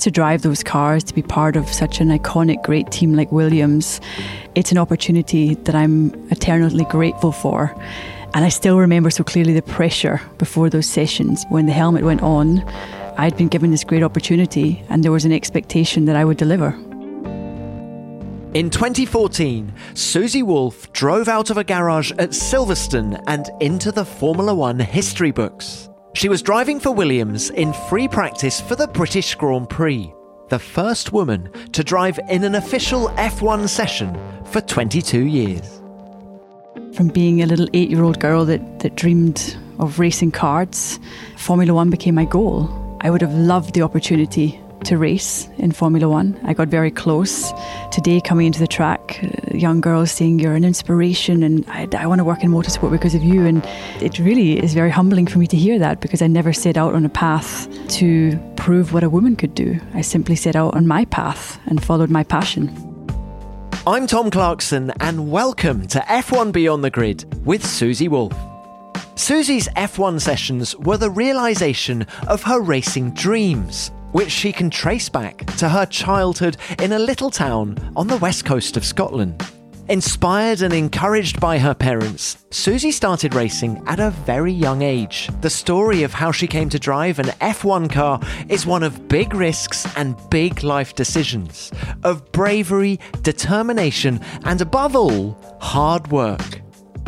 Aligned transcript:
To 0.00 0.10
drive 0.10 0.40
those 0.40 0.62
cars, 0.62 1.04
to 1.04 1.14
be 1.14 1.20
part 1.20 1.56
of 1.56 1.68
such 1.68 2.00
an 2.00 2.08
iconic, 2.08 2.62
great 2.62 2.90
team 2.90 3.14
like 3.14 3.30
Williams, 3.30 4.00
it's 4.54 4.72
an 4.72 4.78
opportunity 4.78 5.56
that 5.56 5.74
I'm 5.74 6.14
eternally 6.30 6.84
grateful 6.84 7.32
for. 7.32 7.74
And 8.32 8.42
I 8.42 8.48
still 8.48 8.78
remember 8.78 9.10
so 9.10 9.24
clearly 9.24 9.52
the 9.52 9.60
pressure 9.60 10.18
before 10.38 10.70
those 10.70 10.86
sessions. 10.86 11.44
When 11.50 11.66
the 11.66 11.72
helmet 11.72 12.02
went 12.02 12.22
on, 12.22 12.60
I'd 13.18 13.36
been 13.36 13.48
given 13.48 13.72
this 13.72 13.84
great 13.84 14.02
opportunity, 14.02 14.82
and 14.88 15.04
there 15.04 15.12
was 15.12 15.26
an 15.26 15.32
expectation 15.32 16.06
that 16.06 16.16
I 16.16 16.24
would 16.24 16.38
deliver. 16.38 16.68
In 18.54 18.70
2014, 18.70 19.70
Susie 19.92 20.42
Wolff 20.42 20.90
drove 20.94 21.28
out 21.28 21.50
of 21.50 21.58
a 21.58 21.64
garage 21.64 22.10
at 22.12 22.30
Silverstone 22.30 23.22
and 23.26 23.50
into 23.60 23.92
the 23.92 24.06
Formula 24.06 24.54
One 24.54 24.78
history 24.78 25.30
books. 25.30 25.89
She 26.12 26.28
was 26.28 26.42
driving 26.42 26.80
for 26.80 26.90
Williams 26.90 27.50
in 27.50 27.72
free 27.72 28.08
practice 28.08 28.60
for 28.60 28.74
the 28.74 28.88
British 28.88 29.34
Grand 29.36 29.70
Prix, 29.70 30.12
the 30.48 30.58
first 30.58 31.12
woman 31.12 31.48
to 31.72 31.84
drive 31.84 32.18
in 32.28 32.42
an 32.42 32.56
official 32.56 33.08
F1 33.10 33.68
session 33.68 34.18
for 34.46 34.60
22 34.60 35.26
years. 35.26 35.80
From 36.94 37.08
being 37.08 37.42
a 37.42 37.46
little 37.46 37.68
eight 37.74 37.90
year 37.90 38.02
old 38.02 38.18
girl 38.18 38.44
that, 38.46 38.80
that 38.80 38.96
dreamed 38.96 39.56
of 39.78 40.00
racing 40.00 40.32
karts, 40.32 40.98
Formula 41.38 41.72
One 41.72 41.90
became 41.90 42.16
my 42.16 42.24
goal. 42.24 42.68
I 43.02 43.10
would 43.10 43.20
have 43.22 43.32
loved 43.32 43.74
the 43.74 43.82
opportunity 43.82 44.60
to 44.84 44.98
race 44.98 45.48
in 45.58 45.72
Formula 45.72 46.08
One. 46.08 46.38
I 46.44 46.54
got 46.54 46.68
very 46.68 46.90
close. 46.90 47.52
Today, 47.90 48.20
coming 48.20 48.46
into 48.46 48.58
the 48.58 48.66
track, 48.66 49.20
uh, 49.22 49.56
young 49.56 49.80
girls 49.80 50.10
saying 50.10 50.38
you're 50.38 50.54
an 50.54 50.64
inspiration 50.64 51.42
and 51.42 51.64
I, 51.68 51.88
I 51.96 52.06
want 52.06 52.18
to 52.18 52.24
work 52.24 52.42
in 52.42 52.50
motorsport 52.50 52.90
because 52.90 53.14
of 53.14 53.22
you. 53.22 53.46
And 53.46 53.64
it 54.00 54.18
really 54.18 54.62
is 54.62 54.74
very 54.74 54.90
humbling 54.90 55.26
for 55.26 55.38
me 55.38 55.46
to 55.48 55.56
hear 55.56 55.78
that 55.78 56.00
because 56.00 56.22
I 56.22 56.26
never 56.26 56.52
set 56.52 56.76
out 56.76 56.94
on 56.94 57.04
a 57.04 57.08
path 57.08 57.68
to 57.98 58.38
prove 58.56 58.92
what 58.92 59.02
a 59.02 59.10
woman 59.10 59.36
could 59.36 59.54
do. 59.54 59.78
I 59.94 60.00
simply 60.00 60.36
set 60.36 60.56
out 60.56 60.74
on 60.74 60.86
my 60.86 61.04
path 61.06 61.58
and 61.66 61.82
followed 61.82 62.10
my 62.10 62.24
passion. 62.24 62.68
I'm 63.86 64.06
Tom 64.06 64.30
Clarkson, 64.30 64.92
and 65.00 65.30
welcome 65.30 65.86
to 65.88 66.00
F1 66.00 66.52
Beyond 66.52 66.84
the 66.84 66.90
Grid 66.90 67.24
with 67.46 67.64
Susie 67.64 68.08
Wolff. 68.08 68.36
Susie's 69.14 69.68
F1 69.70 70.20
sessions 70.20 70.76
were 70.76 70.96
the 70.96 71.10
realization 71.10 72.06
of 72.26 72.42
her 72.42 72.60
racing 72.60 73.12
dreams 73.12 73.90
which 74.12 74.30
she 74.30 74.52
can 74.52 74.70
trace 74.70 75.08
back 75.08 75.44
to 75.56 75.68
her 75.68 75.86
childhood 75.86 76.56
in 76.80 76.92
a 76.92 76.98
little 76.98 77.30
town 77.30 77.76
on 77.96 78.06
the 78.06 78.16
west 78.18 78.44
coast 78.44 78.76
of 78.76 78.84
Scotland. 78.84 79.42
Inspired 79.90 80.62
and 80.62 80.72
encouraged 80.72 81.40
by 81.40 81.58
her 81.58 81.74
parents, 81.74 82.44
Susie 82.50 82.92
started 82.92 83.34
racing 83.34 83.82
at 83.88 83.98
a 83.98 84.10
very 84.10 84.52
young 84.52 84.82
age. 84.82 85.28
The 85.40 85.50
story 85.50 86.04
of 86.04 86.14
how 86.14 86.30
she 86.30 86.46
came 86.46 86.68
to 86.68 86.78
drive 86.78 87.18
an 87.18 87.26
F1 87.40 87.90
car 87.90 88.20
is 88.48 88.64
one 88.64 88.84
of 88.84 89.08
big 89.08 89.34
risks 89.34 89.88
and 89.96 90.16
big 90.30 90.62
life 90.62 90.94
decisions, 90.94 91.72
of 92.04 92.30
bravery, 92.30 93.00
determination, 93.22 94.20
and 94.44 94.60
above 94.60 94.94
all, 94.94 95.36
hard 95.60 96.12
work 96.12 96.60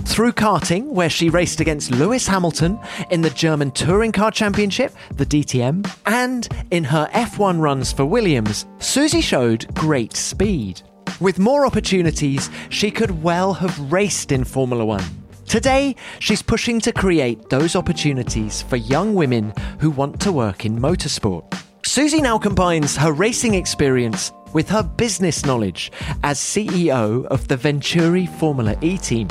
through 0.06 0.32
karting, 0.32 0.86
where 0.86 1.10
she 1.10 1.30
raced 1.30 1.60
against 1.60 1.90
Lewis 1.90 2.26
Hamilton 2.26 2.78
in 3.10 3.22
the 3.22 3.30
German 3.30 3.70
Touring 3.70 4.12
Car 4.12 4.30
Championship, 4.30 4.94
the 5.14 5.26
DTM, 5.26 5.88
and 6.06 6.48
in 6.70 6.84
her 6.84 7.08
F1 7.12 7.60
runs 7.60 7.92
for 7.92 8.04
Williams, 8.04 8.66
Susie 8.78 9.20
showed 9.20 9.72
great 9.74 10.14
speed. 10.14 10.82
With 11.20 11.38
more 11.38 11.66
opportunities, 11.66 12.50
she 12.68 12.90
could 12.90 13.22
well 13.22 13.54
have 13.54 13.92
raced 13.92 14.32
in 14.32 14.44
Formula 14.44 14.84
One. 14.84 15.04
Today, 15.46 15.94
she's 16.18 16.42
pushing 16.42 16.80
to 16.80 16.92
create 16.92 17.50
those 17.50 17.76
opportunities 17.76 18.62
for 18.62 18.76
young 18.76 19.14
women 19.14 19.52
who 19.78 19.90
want 19.90 20.20
to 20.20 20.32
work 20.32 20.64
in 20.64 20.78
motorsport. 20.78 21.44
Susie 21.84 22.22
now 22.22 22.38
combines 22.38 22.96
her 22.96 23.12
racing 23.12 23.54
experience 23.54 24.32
with 24.52 24.68
her 24.68 24.82
business 24.82 25.44
knowledge 25.44 25.92
as 26.22 26.38
CEO 26.38 27.26
of 27.26 27.48
the 27.48 27.56
Venturi 27.56 28.26
Formula 28.26 28.76
E 28.80 28.98
team. 28.98 29.28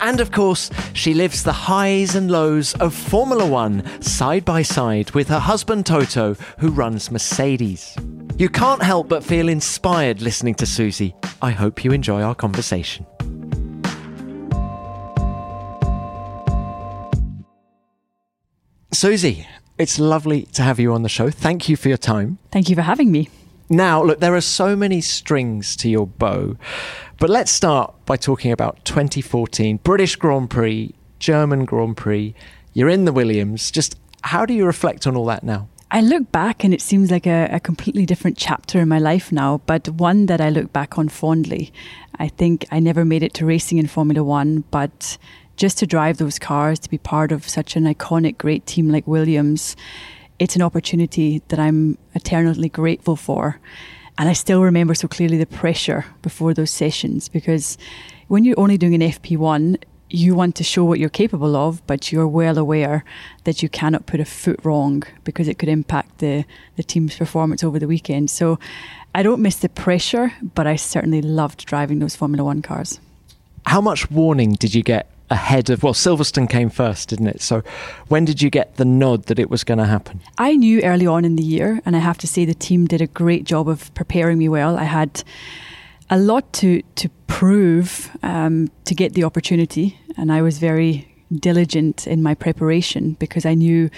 And 0.00 0.20
of 0.20 0.32
course, 0.32 0.70
she 0.94 1.14
lives 1.14 1.42
the 1.42 1.52
highs 1.52 2.14
and 2.14 2.30
lows 2.30 2.74
of 2.74 2.94
Formula 2.94 3.46
One 3.46 3.84
side 4.02 4.44
by 4.44 4.62
side 4.62 5.10
with 5.12 5.28
her 5.28 5.38
husband 5.38 5.86
Toto, 5.86 6.34
who 6.58 6.70
runs 6.70 7.10
Mercedes. 7.10 7.96
You 8.38 8.48
can't 8.48 8.82
help 8.82 9.08
but 9.08 9.22
feel 9.22 9.48
inspired 9.48 10.22
listening 10.22 10.54
to 10.56 10.66
Susie. 10.66 11.14
I 11.42 11.50
hope 11.50 11.84
you 11.84 11.92
enjoy 11.92 12.22
our 12.22 12.34
conversation. 12.34 13.06
Susie, 18.92 19.46
it's 19.78 19.98
lovely 19.98 20.42
to 20.54 20.62
have 20.62 20.80
you 20.80 20.92
on 20.92 21.02
the 21.02 21.08
show. 21.08 21.30
Thank 21.30 21.68
you 21.68 21.76
for 21.76 21.88
your 21.88 21.98
time. 21.98 22.38
Thank 22.50 22.68
you 22.68 22.76
for 22.76 22.82
having 22.82 23.12
me. 23.12 23.28
Now, 23.72 24.02
look, 24.02 24.18
there 24.18 24.34
are 24.34 24.40
so 24.40 24.74
many 24.74 25.00
strings 25.00 25.76
to 25.76 25.88
your 25.88 26.06
bow. 26.06 26.56
But 27.20 27.28
let's 27.28 27.52
start 27.52 27.94
by 28.06 28.16
talking 28.16 28.50
about 28.50 28.82
2014 28.86 29.80
British 29.84 30.16
Grand 30.16 30.48
Prix, 30.48 30.94
German 31.18 31.66
Grand 31.66 31.94
Prix. 31.98 32.34
You're 32.72 32.88
in 32.88 33.04
the 33.04 33.12
Williams. 33.12 33.70
Just 33.70 34.00
how 34.22 34.46
do 34.46 34.54
you 34.54 34.64
reflect 34.64 35.06
on 35.06 35.14
all 35.16 35.26
that 35.26 35.44
now? 35.44 35.68
I 35.90 36.00
look 36.00 36.32
back 36.32 36.64
and 36.64 36.72
it 36.72 36.80
seems 36.80 37.10
like 37.10 37.26
a, 37.26 37.50
a, 37.52 37.60
completely 37.60 38.06
different 38.06 38.38
chapter 38.38 38.80
in 38.80 38.88
my 38.88 38.98
life 38.98 39.30
now, 39.32 39.60
but 39.66 39.86
one 39.90 40.26
that 40.26 40.40
I 40.40 40.48
look 40.48 40.72
back 40.72 40.96
on 40.96 41.10
fondly. 41.10 41.74
I 42.18 42.28
think 42.28 42.64
I 42.70 42.80
never 42.80 43.04
made 43.04 43.22
it 43.22 43.34
to 43.34 43.44
racing 43.44 43.76
in 43.76 43.86
Formula 43.86 44.24
One, 44.24 44.64
but 44.70 45.18
just 45.58 45.76
to 45.80 45.86
drive 45.86 46.16
those 46.16 46.38
cars, 46.38 46.78
to 46.78 46.88
be 46.88 46.96
part 46.96 47.32
of 47.32 47.46
such 47.46 47.76
an 47.76 47.84
iconic, 47.84 48.38
great 48.38 48.64
team 48.64 48.88
like 48.88 49.06
Williams, 49.06 49.76
it's 50.38 50.56
an 50.56 50.62
opportunity 50.62 51.42
that 51.48 51.58
I'm 51.58 51.98
eternally 52.14 52.70
grateful 52.70 53.16
for. 53.16 53.60
And 54.20 54.28
I 54.28 54.34
still 54.34 54.62
remember 54.62 54.94
so 54.94 55.08
clearly 55.08 55.38
the 55.38 55.46
pressure 55.46 56.04
before 56.20 56.52
those 56.52 56.70
sessions 56.70 57.30
because 57.30 57.78
when 58.28 58.44
you're 58.44 58.60
only 58.60 58.76
doing 58.76 58.94
an 58.94 59.00
FP1, 59.00 59.82
you 60.10 60.34
want 60.34 60.56
to 60.56 60.62
show 60.62 60.84
what 60.84 60.98
you're 60.98 61.08
capable 61.08 61.56
of, 61.56 61.80
but 61.86 62.12
you're 62.12 62.28
well 62.28 62.58
aware 62.58 63.02
that 63.44 63.62
you 63.62 63.70
cannot 63.70 64.04
put 64.04 64.20
a 64.20 64.26
foot 64.26 64.60
wrong 64.62 65.04
because 65.24 65.48
it 65.48 65.58
could 65.58 65.70
impact 65.70 66.18
the, 66.18 66.44
the 66.76 66.82
team's 66.82 67.16
performance 67.16 67.64
over 67.64 67.78
the 67.78 67.86
weekend. 67.86 68.28
So 68.28 68.58
I 69.14 69.22
don't 69.22 69.40
miss 69.40 69.56
the 69.56 69.70
pressure, 69.70 70.34
but 70.54 70.66
I 70.66 70.76
certainly 70.76 71.22
loved 71.22 71.64
driving 71.64 72.00
those 72.00 72.14
Formula 72.14 72.44
One 72.44 72.60
cars. 72.60 73.00
How 73.64 73.80
much 73.80 74.10
warning 74.10 74.52
did 74.52 74.74
you 74.74 74.82
get 74.82 75.10
ahead 75.30 75.70
of 75.70 75.82
well 75.82 75.94
Silverstone 75.94 76.48
came 76.48 76.70
first 76.70 77.08
didn't 77.08 77.28
it? 77.28 77.40
So 77.40 77.62
when 78.08 78.24
did 78.24 78.42
you 78.42 78.50
get 78.50 78.76
the 78.76 78.84
nod 78.84 79.26
that 79.26 79.38
it 79.38 79.48
was 79.48 79.64
going 79.64 79.78
to 79.78 79.86
happen? 79.86 80.20
I 80.38 80.56
knew 80.56 80.82
early 80.82 81.06
on 81.06 81.24
in 81.24 81.36
the 81.36 81.42
year 81.42 81.80
and 81.84 81.96
I 81.96 82.00
have 82.00 82.18
to 82.18 82.26
say 82.26 82.44
the 82.44 82.54
team 82.54 82.86
did 82.86 83.00
a 83.00 83.06
great 83.06 83.44
job 83.44 83.68
of 83.68 83.92
preparing 83.94 84.38
me 84.38 84.48
well. 84.48 84.76
I 84.76 84.84
had 84.84 85.22
a 86.10 86.18
lot 86.18 86.52
to 86.54 86.82
to 86.96 87.08
prove 87.26 88.10
um, 88.22 88.68
to 88.84 88.94
get 88.94 89.14
the 89.14 89.24
opportunity 89.24 89.98
and 90.16 90.32
I 90.32 90.42
was 90.42 90.58
very 90.58 91.06
diligent 91.38 92.06
in 92.06 92.22
my 92.22 92.34
preparation 92.34 93.16
because 93.20 93.46
I 93.46 93.54
knew 93.54 93.88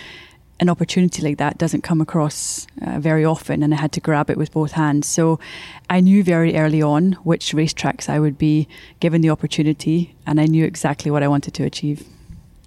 an 0.62 0.70
opportunity 0.70 1.22
like 1.22 1.38
that 1.38 1.58
doesn't 1.58 1.82
come 1.82 2.00
across 2.00 2.68
uh, 2.80 3.00
very 3.00 3.24
often, 3.24 3.64
and 3.64 3.74
I 3.74 3.76
had 3.80 3.90
to 3.92 4.00
grab 4.00 4.30
it 4.30 4.38
with 4.38 4.52
both 4.52 4.72
hands. 4.72 5.08
So 5.08 5.40
I 5.90 5.98
knew 5.98 6.22
very 6.22 6.56
early 6.56 6.80
on 6.80 7.12
which 7.24 7.52
racetracks 7.52 8.08
I 8.08 8.20
would 8.20 8.38
be 8.38 8.68
given 9.00 9.22
the 9.22 9.30
opportunity, 9.30 10.14
and 10.24 10.40
I 10.40 10.46
knew 10.46 10.64
exactly 10.64 11.10
what 11.10 11.24
I 11.24 11.28
wanted 11.28 11.52
to 11.54 11.64
achieve. 11.64 12.06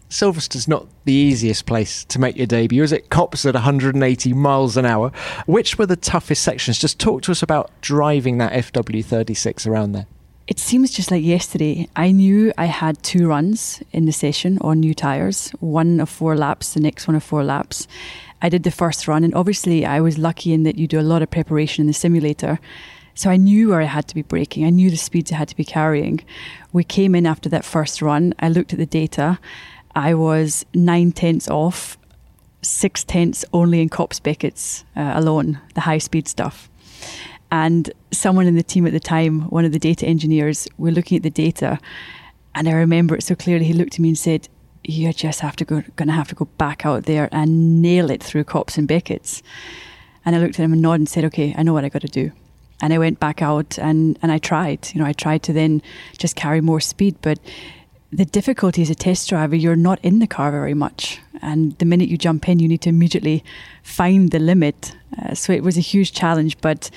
Silverstone's 0.09 0.67
not 0.67 0.87
the 1.05 1.13
easiest 1.13 1.65
place 1.65 2.03
to 2.05 2.19
make 2.19 2.35
your 2.35 2.47
debut. 2.47 2.83
Is 2.83 2.91
it 2.91 3.09
Copse 3.09 3.45
at 3.45 3.53
180 3.53 4.33
miles 4.33 4.75
an 4.75 4.85
hour? 4.85 5.11
Which 5.45 5.77
were 5.77 5.85
the 5.85 5.95
toughest 5.95 6.43
sections? 6.43 6.77
Just 6.77 6.99
talk 6.99 7.21
to 7.23 7.31
us 7.31 7.41
about 7.41 7.71
driving 7.79 8.37
that 8.37 8.51
FW36 8.51 9.65
around 9.65 9.93
there. 9.93 10.05
It 10.47 10.59
seems 10.59 10.91
just 10.91 11.09
like 11.09 11.23
yesterday. 11.23 11.89
I 11.95 12.11
knew 12.11 12.53
I 12.55 12.65
had 12.65 13.01
two 13.01 13.27
runs 13.27 13.81
in 13.91 14.05
the 14.05 14.11
session 14.11 14.59
on 14.61 14.79
new 14.79 14.93
tyres, 14.93 15.49
one 15.59 15.99
of 15.99 16.07
four 16.07 16.37
laps, 16.37 16.75
the 16.75 16.79
next 16.79 17.07
one 17.07 17.15
of 17.15 17.23
four 17.23 17.43
laps. 17.43 17.87
I 18.43 18.49
did 18.49 18.61
the 18.61 18.69
first 18.69 19.07
run, 19.07 19.23
and 19.23 19.33
obviously, 19.33 19.87
I 19.87 20.01
was 20.01 20.19
lucky 20.19 20.53
in 20.53 20.61
that 20.61 20.77
you 20.77 20.87
do 20.87 20.99
a 20.99 21.01
lot 21.01 21.23
of 21.23 21.31
preparation 21.31 21.81
in 21.81 21.87
the 21.87 21.93
simulator. 21.93 22.59
So 23.15 23.31
I 23.31 23.37
knew 23.37 23.69
where 23.69 23.81
I 23.81 23.85
had 23.85 24.07
to 24.09 24.13
be 24.13 24.21
braking. 24.21 24.65
I 24.65 24.69
knew 24.69 24.91
the 24.91 24.97
speeds 24.97 25.31
I 25.31 25.37
had 25.37 25.47
to 25.47 25.55
be 25.55 25.65
carrying. 25.65 26.23
We 26.71 26.83
came 26.83 27.15
in 27.15 27.25
after 27.25 27.49
that 27.49 27.65
first 27.65 28.03
run. 28.03 28.35
I 28.37 28.49
looked 28.49 28.71
at 28.71 28.77
the 28.77 28.85
data. 28.85 29.39
I 29.95 30.13
was 30.13 30.63
nine 30.75 31.11
tenths 31.11 31.49
off, 31.49 31.97
six 32.61 33.03
tenths 33.03 33.45
only 33.51 33.81
in 33.81 33.89
Copse 33.89 34.19
Beckett's 34.19 34.85
uh, 34.95 35.13
alone, 35.15 35.59
the 35.73 35.81
high 35.81 35.97
speed 35.97 36.27
stuff. 36.27 36.69
And 37.55 37.89
someone 38.11 38.47
in 38.47 38.55
the 38.55 38.63
team 38.63 38.85
at 38.85 38.91
the 38.91 38.99
time, 38.99 39.43
one 39.43 39.63
of 39.63 39.71
the 39.71 39.79
data 39.79 40.05
engineers, 40.05 40.67
were 40.77 40.91
looking 40.91 41.15
at 41.15 41.23
the 41.23 41.29
data. 41.29 41.79
And 42.53 42.67
I 42.67 42.73
remember 42.73 43.15
it 43.15 43.23
so 43.23 43.33
clearly. 43.33 43.63
He 43.63 43.71
looked 43.71 43.93
at 43.93 44.01
me 44.01 44.09
and 44.09 44.17
said, 44.17 44.49
You're 44.83 45.13
just 45.13 45.39
have 45.39 45.55
to 45.57 45.63
go, 45.63 45.81
going 45.95 46.09
to 46.09 46.13
have 46.13 46.27
to 46.27 46.35
go 46.35 46.49
back 46.57 46.85
out 46.85 47.05
there 47.05 47.29
and 47.31 47.81
nail 47.81 48.11
it 48.11 48.21
through 48.21 48.43
Copse 48.43 48.77
and 48.77 48.89
Beckett's. 48.89 49.41
And 50.25 50.35
I 50.35 50.39
looked 50.39 50.59
at 50.59 50.65
him 50.65 50.73
and 50.73 50.81
nodded 50.81 51.01
and 51.01 51.09
said, 51.09 51.23
Okay, 51.23 51.55
I 51.57 51.63
know 51.63 51.71
what 51.71 51.85
I 51.85 51.89
got 51.89 52.01
to 52.01 52.09
do. 52.09 52.33
And 52.81 52.91
I 52.91 52.97
went 52.97 53.21
back 53.21 53.41
out 53.41 53.79
and, 53.79 54.19
and 54.21 54.33
I 54.33 54.37
tried. 54.37 54.89
You 54.93 54.99
know, 54.99 55.07
I 55.07 55.13
tried 55.13 55.41
to 55.43 55.53
then 55.53 55.81
just 56.17 56.35
carry 56.35 56.59
more 56.59 56.81
speed. 56.81 57.15
But 57.21 57.39
the 58.11 58.25
difficulty 58.25 58.81
as 58.81 58.89
a 58.89 58.95
test 58.95 59.29
driver, 59.29 59.55
you're 59.55 59.77
not 59.77 60.03
in 60.03 60.19
the 60.19 60.27
car 60.27 60.51
very 60.51 60.73
much. 60.73 61.21
And 61.41 61.71
the 61.77 61.85
minute 61.85 62.09
you 62.09 62.17
jump 62.17 62.49
in, 62.49 62.59
you 62.59 62.67
need 62.67 62.81
to 62.81 62.89
immediately 62.89 63.45
find 63.81 64.31
the 64.31 64.39
limit. 64.39 64.93
Uh, 65.17 65.35
so 65.35 65.53
it 65.53 65.63
was 65.63 65.77
a 65.77 65.81
huge 65.93 66.11
challenge, 66.11 66.57
but 66.59 66.91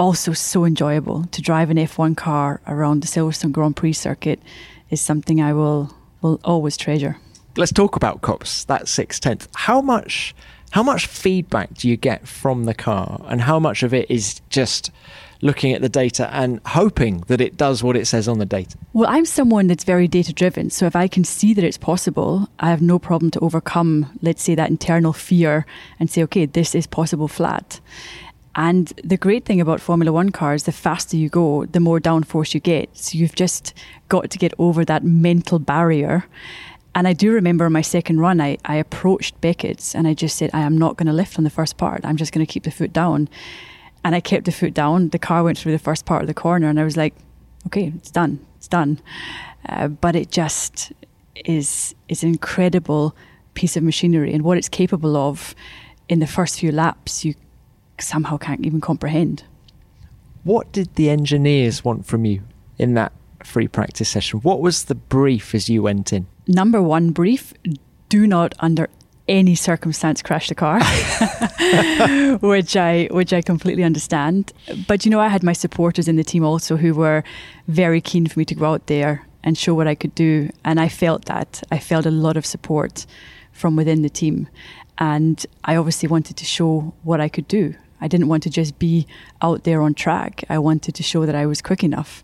also 0.00 0.32
so 0.32 0.64
enjoyable 0.64 1.24
to 1.26 1.42
drive 1.42 1.68
an 1.68 1.76
F1 1.76 2.16
car 2.16 2.62
around 2.66 3.02
the 3.02 3.06
Silverstone 3.06 3.52
Grand 3.52 3.76
Prix 3.76 3.92
circuit 3.92 4.40
is 4.88 5.00
something 5.00 5.42
I 5.42 5.52
will 5.52 5.94
will 6.22 6.40
always 6.42 6.76
treasure. 6.76 7.18
Let's 7.56 7.72
talk 7.72 7.96
about 7.96 8.22
Copse, 8.22 8.64
that 8.64 8.88
six 8.88 9.20
tenth. 9.20 9.46
How 9.54 9.82
much 9.82 10.34
how 10.70 10.82
much 10.82 11.06
feedback 11.06 11.74
do 11.74 11.88
you 11.88 11.96
get 11.96 12.26
from 12.26 12.64
the 12.64 12.74
car 12.74 13.20
and 13.28 13.42
how 13.42 13.58
much 13.58 13.82
of 13.82 13.92
it 13.92 14.10
is 14.10 14.40
just 14.48 14.90
looking 15.42 15.72
at 15.72 15.82
the 15.82 15.88
data 15.88 16.32
and 16.34 16.60
hoping 16.66 17.24
that 17.26 17.40
it 17.40 17.56
does 17.56 17.82
what 17.82 17.96
it 17.96 18.06
says 18.06 18.28
on 18.28 18.38
the 18.38 18.46
data? 18.46 18.78
Well, 18.92 19.10
I'm 19.10 19.24
someone 19.26 19.66
that's 19.66 19.84
very 19.84 20.06
data 20.06 20.32
driven. 20.32 20.70
So 20.70 20.86
if 20.86 20.94
I 20.94 21.08
can 21.08 21.24
see 21.24 21.54
that 21.54 21.64
it's 21.64 21.78
possible, 21.78 22.48
I 22.60 22.70
have 22.70 22.82
no 22.82 22.98
problem 22.98 23.30
to 23.32 23.40
overcome, 23.40 24.18
let's 24.22 24.42
say, 24.42 24.54
that 24.54 24.70
internal 24.70 25.12
fear 25.12 25.66
and 25.98 26.10
say, 26.10 26.22
okay, 26.22 26.46
this 26.46 26.74
is 26.74 26.86
possible 26.86 27.26
flat. 27.26 27.80
And 28.54 28.88
the 29.04 29.16
great 29.16 29.44
thing 29.44 29.60
about 29.60 29.80
Formula 29.80 30.12
One 30.12 30.30
cars, 30.30 30.64
the 30.64 30.72
faster 30.72 31.16
you 31.16 31.28
go, 31.28 31.66
the 31.66 31.80
more 31.80 32.00
downforce 32.00 32.52
you 32.52 32.60
get. 32.60 32.96
So 32.96 33.16
you've 33.16 33.34
just 33.34 33.74
got 34.08 34.30
to 34.30 34.38
get 34.38 34.52
over 34.58 34.84
that 34.84 35.04
mental 35.04 35.58
barrier. 35.58 36.24
And 36.94 37.06
I 37.06 37.12
do 37.12 37.32
remember 37.32 37.70
my 37.70 37.82
second 37.82 38.20
run, 38.20 38.40
I, 38.40 38.58
I 38.64 38.76
approached 38.76 39.40
Beckett's 39.40 39.94
and 39.94 40.08
I 40.08 40.14
just 40.14 40.36
said, 40.36 40.50
I 40.52 40.60
am 40.60 40.76
not 40.76 40.96
going 40.96 41.06
to 41.06 41.12
lift 41.12 41.38
on 41.38 41.44
the 41.44 41.50
first 41.50 41.76
part. 41.76 42.04
I'm 42.04 42.16
just 42.16 42.32
going 42.32 42.44
to 42.44 42.52
keep 42.52 42.64
the 42.64 42.70
foot 42.72 42.92
down. 42.92 43.28
And 44.02 44.14
I 44.14 44.20
kept 44.20 44.46
the 44.46 44.52
foot 44.52 44.74
down. 44.74 45.10
The 45.10 45.18
car 45.18 45.44
went 45.44 45.58
through 45.58 45.72
the 45.72 45.78
first 45.78 46.06
part 46.06 46.22
of 46.22 46.26
the 46.26 46.34
corner, 46.34 46.68
and 46.68 46.80
I 46.80 46.84
was 46.84 46.96
like, 46.96 47.14
okay, 47.66 47.92
it's 47.94 48.10
done. 48.10 48.44
It's 48.56 48.66
done. 48.66 48.98
Uh, 49.68 49.88
but 49.88 50.16
it 50.16 50.30
just 50.30 50.92
is, 51.44 51.94
is 52.08 52.22
an 52.22 52.30
incredible 52.30 53.14
piece 53.52 53.76
of 53.76 53.82
machinery. 53.82 54.32
And 54.32 54.42
what 54.42 54.56
it's 54.56 54.70
capable 54.70 55.16
of 55.16 55.54
in 56.08 56.18
the 56.18 56.26
first 56.26 56.58
few 56.58 56.72
laps, 56.72 57.24
you 57.24 57.34
somehow 58.00 58.36
can't 58.36 58.64
even 58.64 58.80
comprehend. 58.80 59.44
What 60.44 60.72
did 60.72 60.94
the 60.94 61.10
engineers 61.10 61.84
want 61.84 62.06
from 62.06 62.24
you 62.24 62.42
in 62.78 62.94
that 62.94 63.12
free 63.44 63.68
practice 63.68 64.08
session? 64.08 64.40
What 64.40 64.60
was 64.60 64.84
the 64.84 64.94
brief 64.94 65.54
as 65.54 65.68
you 65.68 65.82
went 65.82 66.12
in? 66.12 66.26
Number 66.46 66.82
one 66.82 67.10
brief 67.10 67.52
do 68.08 68.26
not 68.26 68.54
under 68.58 68.88
any 69.28 69.54
circumstance 69.54 70.22
crash 70.22 70.48
the 70.48 70.54
car, 70.54 70.80
which 72.40 72.76
I 72.76 73.08
which 73.12 73.32
I 73.32 73.40
completely 73.40 73.84
understand. 73.84 74.52
But 74.88 75.04
you 75.04 75.10
know, 75.10 75.20
I 75.20 75.28
had 75.28 75.42
my 75.42 75.52
supporters 75.52 76.08
in 76.08 76.16
the 76.16 76.24
team 76.24 76.44
also 76.44 76.76
who 76.76 76.94
were 76.94 77.22
very 77.68 78.00
keen 78.00 78.26
for 78.26 78.38
me 78.38 78.44
to 78.46 78.54
go 78.54 78.66
out 78.66 78.86
there 78.88 79.26
and 79.44 79.56
show 79.56 79.72
what 79.72 79.86
I 79.86 79.94
could 79.94 80.14
do, 80.14 80.50
and 80.64 80.80
I 80.80 80.88
felt 80.88 81.26
that. 81.26 81.62
I 81.70 81.78
felt 81.78 82.06
a 82.06 82.10
lot 82.10 82.36
of 82.36 82.44
support 82.44 83.06
from 83.52 83.76
within 83.76 84.02
the 84.02 84.10
team, 84.10 84.48
and 84.98 85.46
I 85.64 85.76
obviously 85.76 86.08
wanted 86.08 86.36
to 86.36 86.44
show 86.44 86.92
what 87.04 87.20
I 87.20 87.28
could 87.28 87.46
do. 87.46 87.74
I 88.00 88.08
didn't 88.08 88.28
want 88.28 88.42
to 88.44 88.50
just 88.50 88.78
be 88.78 89.06
out 89.42 89.64
there 89.64 89.82
on 89.82 89.94
track. 89.94 90.44
I 90.48 90.58
wanted 90.58 90.94
to 90.94 91.02
show 91.02 91.26
that 91.26 91.34
I 91.34 91.46
was 91.46 91.60
quick 91.60 91.84
enough. 91.84 92.22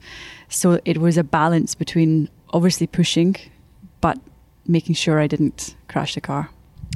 So 0.49 0.81
it 0.85 0.99
was 0.99 1.17
a 1.17 1.25
balance 1.25 1.75
between 1.75 2.29
obviously 2.51 2.87
pushing, 2.87 3.37
but 4.01 4.19
making 4.67 4.95
sure 4.95 5.21
I 5.21 5.27
didn't 5.27 5.77
crash 5.89 6.15
the 6.15 6.21
car. 6.21 6.51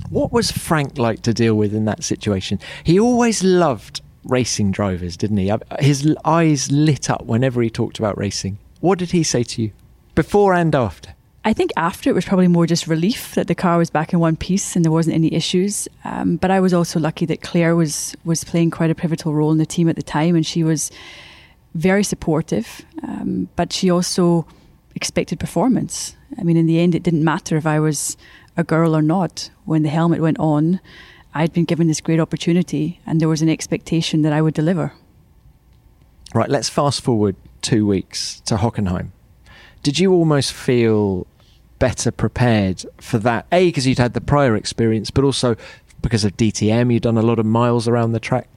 What 0.09 0.33
was 0.33 0.51
Frank 0.51 0.99
like 0.99 1.23
to 1.23 1.35
deal 1.35 1.55
with 1.55 1.75
in 1.75 1.85
that 1.85 2.03
situation? 2.05 2.59
He 2.85 2.99
always 2.99 3.45
loved 3.45 4.01
racing 4.25 4.71
drivers, 4.71 5.17
didn't 5.17 5.37
he? 5.37 5.53
His 5.79 6.17
eyes 6.25 6.71
lit 6.71 7.11
up 7.11 7.27
whenever 7.27 7.63
he 7.63 7.71
talked 7.71 7.99
about 7.99 8.19
racing. 8.19 8.59
What 8.81 8.99
did 8.99 9.11
he 9.11 9.23
say 9.23 9.43
to 9.43 9.63
you 9.63 9.73
before 10.15 10.55
and 10.55 10.75
after? 10.75 11.15
I 11.43 11.55
think 11.55 11.71
after 11.77 12.11
it 12.11 12.13
was 12.13 12.27
probably 12.27 12.49
more 12.49 12.67
just 12.67 12.87
relief 12.87 13.35
that 13.35 13.47
the 13.47 13.55
car 13.55 13.79
was 13.79 13.89
back 13.89 14.13
in 14.13 14.21
one 14.21 14.37
piece 14.37 14.77
and 14.77 14.85
there 14.85 14.93
wasn't 14.93 15.15
any 15.15 15.33
issues. 15.33 15.89
Um, 16.05 16.37
but 16.37 16.51
I 16.51 16.61
was 16.61 16.75
also 16.75 17.01
lucky 17.01 17.25
that 17.27 17.41
Claire 17.41 17.75
was 17.75 18.15
was 18.25 18.45
playing 18.45 18.71
quite 18.71 18.91
a 18.91 18.95
pivotal 18.95 19.33
role 19.33 19.51
in 19.51 19.59
the 19.59 19.67
team 19.67 19.89
at 19.89 19.97
the 19.97 20.03
time, 20.03 20.37
and 20.37 20.45
she 20.45 20.63
was 20.63 20.91
very 21.75 22.05
supportive. 22.05 22.83
Um, 23.03 23.49
but 23.57 23.73
she 23.73 23.91
also 23.91 24.47
expected 24.95 25.41
performance. 25.41 26.15
I 26.39 26.43
mean, 26.43 26.59
in 26.59 26.67
the 26.67 26.79
end, 26.79 26.95
it 26.95 27.03
didn't 27.03 27.25
matter 27.25 27.57
if 27.57 27.65
I 27.65 27.81
was 27.81 28.19
a 28.57 28.65
girl 28.65 28.95
or 28.95 29.03
not. 29.03 29.51
When 29.65 29.83
the 29.83 29.89
helmet 29.89 30.21
went 30.21 30.39
on, 30.39 30.81
I'd 31.33 31.55
been 31.55 31.65
given 31.65 31.87
this 31.89 32.03
great 32.03 32.21
opportunity, 32.21 33.01
and 33.07 33.19
there 33.19 33.29
was 33.29 33.41
an 33.41 33.49
expectation 33.49 34.23
that 34.23 34.35
I 34.35 34.43
would 34.43 34.55
deliver. 34.55 34.93
Right. 36.35 36.51
Let's 36.51 36.69
fast 36.69 37.01
forward 37.01 37.37
two 37.63 37.87
weeks 37.87 38.41
to 38.41 38.57
Hockenheim. 38.57 39.11
Did 39.83 39.99
you 39.99 40.13
almost 40.13 40.53
feel 40.53 41.27
better 41.81 42.13
prepared 42.13 42.87
for 42.99 43.19
that? 43.19 43.47
A, 43.51 43.67
because 43.67 43.89
you'd 43.89 43.99
had 43.99 44.15
the 44.15 44.21
prior 44.21 44.55
experience, 44.55 45.11
but 45.11 45.25
also 45.25 45.57
because 46.01 46.25
of 46.25 46.37
DTM, 46.37 46.93
you'd 46.93 47.03
done 47.03 47.19
a 47.19 47.23
lot 47.23 47.41
of 47.41 47.47
miles 47.47 47.89
around 47.89 48.13
the 48.13 48.21
track. 48.21 48.49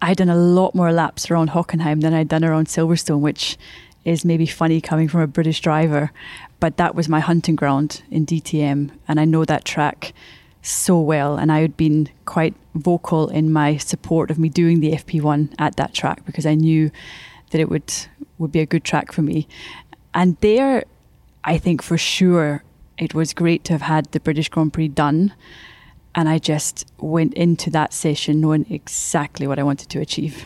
I'd 0.00 0.16
done 0.16 0.28
a 0.28 0.36
lot 0.36 0.74
more 0.74 0.92
laps 0.92 1.30
around 1.30 1.50
Hockenheim 1.50 2.00
than 2.00 2.12
I'd 2.12 2.28
done 2.28 2.44
around 2.44 2.66
Silverstone, 2.66 3.20
which 3.20 3.56
is 4.04 4.24
maybe 4.24 4.46
funny 4.46 4.80
coming 4.80 5.06
from 5.06 5.20
a 5.20 5.28
British 5.28 5.60
driver, 5.60 6.10
but 6.58 6.76
that 6.76 6.96
was 6.96 7.08
my 7.08 7.20
hunting 7.20 7.54
ground 7.54 8.02
in 8.10 8.26
DTM, 8.26 8.90
and 9.06 9.20
I 9.20 9.24
know 9.24 9.44
that 9.44 9.64
track 9.64 10.12
so 10.60 11.00
well. 11.00 11.36
And 11.36 11.52
I 11.52 11.60
had 11.60 11.76
been 11.76 12.08
quite 12.24 12.54
vocal 12.74 13.28
in 13.28 13.52
my 13.52 13.76
support 13.76 14.30
of 14.30 14.38
me 14.38 14.48
doing 14.48 14.80
the 14.80 14.92
FP1 14.92 15.54
at 15.58 15.76
that 15.76 15.94
track 15.94 16.24
because 16.24 16.46
I 16.46 16.54
knew 16.54 16.90
that 17.50 17.60
it 17.60 17.68
would 17.68 17.92
would 18.38 18.52
be 18.52 18.60
a 18.60 18.66
good 18.66 18.82
track 18.82 19.12
for 19.12 19.22
me. 19.22 19.46
And 20.14 20.36
there, 20.40 20.84
I 21.44 21.58
think 21.58 21.82
for 21.82 21.98
sure 21.98 22.62
it 22.98 23.14
was 23.14 23.32
great 23.32 23.64
to 23.64 23.72
have 23.72 23.82
had 23.82 24.10
the 24.12 24.20
British 24.20 24.48
Grand 24.48 24.72
Prix 24.72 24.88
done. 24.88 25.34
And 26.14 26.28
I 26.28 26.38
just 26.38 26.86
went 26.98 27.34
into 27.34 27.70
that 27.70 27.92
session 27.92 28.40
knowing 28.40 28.66
exactly 28.68 29.46
what 29.46 29.58
I 29.58 29.62
wanted 29.62 29.88
to 29.88 30.00
achieve. 30.00 30.44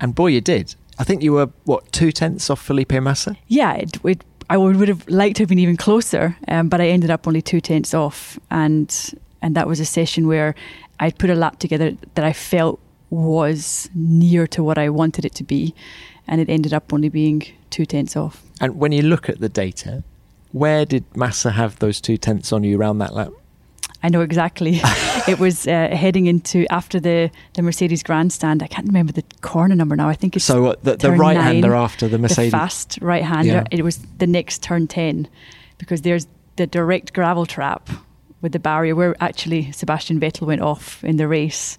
And 0.00 0.14
boy, 0.14 0.28
you 0.28 0.40
did. 0.40 0.74
I 0.98 1.04
think 1.04 1.22
you 1.22 1.32
were, 1.32 1.50
what, 1.64 1.92
two 1.92 2.10
tenths 2.10 2.48
off 2.48 2.60
Felipe 2.60 2.92
Massa? 2.92 3.36
Yeah, 3.48 3.74
it, 3.74 4.02
it, 4.04 4.24
I 4.48 4.56
would 4.56 4.88
have 4.88 5.06
liked 5.08 5.36
to 5.36 5.42
have 5.42 5.48
been 5.48 5.58
even 5.58 5.76
closer, 5.76 6.36
um, 6.48 6.68
but 6.68 6.80
I 6.80 6.88
ended 6.88 7.10
up 7.10 7.26
only 7.26 7.42
two 7.42 7.60
tenths 7.60 7.92
off. 7.92 8.38
And, 8.50 9.14
and 9.42 9.54
that 9.54 9.68
was 9.68 9.78
a 9.78 9.84
session 9.84 10.26
where 10.26 10.54
I 11.00 11.10
put 11.10 11.30
a 11.30 11.34
lap 11.34 11.58
together 11.58 11.96
that 12.14 12.24
I 12.24 12.32
felt 12.32 12.80
was 13.10 13.90
near 13.94 14.46
to 14.48 14.64
what 14.64 14.78
I 14.78 14.88
wanted 14.88 15.24
it 15.24 15.34
to 15.36 15.44
be. 15.44 15.74
And 16.26 16.40
it 16.40 16.48
ended 16.48 16.72
up 16.72 16.92
only 16.92 17.10
being 17.10 17.42
two 17.68 17.84
tenths 17.84 18.16
off. 18.16 18.42
And 18.60 18.78
when 18.78 18.92
you 18.92 19.02
look 19.02 19.28
at 19.28 19.40
the 19.40 19.48
data, 19.48 20.02
where 20.54 20.84
did 20.84 21.04
Massa 21.16 21.50
have 21.50 21.80
those 21.80 22.00
two 22.00 22.16
tenths 22.16 22.52
on 22.52 22.62
you 22.62 22.78
around 22.78 22.98
that 22.98 23.12
lap? 23.12 23.32
I 24.04 24.08
know 24.08 24.20
exactly. 24.20 24.80
it 25.28 25.40
was 25.40 25.66
uh, 25.66 25.88
heading 25.88 26.26
into 26.26 26.64
after 26.70 27.00
the, 27.00 27.28
the 27.54 27.62
Mercedes 27.62 28.04
grandstand. 28.04 28.62
I 28.62 28.68
can't 28.68 28.86
remember 28.86 29.12
the 29.12 29.24
corner 29.40 29.74
number 29.74 29.96
now. 29.96 30.08
I 30.08 30.14
think 30.14 30.36
it's 30.36 30.44
so 30.44 30.66
uh, 30.66 30.74
the, 30.84 30.96
the 30.96 31.10
right 31.10 31.36
hander 31.36 31.74
after 31.74 32.06
the 32.06 32.18
Mercedes, 32.18 32.52
the 32.52 32.56
fast 32.56 32.98
right 33.02 33.24
hander. 33.24 33.48
Yeah. 33.52 33.64
It 33.72 33.82
was 33.82 33.98
the 34.18 34.28
next 34.28 34.62
turn 34.62 34.86
ten 34.86 35.26
because 35.78 36.02
there's 36.02 36.28
the 36.54 36.68
direct 36.68 37.14
gravel 37.14 37.46
trap 37.46 37.90
with 38.40 38.52
the 38.52 38.60
barrier 38.60 38.94
where 38.94 39.16
actually 39.20 39.72
Sebastian 39.72 40.20
Vettel 40.20 40.46
went 40.46 40.60
off 40.60 41.02
in 41.02 41.16
the 41.16 41.26
race. 41.26 41.78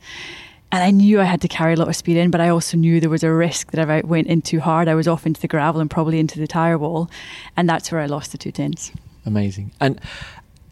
And 0.76 0.84
I 0.84 0.92
knew 0.92 1.22
I 1.22 1.24
had 1.24 1.40
to 1.40 1.48
carry 1.48 1.74
a 1.74 1.78
lot 1.78 1.88
of 1.88 1.96
speed 1.96 2.18
in, 2.18 2.32
but 2.32 2.42
I 2.42 2.50
also 2.50 2.76
knew 2.76 3.00
there 3.00 3.10
was 3.10 3.24
a 3.24 3.32
risk 3.32 3.72
that 3.72 3.82
if 3.82 3.88
I 3.88 4.06
went 4.06 4.28
in 4.28 4.42
too 4.42 4.60
hard, 4.60 4.90
I 4.90 4.94
was 4.94 5.08
off 5.08 5.26
into 5.26 5.40
the 5.40 5.48
gravel 5.48 5.80
and 5.80 5.90
probably 5.90 6.20
into 6.20 6.38
the 6.38 6.48
tyre 6.48 6.78
wall. 6.78 7.10
And 7.56 7.70
that's 7.70 7.94
where 7.94 8.02
I 8.02 8.08
lost 8.08 8.34
the 8.34 8.38
two 8.38 8.52
tenths. 8.52 8.92
Amazing. 9.26 9.72
And 9.80 10.02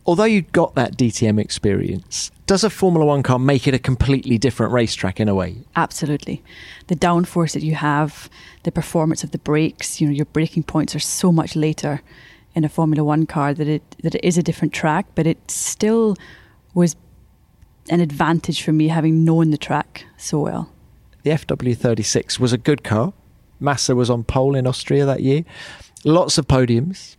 although 0.06 0.26
you 0.26 0.42
got 0.42 0.76
that 0.76 0.98
DTM 0.98 1.40
experience, 1.40 2.32
does 2.48 2.66
a 2.66 2.70
Formula 2.70 3.06
One 3.06 3.24
car 3.24 3.40
make 3.40 3.66
it 3.66 3.74
a 3.74 3.80
completely 3.80 4.38
different 4.38 4.74
racetrack 4.74 5.22
in 5.22 5.30
a 5.30 5.36
way? 5.36 5.56
Absolutely. 5.78 6.44
The 6.88 6.98
downforce 6.98 7.54
that 7.54 7.64
you 7.64 7.76
have, 7.76 8.30
the 8.64 8.74
performance 8.74 9.24
of 9.24 9.32
the 9.32 9.38
brakes, 9.38 10.02
you 10.02 10.08
know, 10.08 10.14
your 10.14 10.26
braking 10.26 10.64
points 10.64 10.94
are 10.98 11.00
so 11.00 11.32
much 11.32 11.56
later 11.56 12.02
in 12.56 12.66
a 12.66 12.70
Formula 12.70 13.06
One 13.06 13.26
car 13.26 13.54
that 13.54 13.70
it 13.70 13.84
that 14.04 14.16
it 14.16 14.22
is 14.26 14.38
a 14.38 14.44
different 14.44 14.74
track, 14.74 15.06
but 15.16 15.26
it 15.26 15.50
still 15.50 16.18
was 16.74 16.98
an 17.90 18.00
advantage 18.00 18.64
for 18.64 18.72
me 18.72 18.88
having 18.88 19.26
known 19.26 19.52
the 19.52 19.58
track 19.58 20.06
so 20.18 20.40
well. 20.40 20.72
The 21.24 21.32
FW36 21.32 22.40
was 22.40 22.54
a 22.54 22.58
good 22.58 22.84
car. 22.84 23.14
Massa 23.60 23.96
was 23.96 24.10
on 24.10 24.24
pole 24.24 24.56
in 24.56 24.68
Austria 24.68 25.06
that 25.06 25.22
year. 25.22 25.46
Lots 26.04 26.38
of 26.38 26.48
podiums. 26.48 27.16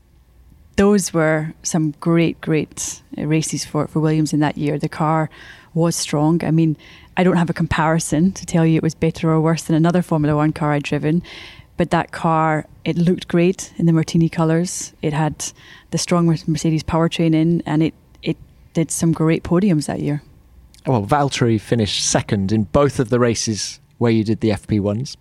Those 0.77 1.15
were 1.15 1.55
some 1.63 1.93
great, 2.01 2.41
great 2.41 3.03
uh, 3.17 3.27
races 3.27 3.65
for, 3.65 3.87
for 3.87 4.01
Williams 4.01 4.33
in 4.33 4.41
that 4.41 4.59
year. 4.59 4.79
The 4.79 4.89
car 4.89 5.31
was 5.73 5.97
strong. 5.97 6.45
I 6.45 6.51
mean, 6.51 6.77
I 7.17 7.23
don't 7.23 7.37
have 7.37 7.49
a 7.49 7.55
comparison 7.55 8.33
to 8.33 8.45
tell 8.45 8.67
you 8.67 8.77
it 8.77 8.83
was 8.83 8.95
better 8.95 9.31
or 9.31 9.41
worse 9.41 9.63
than 9.63 9.77
another 9.77 10.03
Formula 10.03 10.37
One 10.37 10.53
car 10.53 10.73
I'd 10.73 10.83
driven, 10.83 11.23
but 11.77 11.91
that 11.91 12.13
car, 12.13 12.67
it 12.85 12.97
looked 12.97 13.29
great 13.29 13.73
in 13.77 13.87
the 13.87 13.93
Martini 13.93 14.29
colours. 14.29 14.93
It 15.01 15.13
had 15.13 15.53
the 15.93 15.99
strong 15.99 16.27
Mercedes 16.27 16.83
powertrain 16.83 17.35
in, 17.35 17.63
and 17.65 17.83
it, 17.83 17.95
it 18.23 18.37
did 18.75 18.91
some 18.91 19.13
great 19.13 19.45
podiums 19.45 19.87
that 19.87 20.01
year 20.01 20.23
well, 20.87 21.05
Valtteri 21.05 21.61
finished 21.61 22.05
second 22.05 22.53
in 22.53 22.65
both 22.65 22.99
of 22.99 23.09
the 23.09 23.19
races 23.19 23.81
where 23.99 24.13
you 24.13 24.25
did 24.25 24.41
the 24.41 24.51
FP1s. 24.51 25.17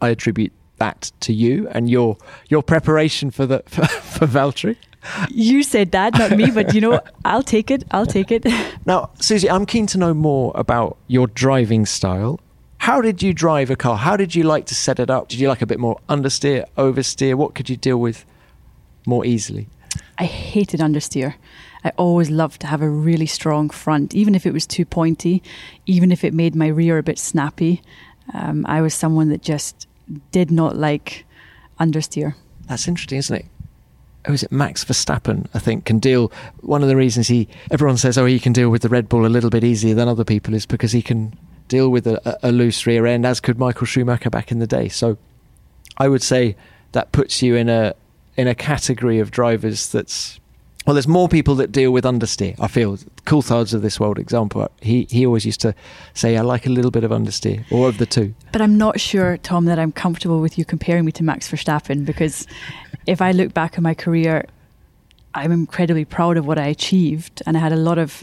I 0.00 0.08
attribute 0.08 0.52
that 0.78 1.12
to 1.20 1.32
you 1.32 1.68
and 1.70 1.88
your 1.88 2.16
your 2.48 2.62
preparation 2.62 3.30
for 3.30 3.46
the 3.46 3.62
for, 3.66 3.86
for 3.86 4.26
Valtteri. 4.26 4.76
You 5.28 5.62
said 5.62 5.92
that, 5.92 6.14
not 6.18 6.30
me, 6.30 6.50
but 6.50 6.74
you 6.74 6.80
know, 6.80 7.00
I'll 7.26 7.42
take 7.42 7.70
it. 7.70 7.84
I'll 7.90 8.06
take 8.06 8.30
it. 8.32 8.46
Now, 8.86 9.10
Susie, 9.18 9.48
I'm 9.48 9.64
keen 9.64 9.86
to 9.88 9.98
know 9.98 10.12
more 10.12 10.52
about 10.54 10.98
your 11.08 11.26
driving 11.26 11.86
style. 11.86 12.38
How 12.78 13.00
did 13.00 13.22
you 13.22 13.32
drive 13.32 13.70
a 13.70 13.76
car? 13.76 13.96
How 13.96 14.14
did 14.14 14.34
you 14.34 14.42
like 14.42 14.66
to 14.66 14.74
set 14.74 14.98
it 14.98 15.08
up? 15.08 15.28
Did 15.28 15.40
you 15.40 15.48
like 15.48 15.62
a 15.62 15.66
bit 15.66 15.78
more 15.78 15.98
understeer, 16.08 16.66
oversteer? 16.76 17.34
What 17.34 17.54
could 17.54 17.70
you 17.70 17.76
deal 17.76 17.96
with 17.98 18.26
more 19.06 19.24
easily? 19.24 19.68
I 20.18 20.24
hated 20.24 20.80
understeer. 20.80 21.34
I 21.84 21.90
always 21.96 22.30
loved 22.30 22.60
to 22.62 22.66
have 22.66 22.82
a 22.82 22.88
really 22.88 23.26
strong 23.26 23.68
front, 23.68 24.14
even 24.14 24.34
if 24.34 24.46
it 24.46 24.52
was 24.52 24.66
too 24.66 24.84
pointy, 24.84 25.42
even 25.86 26.10
if 26.10 26.24
it 26.24 26.32
made 26.32 26.54
my 26.54 26.68
rear 26.68 26.98
a 26.98 27.02
bit 27.02 27.18
snappy. 27.18 27.82
Um, 28.32 28.64
I 28.66 28.80
was 28.80 28.94
someone 28.94 29.28
that 29.28 29.42
just 29.42 29.86
did 30.32 30.50
not 30.50 30.76
like 30.76 31.26
understeer. 31.78 32.34
That's 32.66 32.88
interesting, 32.88 33.18
isn't 33.18 33.36
it? 33.36 33.46
Oh, 34.26 34.32
is 34.32 34.42
it? 34.42 34.50
Max 34.50 34.82
Verstappen, 34.84 35.46
I 35.52 35.58
think, 35.58 35.84
can 35.84 35.98
deal. 35.98 36.32
One 36.60 36.82
of 36.82 36.88
the 36.88 36.96
reasons 36.96 37.28
he, 37.28 37.48
everyone 37.70 37.98
says, 37.98 38.16
oh, 38.16 38.24
he 38.24 38.40
can 38.40 38.54
deal 38.54 38.70
with 38.70 38.80
the 38.80 38.88
Red 38.88 39.08
Bull 39.08 39.26
a 39.26 39.28
little 39.28 39.50
bit 39.50 39.64
easier 39.64 39.94
than 39.94 40.08
other 40.08 40.24
people 40.24 40.54
is 40.54 40.64
because 40.64 40.92
he 40.92 41.02
can 41.02 41.36
deal 41.68 41.90
with 41.90 42.06
a, 42.06 42.38
a 42.42 42.50
loose 42.50 42.86
rear 42.86 43.04
end, 43.06 43.26
as 43.26 43.40
could 43.40 43.58
Michael 43.58 43.86
Schumacher 43.86 44.30
back 44.30 44.50
in 44.50 44.60
the 44.60 44.66
day. 44.66 44.88
So 44.88 45.18
I 45.98 46.08
would 46.08 46.22
say 46.22 46.56
that 46.92 47.12
puts 47.12 47.42
you 47.42 47.54
in 47.56 47.68
a 47.68 47.94
in 48.36 48.48
a 48.48 48.54
category 48.54 49.20
of 49.20 49.30
drivers 49.30 49.92
that's 49.92 50.40
well, 50.86 50.94
there's 50.94 51.08
more 51.08 51.28
people 51.28 51.54
that 51.56 51.72
deal 51.72 51.92
with 51.92 52.04
understeer. 52.04 52.54
I 52.60 52.68
feel 52.68 52.98
Coulthard's 53.24 53.72
of 53.72 53.80
this 53.80 53.98
world 53.98 54.18
example. 54.18 54.70
He 54.82 55.06
he 55.10 55.24
always 55.24 55.46
used 55.46 55.60
to 55.62 55.74
say, 56.12 56.36
"I 56.36 56.42
like 56.42 56.66
a 56.66 56.70
little 56.70 56.90
bit 56.90 57.04
of 57.04 57.10
understeer," 57.10 57.64
or 57.70 57.88
of 57.88 57.96
the 57.96 58.06
two. 58.06 58.34
But 58.52 58.60
I'm 58.60 58.76
not 58.76 59.00
sure, 59.00 59.38
Tom, 59.38 59.64
that 59.64 59.78
I'm 59.78 59.92
comfortable 59.92 60.40
with 60.40 60.58
you 60.58 60.64
comparing 60.64 61.06
me 61.06 61.12
to 61.12 61.24
Max 61.24 61.50
Verstappen 61.50 62.04
because 62.04 62.46
if 63.06 63.22
I 63.22 63.32
look 63.32 63.54
back 63.54 63.74
at 63.74 63.82
my 63.82 63.94
career, 63.94 64.46
I'm 65.34 65.52
incredibly 65.52 66.04
proud 66.04 66.36
of 66.36 66.46
what 66.46 66.58
I 66.58 66.66
achieved, 66.66 67.42
and 67.46 67.56
I 67.56 67.60
had 67.60 67.72
a 67.72 67.76
lot 67.76 67.98
of 67.98 68.22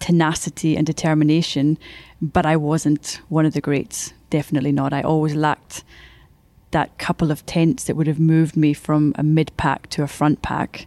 tenacity 0.00 0.76
and 0.76 0.86
determination. 0.86 1.78
But 2.22 2.46
I 2.46 2.56
wasn't 2.56 3.20
one 3.28 3.44
of 3.44 3.52
the 3.52 3.60
greats. 3.60 4.14
Definitely 4.30 4.72
not. 4.72 4.92
I 4.92 5.02
always 5.02 5.34
lacked 5.34 5.84
that 6.70 6.98
couple 6.98 7.30
of 7.30 7.44
tenths 7.46 7.84
that 7.84 7.96
would 7.96 8.06
have 8.06 8.20
moved 8.20 8.56
me 8.56 8.74
from 8.74 9.14
a 9.16 9.22
mid 9.22 9.54
pack 9.56 9.88
to 9.90 10.02
a 10.02 10.06
front 10.06 10.40
pack. 10.42 10.86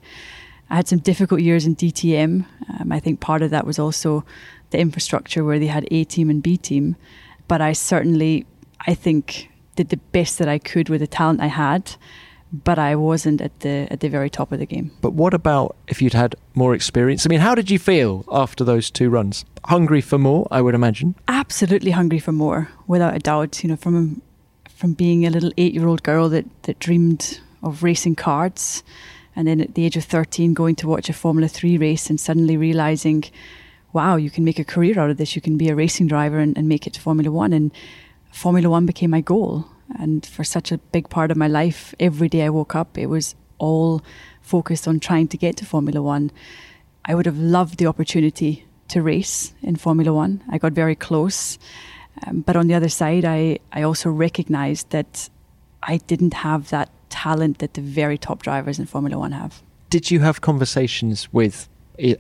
I 0.72 0.76
had 0.76 0.88
some 0.88 1.00
difficult 1.00 1.42
years 1.42 1.66
in 1.66 1.76
DTM. 1.76 2.46
Um, 2.80 2.92
I 2.94 3.00
think 3.02 3.20
part 3.20 3.42
of 3.42 3.52
that 3.52 3.68
was 3.68 3.78
also 3.78 4.24
the 4.70 4.80
infrastructure 4.80 5.44
where 5.44 5.60
they 5.60 5.68
had 5.68 5.86
A 5.92 6.06
team 6.06 6.30
and 6.30 6.42
B 6.42 6.56
team. 6.56 6.96
But 7.50 7.60
I 7.60 7.74
certainly, 7.74 8.46
I 8.88 8.94
think, 8.94 9.52
did 9.76 9.90
the 9.90 9.98
best 9.98 10.40
that 10.40 10.48
I 10.48 10.60
could 10.60 10.88
with 10.88 11.02
the 11.02 11.08
talent 11.08 11.42
I 11.42 11.48
had. 11.48 11.98
But 12.54 12.80
I 12.80 12.96
wasn't 12.96 13.42
at 13.42 13.60
the 13.60 13.88
at 13.92 14.00
the 14.00 14.10
very 14.10 14.30
top 14.30 14.52
of 14.52 14.60
the 14.60 14.66
game. 14.66 14.92
But 15.02 15.14
what 15.14 15.34
about 15.34 15.76
if 15.88 16.02
you'd 16.02 16.14
had 16.14 16.36
more 16.54 16.74
experience? 16.74 17.26
I 17.26 17.30
mean, 17.30 17.40
how 17.40 17.56
did 17.56 17.70
you 17.70 17.80
feel 17.80 18.26
after 18.32 18.64
those 18.64 18.90
two 18.90 19.10
runs? 19.10 19.46
Hungry 19.66 20.02
for 20.02 20.18
more, 20.18 20.48
I 20.52 20.62
would 20.62 20.76
imagine. 20.76 21.16
Absolutely 21.28 21.92
hungry 21.92 22.20
for 22.20 22.34
more, 22.34 22.70
without 22.88 23.16
a 23.16 23.20
doubt. 23.20 23.64
You 23.64 23.70
know, 23.70 23.78
from 23.78 24.22
from 24.70 24.94
being 24.94 25.26
a 25.26 25.30
little 25.30 25.52
eight 25.58 25.74
year 25.74 25.88
old 25.88 26.04
girl 26.04 26.30
that 26.30 26.46
that 26.64 26.80
dreamed 26.80 27.40
of 27.64 27.84
racing 27.84 28.16
karts 28.16 28.84
and 29.36 29.48
then 29.48 29.62
at 29.62 29.76
the 29.76 29.86
age 29.86 29.98
of 29.98 30.04
13 30.04 30.54
going 30.54 30.76
to 30.76 30.88
watch 30.88 31.10
a 31.10 31.14
Formula 31.14 31.48
3 31.48 31.78
race 31.78 32.10
and 32.10 32.20
suddenly 32.20 32.58
realizing, 32.58 33.24
wow, 33.94 34.16
you 34.16 34.30
can 34.30 34.44
make 34.44 34.60
a 34.60 34.64
career 34.64 35.00
out 35.00 35.10
of 35.10 35.18
this. 35.18 35.36
You 35.36 35.42
can 35.42 35.58
be 35.58 35.70
a 35.70 35.76
racing 35.76 36.08
driver 36.08 36.40
and, 36.40 36.58
and 36.58 36.68
make 36.68 36.88
it 36.88 36.94
to 36.94 37.02
Formula 37.02 37.32
1. 37.32 37.54
And 37.54 37.72
Formula 38.32 38.70
1 38.70 38.86
became 38.86 39.10
my 39.10 39.22
goal. 39.22 39.66
And 39.98 40.26
for 40.26 40.44
such 40.44 40.72
a 40.72 40.78
big 40.78 41.10
part 41.10 41.32
of 41.32 41.38
my 41.38 41.48
life, 41.48 41.94
every 42.00 42.30
day 42.30 42.44
I 42.44 42.50
woke 42.50 42.76
up, 42.76 42.98
it 42.98 43.08
was 43.08 43.36
all 43.58 44.02
focused 44.42 44.88
on 44.88 45.00
trying 45.00 45.28
to 45.30 45.38
get 45.38 45.58
to 45.58 45.66
Formula 45.66 46.02
1. 46.02 46.32
I 47.06 47.16
would 47.16 47.26
have 47.26 47.38
loved 47.38 47.78
the 47.78 47.88
opportunity 47.88 48.66
to 48.90 49.02
race 49.02 49.54
in 49.62 49.76
Formula 49.76 50.14
1. 50.14 50.44
I 50.50 50.58
got 50.58 50.74
very 50.74 50.96
close. 50.96 51.58
Um, 52.26 52.42
but 52.42 52.56
on 52.56 52.68
the 52.68 52.74
other 52.74 52.90
side, 52.90 53.26
I, 53.26 53.60
I 53.72 53.82
also 53.84 54.10
recognized 54.10 54.90
that 54.90 55.30
I 55.84 55.98
didn't 55.98 56.34
have 56.34 56.70
that 56.70 56.90
talent 57.12 57.60
that 57.60 57.74
the 57.74 57.82
very 57.82 58.18
top 58.18 58.42
drivers 58.42 58.80
in 58.80 58.86
Formula 58.88 59.18
One 59.20 59.34
have. 59.34 59.62
Did 59.90 60.10
you 60.10 60.22
have 60.22 60.42
conversations 60.42 61.28
with 61.34 61.68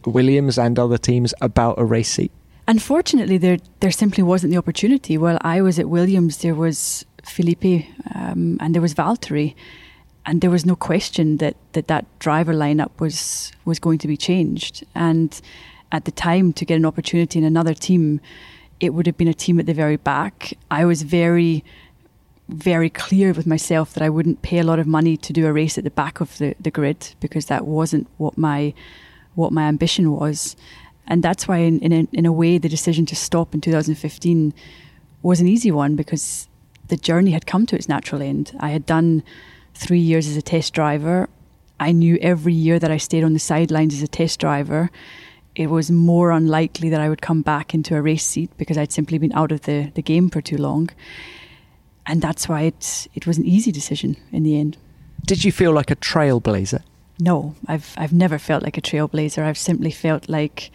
Williams 0.06 0.58
and 0.58 0.78
other 0.78 0.98
teams 0.98 1.34
about 1.42 1.80
a 1.80 1.86
race 1.86 2.12
seat? 2.12 2.32
Unfortunately, 2.68 3.38
there 3.38 3.58
there 3.80 3.92
simply 3.92 4.24
wasn't 4.24 4.52
the 4.52 4.58
opportunity. 4.58 5.18
While 5.18 5.40
I 5.42 5.62
was 5.62 5.80
at 5.80 5.90
Williams, 5.90 6.38
there 6.38 6.56
was 6.56 7.06
Felipe 7.24 7.86
um, 8.16 8.58
and 8.60 8.74
there 8.74 8.82
was 8.82 8.94
Valtteri, 8.94 9.56
and 10.26 10.42
there 10.42 10.52
was 10.52 10.66
no 10.66 10.76
question 10.76 11.38
that, 11.38 11.56
that 11.74 11.88
that 11.88 12.06
driver 12.20 12.54
lineup 12.54 12.92
was 13.00 13.52
was 13.66 13.80
going 13.80 14.00
to 14.00 14.08
be 14.08 14.18
changed. 14.18 14.86
And 14.94 15.42
at 15.92 16.06
the 16.06 16.12
time, 16.12 16.54
to 16.54 16.66
get 16.66 16.76
an 16.76 16.86
opportunity 16.86 17.40
in 17.40 17.46
another 17.46 17.74
team, 17.74 18.22
it 18.80 18.94
would 18.94 19.06
have 19.06 19.18
been 19.18 19.28
a 19.28 19.34
team 19.34 19.60
at 19.60 19.66
the 19.66 19.74
very 19.74 19.98
back. 19.98 20.54
I 20.70 20.86
was 20.86 21.02
very 21.04 21.64
very 22.52 22.90
clear 22.90 23.34
with 23.34 23.48
myself 23.48 23.94
that 23.94 24.04
I 24.04 24.10
wouldn't 24.10 24.42
pay 24.42 24.60
a 24.60 24.64
lot 24.64 24.80
of 24.80 24.86
money 24.86 25.16
to 25.18 25.34
do 25.34 25.48
a 25.48 25.54
race 25.54 25.78
at 25.78 25.84
the 25.84 25.90
back 25.90 26.20
of 26.20 26.38
the, 26.38 26.54
the 26.60 26.72
grid 26.72 27.16
because 27.20 27.46
that 27.46 27.66
wasn't 27.66 28.08
what 28.18 28.38
my 28.38 28.74
what 29.34 29.54
my 29.54 29.64
ambition 29.64 30.12
was. 30.12 30.58
And 31.08 31.24
that's 31.24 31.48
why, 31.48 31.58
in, 31.58 31.80
in, 31.80 31.94
a, 31.94 32.08
in 32.12 32.26
a 32.26 32.32
way, 32.32 32.58
the 32.58 32.68
decision 32.68 33.06
to 33.08 33.16
stop 33.16 33.54
in 33.54 33.62
2015 33.62 34.54
was 35.22 35.40
an 35.40 35.48
easy 35.48 35.72
one 35.72 35.96
because 35.96 36.50
the 36.90 36.98
journey 36.98 37.32
had 37.32 37.46
come 37.46 37.66
to 37.68 37.76
its 37.76 37.88
natural 37.88 38.22
end. 38.22 38.56
I 38.60 38.70
had 38.70 38.86
done 38.86 39.24
three 39.74 40.00
years 40.00 40.28
as 40.28 40.36
a 40.36 40.42
test 40.42 40.74
driver. 40.74 41.30
I 41.80 41.94
knew 41.94 42.18
every 42.22 42.54
year 42.54 42.78
that 42.78 42.92
I 42.92 42.98
stayed 42.98 43.24
on 43.24 43.34
the 43.34 43.40
sidelines 43.40 43.94
as 43.94 44.04
a 44.04 44.08
test 44.08 44.40
driver, 44.42 44.92
it 45.56 45.68
was 45.68 45.90
more 45.90 46.32
unlikely 46.32 46.90
that 46.90 47.02
I 47.02 47.10
would 47.10 47.22
come 47.22 47.42
back 47.42 47.74
into 47.74 47.96
a 47.96 48.02
race 48.02 48.26
seat 48.26 48.52
because 48.58 48.78
I'd 48.78 48.92
simply 48.92 49.18
been 49.18 49.34
out 49.34 49.52
of 49.52 49.62
the, 49.62 49.92
the 49.96 50.02
game 50.02 50.30
for 50.30 50.42
too 50.42 50.58
long 50.58 50.90
and 52.06 52.22
that's 52.22 52.48
why 52.50 52.62
it 52.62 53.08
it 53.14 53.28
was 53.28 53.38
an 53.38 53.46
easy 53.46 53.72
decision 53.72 54.18
in 54.32 54.44
the 54.44 54.60
end. 54.60 54.78
Did 55.26 55.44
you 55.44 55.52
feel 55.52 55.72
like 55.72 55.92
a 55.92 55.96
trailblazer? 55.96 56.82
No, 57.20 57.56
I've 57.68 57.94
I've 57.98 58.14
never 58.14 58.40
felt 58.40 58.64
like 58.64 58.78
a 58.78 58.82
trailblazer. 58.82 59.44
I've 59.44 59.58
simply 59.58 59.92
felt 59.92 60.30
like 60.30 60.72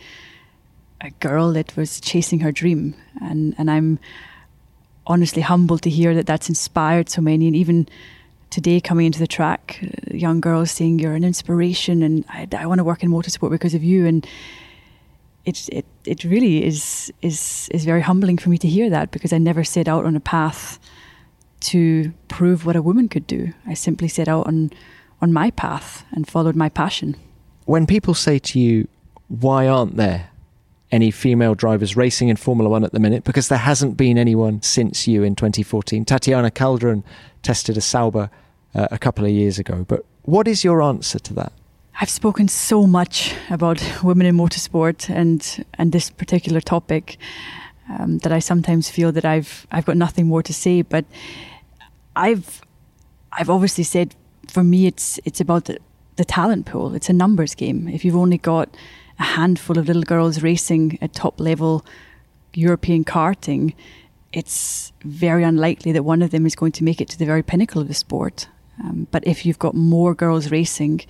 a 1.00 1.11
girl 1.21 1.52
that 1.52 1.76
was 1.76 2.00
chasing 2.00 2.40
her 2.40 2.52
dream, 2.52 2.95
and 3.21 3.54
and 3.59 3.71
I'm 3.71 3.99
honestly 5.06 5.42
humbled 5.42 5.83
to 5.83 5.90
hear 5.90 6.14
that 6.14 6.26
that's 6.26 6.49
inspired 6.49 7.09
so 7.09 7.21
many, 7.21 7.47
and 7.47 7.56
even 7.56 7.88
today 8.50 8.80
coming 8.80 9.06
into 9.06 9.18
the 9.18 9.26
track, 9.26 9.80
uh, 9.83 10.16
young 10.16 10.40
girls 10.40 10.71
saying 10.71 11.00
you're 11.00 11.14
an 11.14 11.25
inspiration, 11.25 12.02
and 12.02 12.25
I, 12.28 12.47
I 12.56 12.66
want 12.66 12.78
to 12.78 12.85
work 12.85 13.02
in 13.02 13.11
motorsport 13.11 13.50
because 13.50 13.75
of 13.75 13.83
you, 13.83 14.06
and 14.06 14.26
it 15.45 15.68
it 15.71 15.87
it 16.04 16.25
really 16.25 16.64
is 16.64 17.12
is 17.23 17.68
is 17.73 17.85
very 17.85 18.02
humbling 18.02 18.38
for 18.38 18.50
me 18.50 18.59
to 18.59 18.68
hear 18.68 18.88
that 18.90 19.11
because 19.11 19.33
I 19.33 19.38
never 19.38 19.64
set 19.64 19.88
out 19.88 20.04
on 20.04 20.16
a 20.16 20.21
path 20.21 20.78
to 21.60 22.12
prove 22.28 22.66
what 22.66 22.76
a 22.76 22.82
woman 22.82 23.08
could 23.08 23.26
do. 23.26 23.52
I 23.66 23.75
simply 23.75 24.08
set 24.08 24.28
out 24.28 24.46
on 24.46 24.70
on 25.20 25.32
my 25.32 25.50
path 25.50 26.04
and 26.12 26.28
followed 26.28 26.56
my 26.56 26.68
passion. 26.68 27.16
When 27.64 27.86
people 27.86 28.14
say 28.14 28.38
to 28.38 28.60
you, 28.60 28.88
"Why 29.28 29.66
aren't 29.66 29.96
there 29.96 30.30
any 30.92 31.10
female 31.10 31.54
drivers 31.54 31.96
racing 31.96 32.28
in 32.28 32.36
Formula 32.36 32.68
One 32.70 32.84
at 32.84 32.92
the 32.92 33.00
minute?" 33.00 33.25
Because 33.25 33.48
there 33.48 33.58
hasn't 33.58 33.96
been 33.96 34.18
anyone 34.18 34.62
since 34.62 35.08
you 35.08 35.22
in 35.22 35.34
2014. 35.34 36.04
Tatiana 36.04 36.50
Calderon 36.50 37.02
tested 37.42 37.76
a 37.76 37.80
Sauber 37.80 38.30
uh, 38.75 38.88
a 38.90 38.98
couple 38.98 39.25
of 39.25 39.30
years 39.30 39.58
ago. 39.58 39.84
But 39.88 40.04
what 40.22 40.46
is 40.46 40.64
your 40.64 40.82
answer 40.82 41.18
to 41.18 41.34
that? 41.34 41.52
I've 41.98 42.10
spoken 42.10 42.46
so 42.48 42.86
much 42.86 43.34
about 43.48 43.80
women 44.02 44.26
in 44.26 44.36
motorsport 44.36 45.08
and 45.08 45.64
and 45.78 45.92
this 45.92 46.10
particular 46.10 46.60
topic 46.60 47.16
um, 47.88 48.19
that 48.19 48.33
I 48.33 48.38
sometimes 48.38 48.90
feel 48.90 49.12
that 49.12 49.25
I've 49.25 49.66
I've 49.71 49.85
got 49.85 49.97
nothing 49.97 50.26
more 50.26 50.43
to 50.43 50.52
say. 50.52 50.83
But 50.83 51.05
I've 52.14 52.61
I've 53.33 53.50
obviously 53.50 53.85
said 53.85 54.14
for 54.49 54.64
me 54.64 54.87
it's 54.87 55.21
it's 55.25 55.40
about 55.40 55.66
the, 55.66 55.78
the 56.16 56.25
talent 56.25 56.66
pool. 56.66 56.95
It's 56.95 57.09
a 57.09 57.12
numbers 57.12 57.55
game. 57.55 57.88
If 57.88 58.05
you've 58.05 58.16
only 58.16 58.38
got 58.38 58.69
a 59.19 59.25
handful 59.25 59.78
of 59.78 59.87
little 59.87 60.02
girls 60.02 60.43
racing 60.43 60.99
at 61.00 61.12
top 61.14 61.40
level 61.40 61.85
European 62.55 63.05
karting, 63.05 63.75
it's 64.33 64.93
very 65.02 65.45
unlikely 65.45 65.93
that 65.93 66.05
one 66.05 66.23
of 66.23 66.31
them 66.31 66.47
is 66.47 66.55
going 66.55 66.73
to 66.73 66.85
make 66.85 67.00
it 67.00 67.09
to 67.11 67.19
the 67.19 67.26
very 67.26 67.43
pinnacle 67.43 67.81
of 67.81 67.88
the 67.88 67.95
sport. 67.95 68.49
Um, 68.83 69.07
but 69.11 69.26
if 69.26 69.47
you've 69.47 69.59
got 69.59 69.75
more 69.75 70.14
girls 70.14 70.50
racing, 70.50 71.00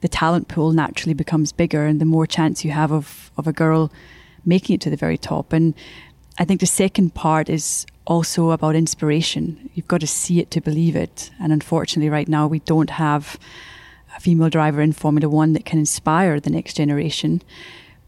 the 0.00 0.08
talent 0.08 0.48
pool 0.48 0.72
naturally 0.72 1.14
becomes 1.14 1.52
bigger, 1.52 1.86
and 1.86 2.00
the 2.00 2.04
more 2.04 2.26
chance 2.26 2.64
you 2.64 2.72
have 2.72 2.92
of 2.92 3.30
of 3.36 3.46
a 3.46 3.52
girl 3.52 3.92
making 4.44 4.74
it 4.74 4.80
to 4.82 4.90
the 4.90 4.96
very 4.96 5.16
top. 5.16 5.52
And 5.52 5.74
I 6.38 6.44
think 6.44 6.60
the 6.60 6.66
second 6.66 7.14
part 7.14 7.48
is 7.48 7.86
also 8.06 8.50
about 8.50 8.74
inspiration. 8.74 9.70
You've 9.74 9.88
got 9.88 10.00
to 10.00 10.06
see 10.06 10.40
it 10.40 10.50
to 10.52 10.60
believe 10.60 10.96
it. 10.96 11.30
And 11.40 11.52
unfortunately, 11.52 12.10
right 12.10 12.28
now, 12.28 12.46
we 12.46 12.58
don't 12.60 12.90
have 12.90 13.38
a 14.16 14.20
female 14.20 14.50
driver 14.50 14.80
in 14.80 14.92
Formula 14.92 15.28
One 15.28 15.52
that 15.52 15.64
can 15.64 15.78
inspire 15.78 16.40
the 16.40 16.50
next 16.50 16.74
generation. 16.74 17.40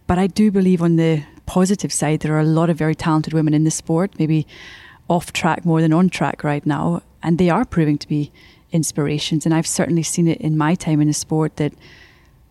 But 0.06 0.18
I 0.18 0.26
do 0.26 0.50
believe 0.50 0.82
on 0.82 0.96
the 0.96 1.22
positive 1.46 1.92
side, 1.92 2.20
there 2.20 2.34
are 2.34 2.40
a 2.40 2.44
lot 2.44 2.68
of 2.68 2.76
very 2.76 2.94
talented 2.94 3.32
women 3.32 3.54
in 3.54 3.64
the 3.64 3.70
sport, 3.70 4.18
maybe 4.18 4.46
off 5.08 5.32
track 5.32 5.64
more 5.64 5.80
than 5.80 5.92
on 5.92 6.08
track 6.08 6.42
right 6.42 6.66
now. 6.66 7.02
And 7.22 7.38
they 7.38 7.50
are 7.50 7.64
proving 7.64 7.98
to 7.98 8.08
be 8.08 8.32
inspirations. 8.72 9.46
And 9.46 9.54
I've 9.54 9.66
certainly 9.66 10.02
seen 10.02 10.26
it 10.26 10.40
in 10.40 10.58
my 10.58 10.74
time 10.74 11.00
in 11.00 11.06
the 11.06 11.14
sport 11.14 11.56
that 11.56 11.72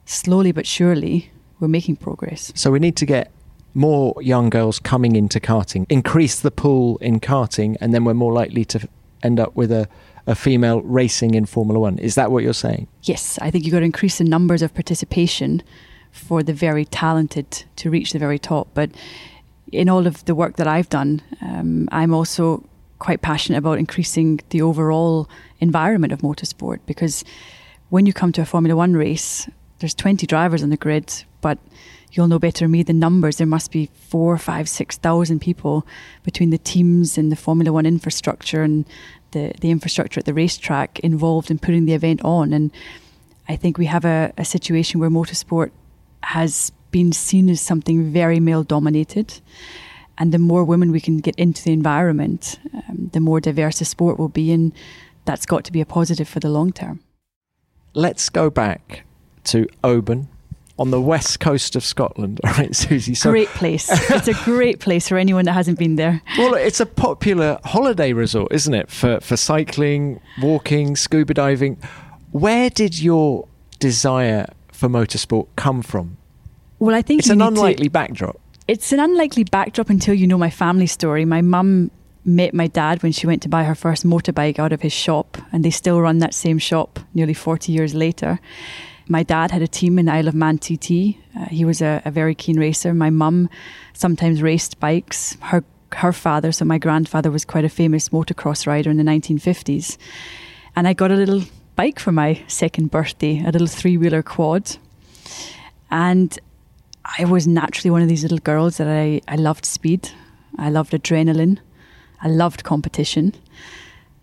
slowly 0.05 0.51
but 0.51 0.65
surely, 0.65 1.31
we're 1.59 1.67
making 1.67 1.97
progress. 1.97 2.51
So 2.55 2.71
we 2.71 2.79
need 2.79 2.95
to 2.97 3.05
get 3.05 3.31
more 3.75 4.15
young 4.21 4.49
girls 4.49 4.79
coming 4.79 5.15
into 5.15 5.39
karting, 5.39 5.85
increase 5.89 6.39
the 6.39 6.49
pool 6.49 6.97
in 6.97 7.19
karting, 7.19 7.75
and 7.81 7.93
then 7.93 8.05
we're 8.05 8.13
more 8.13 8.33
likely 8.33 8.65
to 8.65 8.87
end 9.21 9.39
up 9.39 9.55
with 9.55 9.71
a, 9.71 9.87
a 10.25 10.33
female 10.33 10.81
racing 10.81 11.35
in 11.35 11.45
Formula 11.45 11.79
One. 11.79 11.97
Is 11.99 12.15
that 12.15 12.31
what 12.31 12.43
you're 12.43 12.53
saying? 12.53 12.87
Yes, 13.03 13.37
I 13.41 13.51
think 13.51 13.65
you've 13.65 13.73
got 13.73 13.79
to 13.79 13.85
increase 13.85 14.17
the 14.17 14.23
numbers 14.23 14.61
of 14.61 14.73
participation 14.73 15.61
for 16.11 16.41
the 16.41 16.53
very 16.53 16.85
talented 16.85 17.65
to 17.75 17.89
reach 17.89 18.13
the 18.13 18.19
very 18.19 18.39
top. 18.39 18.69
But 18.73 18.91
in 19.71 19.89
all 19.89 20.07
of 20.07 20.23
the 20.25 20.33
work 20.33 20.55
that 20.55 20.67
I've 20.67 20.89
done, 20.89 21.21
um, 21.41 21.89
I'm 21.91 22.13
also 22.13 22.63
quite 22.99 23.21
passionate 23.21 23.57
about 23.57 23.77
increasing 23.77 24.39
the 24.49 24.61
overall 24.61 25.29
environment 25.59 26.13
of 26.13 26.21
motorsport 26.21 26.79
because 26.85 27.25
when 27.89 28.05
you 28.05 28.13
come 28.13 28.31
to 28.31 28.41
a 28.41 28.45
Formula 28.45 28.75
One 28.75 28.93
race, 28.93 29.49
there's 29.79 29.93
20 29.93 30.25
drivers 30.25 30.63
on 30.63 30.69
the 30.69 30.77
grid, 30.77 31.25
but 31.41 31.59
you'll 32.15 32.27
know 32.27 32.39
better 32.39 32.65
than 32.65 32.71
me 32.71 32.83
the 32.83 32.93
numbers. 32.93 33.37
There 33.37 33.47
must 33.47 33.71
be 33.71 33.89
four, 33.93 34.37
five, 34.37 34.69
six 34.69 34.97
thousand 34.97 35.39
people 35.39 35.85
between 36.23 36.49
the 36.49 36.57
teams 36.57 37.17
and 37.17 37.31
the 37.31 37.35
Formula 37.35 37.71
One 37.71 37.85
infrastructure 37.85 38.63
and 38.63 38.85
the, 39.31 39.51
the 39.59 39.69
infrastructure 39.69 40.19
at 40.19 40.25
the 40.25 40.33
racetrack 40.33 40.99
involved 40.99 41.51
in 41.51 41.59
putting 41.59 41.85
the 41.85 41.93
event 41.93 42.21
on. 42.23 42.53
And 42.53 42.71
I 43.49 43.57
think 43.57 43.77
we 43.77 43.85
have 43.87 44.05
a, 44.05 44.31
a 44.37 44.45
situation 44.45 44.99
where 44.99 45.09
motorsport 45.09 45.71
has 46.23 46.71
been 46.91 47.11
seen 47.11 47.49
as 47.49 47.61
something 47.61 48.11
very 48.11 48.39
male 48.39 48.63
dominated. 48.63 49.41
And 50.17 50.31
the 50.31 50.39
more 50.39 50.63
women 50.63 50.91
we 50.91 51.01
can 51.01 51.17
get 51.17 51.35
into 51.35 51.61
the 51.61 51.73
environment, 51.73 52.57
um, 52.73 53.09
the 53.11 53.19
more 53.19 53.41
diverse 53.41 53.79
the 53.79 53.85
sport 53.85 54.17
will 54.17 54.29
be. 54.29 54.53
And 54.53 54.71
that's 55.25 55.45
got 55.45 55.65
to 55.65 55.71
be 55.73 55.81
a 55.81 55.85
positive 55.85 56.29
for 56.29 56.39
the 56.39 56.49
long 56.49 56.71
term. 56.71 57.01
Let's 57.93 58.29
go 58.29 58.49
back 58.49 59.03
to 59.45 59.67
Oban 59.83 60.29
on 60.77 60.91
the 60.91 60.99
west 60.99 61.39
coast 61.39 61.75
of 61.75 61.83
Scotland. 61.83 62.41
All 62.45 62.51
right, 62.53 62.75
Susie. 62.75 63.15
So, 63.15 63.31
great 63.31 63.47
place. 63.49 63.87
it's 64.09 64.27
a 64.27 64.33
great 64.45 64.79
place 64.79 65.07
for 65.07 65.17
anyone 65.17 65.45
that 65.45 65.53
hasn't 65.53 65.79
been 65.79 65.95
there. 65.95 66.21
Well, 66.37 66.53
it's 66.55 66.79
a 66.79 66.85
popular 66.85 67.59
holiday 67.63 68.13
resort, 68.13 68.51
isn't 68.51 68.73
it? 68.73 68.89
For 68.89 69.19
for 69.21 69.37
cycling, 69.37 70.19
walking, 70.41 70.95
scuba 70.95 71.33
diving. 71.33 71.77
Where 72.31 72.69
did 72.69 72.99
your 72.99 73.47
desire 73.79 74.47
for 74.71 74.89
motorsport 74.89 75.47
come 75.55 75.81
from? 75.81 76.17
Well, 76.79 76.95
I 76.95 77.01
think 77.01 77.19
it's 77.19 77.29
an 77.29 77.41
unlikely 77.41 77.85
to, 77.85 77.91
backdrop. 77.91 78.39
It's 78.67 78.91
an 78.91 78.99
unlikely 78.99 79.45
backdrop 79.45 79.89
until 79.89 80.13
you 80.13 80.27
know 80.27 80.37
my 80.37 80.49
family 80.49 80.87
story. 80.87 81.23
My 81.23 81.41
mum 81.41 81.91
met 82.25 82.53
my 82.53 82.67
dad 82.67 83.03
when 83.03 83.11
she 83.11 83.27
went 83.27 83.41
to 83.43 83.49
buy 83.49 83.63
her 83.63 83.75
first 83.75 84.05
motorbike 84.05 84.59
out 84.59 84.73
of 84.73 84.81
his 84.81 84.91
shop, 84.91 85.37
and 85.51 85.63
they 85.63 85.69
still 85.69 86.01
run 86.01 86.17
that 86.19 86.33
same 86.33 86.57
shop 86.57 86.99
nearly 87.13 87.33
40 87.33 87.71
years 87.71 87.93
later. 87.93 88.39
My 89.07 89.23
dad 89.23 89.51
had 89.51 89.61
a 89.61 89.67
team 89.67 89.99
in 89.99 90.09
Isle 90.09 90.27
of 90.27 90.35
Man 90.35 90.57
TT. 90.57 91.17
Uh, 91.37 91.45
he 91.49 91.63
was 91.63 91.81
a, 91.81 92.01
a, 92.05 92.11
very 92.11 92.33
keen 92.33 92.59
racer. 92.59 92.93
My 92.93 93.09
mum 93.11 93.49
sometimes 93.93 94.41
raced 94.41 94.79
bikes. 94.79 95.37
Her 95.41 95.63
her 95.93 96.11
father, 96.11 96.51
so 96.51 96.65
my 96.65 96.77
grandfather, 96.77 97.31
was 97.31 97.45
quite 97.45 97.63
a 97.63 97.69
famous 97.69 98.09
motocross 98.09 98.67
rider 98.67 98.89
in 98.89 98.97
the 98.97 99.03
1950s. 99.03 99.97
And 100.75 100.87
I 100.87 100.93
got 100.93 101.11
a 101.11 101.15
little 101.15 101.43
bike 101.75 101.99
for 101.99 102.11
my 102.11 102.41
second 102.47 102.91
birthday, 102.91 103.41
a 103.45 103.51
little 103.51 103.67
three 103.67 103.97
wheeler 103.97 104.23
quad. 104.23 104.77
And 105.91 106.37
I 107.17 107.25
was 107.25 107.47
naturally 107.47 107.91
one 107.91 108.01
of 108.01 108.09
these 108.09 108.23
little 108.23 108.39
girls 108.39 108.77
that 108.77 108.87
I, 108.87 109.21
I 109.27 109.35
loved 109.35 109.65
speed, 109.65 110.09
I 110.57 110.69
loved 110.69 110.91
adrenaline, 110.91 111.59
I 112.21 112.27
loved 112.27 112.63
competition. 112.63 113.33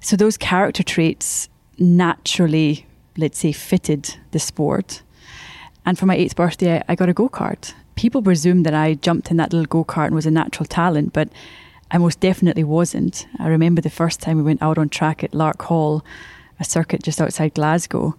So 0.00 0.16
those 0.16 0.36
character 0.36 0.82
traits 0.82 1.48
naturally 1.78 2.86
let's 3.16 3.38
say, 3.38 3.52
fitted 3.52 4.16
the 4.30 4.38
sport. 4.38 5.02
And 5.84 5.98
for 5.98 6.06
my 6.06 6.16
eighth 6.16 6.36
birthday, 6.36 6.82
I, 6.88 6.94
got 6.94 7.08
a 7.08 7.12
go 7.12 7.28
kart. 7.28 7.74
People 7.96 8.22
presumed 8.22 8.64
that 8.66 8.74
I 8.74 8.94
jumped 8.94 9.30
in 9.30 9.36
that 9.38 9.52
little 9.52 9.66
go 9.66 9.84
kart 9.84 10.06
and 10.06 10.14
was 10.14 10.26
a 10.26 10.30
natural 10.30 10.66
talent, 10.66 11.12
but 11.12 11.28
I 11.90 11.98
most 11.98 12.20
definitely 12.20 12.64
wasn't. 12.64 13.26
I 13.38 13.48
remember 13.48 13.82
the 13.82 13.90
first 13.90 14.20
time 14.20 14.36
we 14.36 14.42
went 14.42 14.62
out 14.62 14.78
on 14.78 14.88
track 14.88 15.22
at 15.22 15.32
Larkhall, 15.32 16.02
a 16.58 16.64
circuit 16.64 17.02
just 17.02 17.20
outside 17.20 17.54
Glasgow. 17.54 18.16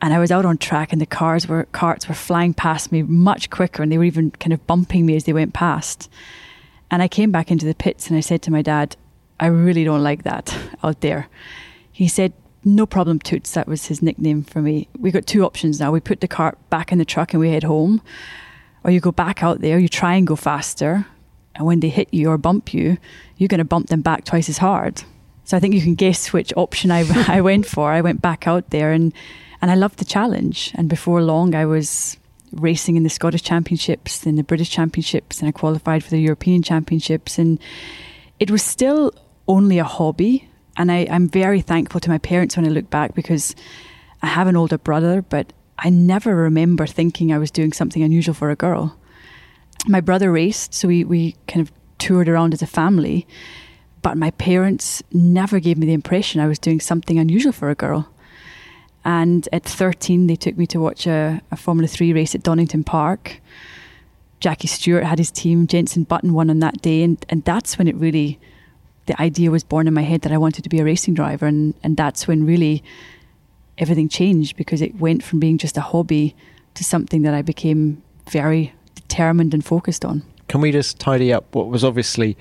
And 0.00 0.12
I 0.12 0.18
was 0.18 0.30
out 0.30 0.44
on 0.44 0.58
track, 0.58 0.92
and 0.92 1.00
the 1.00 1.06
cars 1.06 1.48
were 1.48 1.66
karts 1.72 2.08
were 2.08 2.14
flying 2.14 2.52
past 2.52 2.92
me 2.92 3.02
much 3.02 3.48
quicker, 3.48 3.82
and 3.82 3.90
they 3.90 3.98
were 3.98 4.04
even 4.04 4.30
kind 4.32 4.52
of 4.52 4.66
bumping 4.66 5.06
me 5.06 5.16
as 5.16 5.24
they 5.24 5.32
went 5.32 5.54
past. 5.54 6.10
And 6.90 7.02
I 7.02 7.08
came 7.08 7.32
back 7.32 7.50
into 7.50 7.64
the 7.64 7.74
pits, 7.74 8.08
and 8.08 8.16
I 8.16 8.20
said 8.20 8.42
to 8.42 8.52
my 8.52 8.60
dad, 8.60 8.96
"I 9.40 9.46
really 9.46 9.82
don't 9.82 10.02
like 10.02 10.24
that 10.24 10.54
out 10.82 11.00
there." 11.00 11.28
He 11.90 12.06
said, 12.06 12.34
no 12.64 12.86
problem, 12.86 13.18
Toots. 13.18 13.52
That 13.52 13.68
was 13.68 13.86
his 13.86 14.02
nickname 14.02 14.42
for 14.42 14.60
me. 14.60 14.88
We 14.98 15.10
got 15.10 15.26
two 15.26 15.44
options 15.44 15.80
now. 15.80 15.92
We 15.92 16.00
put 16.00 16.20
the 16.20 16.28
kart 16.28 16.54
back 16.70 16.92
in 16.92 16.98
the 16.98 17.04
truck 17.04 17.32
and 17.32 17.40
we 17.40 17.50
head 17.50 17.64
home, 17.64 18.00
or 18.82 18.90
you 18.90 19.00
go 19.00 19.12
back 19.12 19.42
out 19.42 19.60
there, 19.60 19.78
you 19.78 19.88
try 19.88 20.14
and 20.14 20.26
go 20.26 20.36
faster, 20.36 21.06
and 21.54 21.66
when 21.66 21.80
they 21.80 21.88
hit 21.88 22.12
you 22.12 22.30
or 22.30 22.38
bump 22.38 22.74
you, 22.74 22.98
you're 23.36 23.48
going 23.48 23.58
to 23.58 23.64
bump 23.64 23.88
them 23.88 24.02
back 24.02 24.24
twice 24.24 24.48
as 24.48 24.58
hard. 24.58 25.02
So 25.44 25.56
I 25.56 25.60
think 25.60 25.74
you 25.74 25.82
can 25.82 25.94
guess 25.94 26.32
which 26.32 26.52
option 26.56 26.90
I, 26.90 27.04
I 27.28 27.40
went 27.40 27.66
for. 27.66 27.92
I 27.92 28.00
went 28.00 28.22
back 28.22 28.46
out 28.46 28.70
there 28.70 28.92
and, 28.92 29.12
and 29.60 29.70
I 29.70 29.74
loved 29.74 29.98
the 29.98 30.04
challenge. 30.04 30.72
And 30.74 30.88
before 30.88 31.22
long, 31.22 31.54
I 31.54 31.66
was 31.66 32.16
racing 32.52 32.96
in 32.96 33.02
the 33.02 33.10
Scottish 33.10 33.42
Championships, 33.42 34.26
in 34.26 34.36
the 34.36 34.42
British 34.42 34.70
Championships, 34.70 35.40
and 35.40 35.48
I 35.48 35.52
qualified 35.52 36.02
for 36.02 36.10
the 36.10 36.20
European 36.20 36.62
Championships. 36.62 37.38
And 37.38 37.58
it 38.40 38.50
was 38.50 38.62
still 38.62 39.12
only 39.46 39.78
a 39.78 39.84
hobby 39.84 40.48
and 40.76 40.90
I, 40.90 41.06
I'm 41.10 41.28
very 41.28 41.60
thankful 41.60 42.00
to 42.00 42.10
my 42.10 42.18
parents 42.18 42.56
when 42.56 42.66
I 42.66 42.70
look 42.70 42.90
back 42.90 43.14
because 43.14 43.54
I 44.22 44.26
have 44.26 44.46
an 44.46 44.56
older 44.56 44.78
brother, 44.78 45.22
but 45.22 45.52
I 45.78 45.90
never 45.90 46.34
remember 46.34 46.86
thinking 46.86 47.32
I 47.32 47.38
was 47.38 47.50
doing 47.50 47.72
something 47.72 48.02
unusual 48.02 48.34
for 48.34 48.50
a 48.50 48.56
girl. 48.56 48.96
My 49.86 50.00
brother 50.00 50.32
raced, 50.32 50.74
so 50.74 50.88
we, 50.88 51.04
we 51.04 51.36
kind 51.46 51.60
of 51.66 51.72
toured 51.98 52.28
around 52.28 52.54
as 52.54 52.62
a 52.62 52.66
family, 52.66 53.26
but 54.02 54.16
my 54.16 54.30
parents 54.32 55.02
never 55.12 55.60
gave 55.60 55.78
me 55.78 55.86
the 55.86 55.92
impression 55.92 56.40
I 56.40 56.46
was 56.46 56.58
doing 56.58 56.80
something 56.80 57.18
unusual 57.18 57.52
for 57.52 57.70
a 57.70 57.74
girl. 57.74 58.08
And 59.04 59.48
at 59.52 59.64
13, 59.64 60.26
they 60.26 60.36
took 60.36 60.56
me 60.56 60.66
to 60.68 60.80
watch 60.80 61.06
a, 61.06 61.42
a 61.50 61.56
Formula 61.56 61.86
3 61.86 62.12
race 62.12 62.34
at 62.34 62.42
Donington 62.42 62.84
Park. 62.84 63.40
Jackie 64.40 64.68
Stewart 64.68 65.04
had 65.04 65.18
his 65.18 65.30
team, 65.30 65.66
Jenson 65.66 66.04
Button 66.04 66.32
won 66.32 66.50
on 66.50 66.60
that 66.60 66.82
day, 66.82 67.02
and, 67.02 67.24
and 67.28 67.44
that's 67.44 67.78
when 67.78 67.88
it 67.88 67.96
really 67.96 68.38
the 69.06 69.20
idea 69.20 69.50
was 69.50 69.64
born 69.64 69.86
in 69.86 69.94
my 69.94 70.02
head 70.02 70.22
that 70.22 70.32
I 70.32 70.38
wanted 70.38 70.62
to 70.62 70.68
be 70.68 70.80
a 70.80 70.84
racing 70.84 71.14
driver, 71.14 71.46
and 71.46 71.74
and 71.82 71.96
that's 71.96 72.26
when 72.26 72.46
really 72.46 72.82
everything 73.78 74.08
changed 74.08 74.56
because 74.56 74.80
it 74.80 75.00
went 75.00 75.22
from 75.22 75.40
being 75.40 75.58
just 75.58 75.76
a 75.76 75.80
hobby 75.80 76.34
to 76.74 76.84
something 76.84 77.22
that 77.22 77.34
I 77.34 77.42
became 77.42 78.02
very 78.30 78.72
determined 78.94 79.52
and 79.52 79.64
focused 79.64 80.04
on. 80.04 80.22
Can 80.48 80.60
we 80.60 80.70
just 80.72 80.98
tidy 80.98 81.32
up 81.32 81.54
what 81.54 81.68
was 81.68 81.84
obviously 81.84 82.36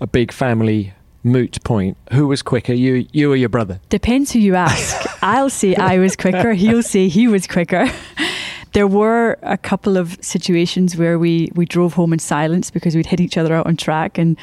a 0.00 0.06
big 0.06 0.32
family 0.32 0.92
moot 1.22 1.62
point? 1.64 1.96
Who 2.12 2.28
was 2.28 2.42
quicker, 2.42 2.72
you 2.72 3.06
you 3.12 3.32
or 3.32 3.36
your 3.36 3.48
brother? 3.48 3.80
Depends 3.88 4.32
who 4.32 4.38
you 4.38 4.54
ask. 4.54 5.06
I'll 5.22 5.50
say 5.50 5.74
I 5.74 5.98
was 5.98 6.16
quicker. 6.16 6.52
He'll 6.52 6.82
say 6.82 7.08
he 7.08 7.28
was 7.28 7.46
quicker. 7.46 7.90
There 8.72 8.86
were 8.86 9.38
a 9.42 9.56
couple 9.56 9.96
of 9.96 10.18
situations 10.20 10.96
where 10.96 11.18
we, 11.18 11.50
we 11.54 11.64
drove 11.64 11.94
home 11.94 12.12
in 12.12 12.18
silence 12.18 12.70
because 12.70 12.94
we'd 12.94 13.06
hit 13.06 13.20
each 13.20 13.36
other 13.36 13.54
out 13.54 13.66
on 13.66 13.76
track. 13.76 14.18
And 14.18 14.36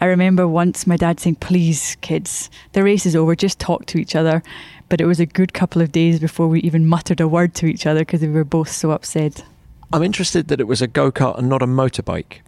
I 0.00 0.06
remember 0.06 0.46
once 0.46 0.86
my 0.86 0.96
dad 0.96 1.20
saying, 1.20 1.36
Please, 1.36 1.96
kids, 2.00 2.50
the 2.72 2.82
race 2.82 3.06
is 3.06 3.16
over, 3.16 3.34
just 3.34 3.58
talk 3.58 3.86
to 3.86 3.98
each 3.98 4.14
other. 4.14 4.42
But 4.88 5.00
it 5.00 5.06
was 5.06 5.20
a 5.20 5.26
good 5.26 5.52
couple 5.52 5.82
of 5.82 5.90
days 5.90 6.20
before 6.20 6.48
we 6.48 6.60
even 6.60 6.86
muttered 6.86 7.20
a 7.20 7.26
word 7.26 7.54
to 7.56 7.66
each 7.66 7.86
other 7.86 8.00
because 8.00 8.20
we 8.20 8.28
were 8.28 8.44
both 8.44 8.70
so 8.70 8.90
upset. 8.90 9.44
I'm 9.92 10.02
interested 10.02 10.48
that 10.48 10.60
it 10.60 10.66
was 10.66 10.80
a 10.80 10.86
go 10.86 11.10
kart 11.10 11.38
and 11.38 11.48
not 11.48 11.62
a 11.62 11.66
motorbike 11.66 12.40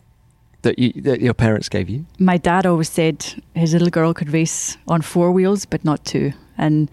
that, 0.62 0.78
you, 0.78 0.92
that 1.02 1.20
your 1.20 1.34
parents 1.34 1.68
gave 1.68 1.88
you. 1.88 2.06
My 2.18 2.36
dad 2.36 2.66
always 2.66 2.88
said 2.88 3.42
his 3.54 3.72
little 3.72 3.90
girl 3.90 4.12
could 4.12 4.32
race 4.32 4.76
on 4.88 5.02
four 5.02 5.30
wheels, 5.30 5.64
but 5.64 5.84
not 5.84 6.04
two. 6.04 6.32
And 6.58 6.90